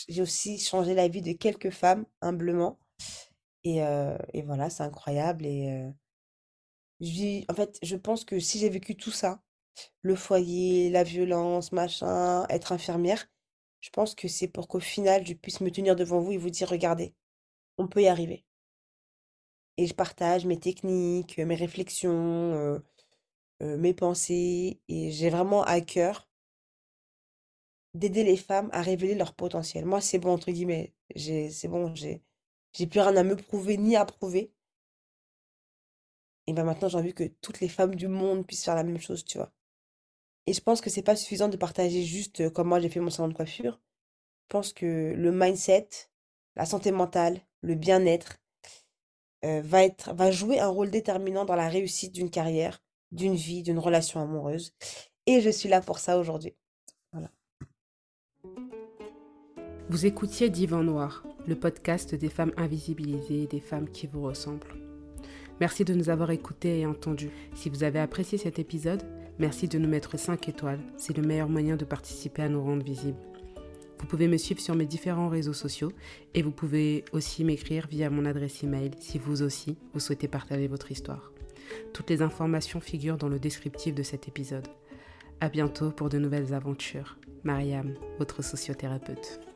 j'ai 0.08 0.22
aussi 0.22 0.58
changé 0.58 0.94
la 0.94 1.08
vie 1.08 1.22
de 1.22 1.32
quelques 1.32 1.70
femmes, 1.70 2.06
humblement. 2.20 2.78
Et, 3.64 3.78
et 4.34 4.42
voilà, 4.42 4.70
c'est 4.70 4.84
incroyable. 4.84 5.46
Et 5.46 5.84
en 7.48 7.54
fait, 7.54 7.78
je 7.82 7.96
pense 7.96 8.24
que 8.24 8.38
si 8.38 8.58
j'ai 8.58 8.68
vécu 8.70 8.96
tout 8.96 9.10
ça, 9.10 9.42
le 10.02 10.16
foyer, 10.16 10.90
la 10.90 11.04
violence, 11.04 11.72
machin, 11.72 12.46
être 12.48 12.72
infirmière, 12.72 13.26
je 13.80 13.90
pense 13.90 14.14
que 14.14 14.28
c'est 14.28 14.48
pour 14.48 14.68
qu'au 14.68 14.80
final, 14.80 15.26
je 15.26 15.34
puisse 15.34 15.60
me 15.60 15.70
tenir 15.70 15.96
devant 15.96 16.20
vous 16.20 16.32
et 16.32 16.38
vous 16.38 16.50
dire, 16.50 16.68
regardez, 16.68 17.14
on 17.78 17.88
peut 17.88 18.02
y 18.02 18.08
arriver. 18.08 18.44
Et 19.76 19.86
je 19.86 19.94
partage 19.94 20.46
mes 20.46 20.58
techniques, 20.58 21.36
mes 21.38 21.54
réflexions, 21.54 22.82
mes 23.60 23.94
pensées, 23.94 24.80
et 24.88 25.10
j'ai 25.12 25.30
vraiment 25.30 25.62
à 25.64 25.80
cœur 25.80 26.28
d'aider 27.94 28.22
les 28.22 28.36
femmes 28.36 28.68
à 28.72 28.82
révéler 28.82 29.14
leur 29.14 29.34
potentiel. 29.34 29.86
Moi, 29.86 30.00
c'est 30.02 30.18
bon, 30.18 30.32
entre 30.32 30.50
guillemets, 30.50 30.92
j'ai, 31.14 31.50
c'est 31.50 31.68
bon, 31.68 31.94
j'ai, 31.94 32.22
j'ai 32.74 32.86
plus 32.86 33.00
rien 33.00 33.16
à 33.16 33.22
me 33.22 33.34
prouver 33.36 33.76
ni 33.78 33.96
à 33.96 34.04
prouver. 34.04 34.52
Et 36.46 36.52
ben 36.52 36.62
maintenant, 36.62 36.86
j'ai 36.88 36.98
envie 36.98 37.14
que 37.14 37.24
toutes 37.40 37.58
les 37.58 37.68
femmes 37.68 37.96
du 37.96 38.06
monde 38.06 38.46
puissent 38.46 38.64
faire 38.64 38.76
la 38.76 38.84
même 38.84 39.00
chose, 39.00 39.24
tu 39.24 39.38
vois. 39.38 39.52
Et 40.46 40.52
je 40.52 40.60
pense 40.60 40.80
que 40.80 40.90
c'est 40.90 41.02
pas 41.02 41.16
suffisant 41.16 41.48
de 41.48 41.56
partager 41.56 42.02
juste 42.02 42.50
comme 42.50 42.68
moi 42.68 42.80
j'ai 42.80 42.88
fait 42.88 43.00
mon 43.00 43.10
salon 43.10 43.28
de 43.28 43.34
coiffure. 43.34 43.80
Je 44.42 44.48
pense 44.48 44.72
que 44.72 45.14
le 45.16 45.32
mindset, 45.32 45.88
la 46.56 46.66
santé 46.66 46.90
mentale, 46.90 47.40
le 47.60 47.74
bien-être 47.74 48.38
va 49.42 49.82
être, 49.82 50.14
va 50.14 50.30
jouer 50.30 50.60
un 50.60 50.68
rôle 50.68 50.90
déterminant 50.90 51.44
dans 51.44 51.56
la 51.56 51.68
réussite 51.68 52.12
d'une 52.12 52.30
carrière, 52.30 52.82
d'une 53.12 53.34
vie, 53.34 53.62
d'une 53.62 53.78
relation 53.78 54.20
amoureuse. 54.20 54.74
Et 55.26 55.40
je 55.40 55.50
suis 55.50 55.68
là 55.68 55.80
pour 55.80 55.98
ça 55.98 56.18
aujourd'hui. 56.18 56.54
Voilà. 57.12 57.30
Vous 59.88 60.06
écoutiez 60.06 60.50
Divan 60.50 60.82
Noir, 60.82 61.24
le 61.46 61.58
podcast 61.58 62.14
des 62.14 62.28
femmes 62.28 62.52
invisibilisées 62.56 63.42
et 63.42 63.46
des 63.46 63.60
femmes 63.60 63.90
qui 63.90 64.06
vous 64.06 64.22
ressemblent. 64.22 64.74
Merci 65.60 65.84
de 65.84 65.94
nous 65.94 66.08
avoir 66.08 66.30
écoutés 66.30 66.80
et 66.80 66.86
entendus. 66.86 67.30
Si 67.54 67.68
vous 67.68 67.84
avez 67.84 68.00
apprécié 68.00 68.38
cet 68.38 68.58
épisode, 68.58 69.04
merci 69.38 69.68
de 69.68 69.78
nous 69.78 69.88
mettre 69.88 70.18
5 70.18 70.48
étoiles. 70.48 70.80
C'est 70.96 71.16
le 71.16 71.22
meilleur 71.22 71.48
moyen 71.48 71.76
de 71.76 71.84
participer 71.84 72.42
à 72.42 72.48
nous 72.48 72.62
rendre 72.62 72.84
visibles. 72.84 73.18
Vous 73.98 74.06
pouvez 74.06 74.26
me 74.26 74.36
suivre 74.36 74.60
sur 74.60 74.74
mes 74.74 74.84
différents 74.84 75.28
réseaux 75.28 75.52
sociaux 75.52 75.92
et 76.34 76.42
vous 76.42 76.50
pouvez 76.50 77.04
aussi 77.12 77.44
m'écrire 77.44 77.86
via 77.86 78.10
mon 78.10 78.24
adresse 78.24 78.64
email 78.64 78.90
si 78.98 79.18
vous 79.18 79.42
aussi 79.42 79.76
vous 79.94 80.00
souhaitez 80.00 80.26
partager 80.26 80.66
votre 80.66 80.90
histoire. 80.90 81.32
Toutes 81.92 82.10
les 82.10 82.20
informations 82.20 82.80
figurent 82.80 83.16
dans 83.16 83.28
le 83.28 83.38
descriptif 83.38 83.94
de 83.94 84.02
cet 84.02 84.26
épisode. 84.26 84.66
À 85.40 85.48
bientôt 85.48 85.90
pour 85.90 86.08
de 86.08 86.18
nouvelles 86.18 86.52
aventures. 86.52 87.16
Mariam, 87.44 87.94
votre 88.18 88.42
sociothérapeute. 88.42 89.51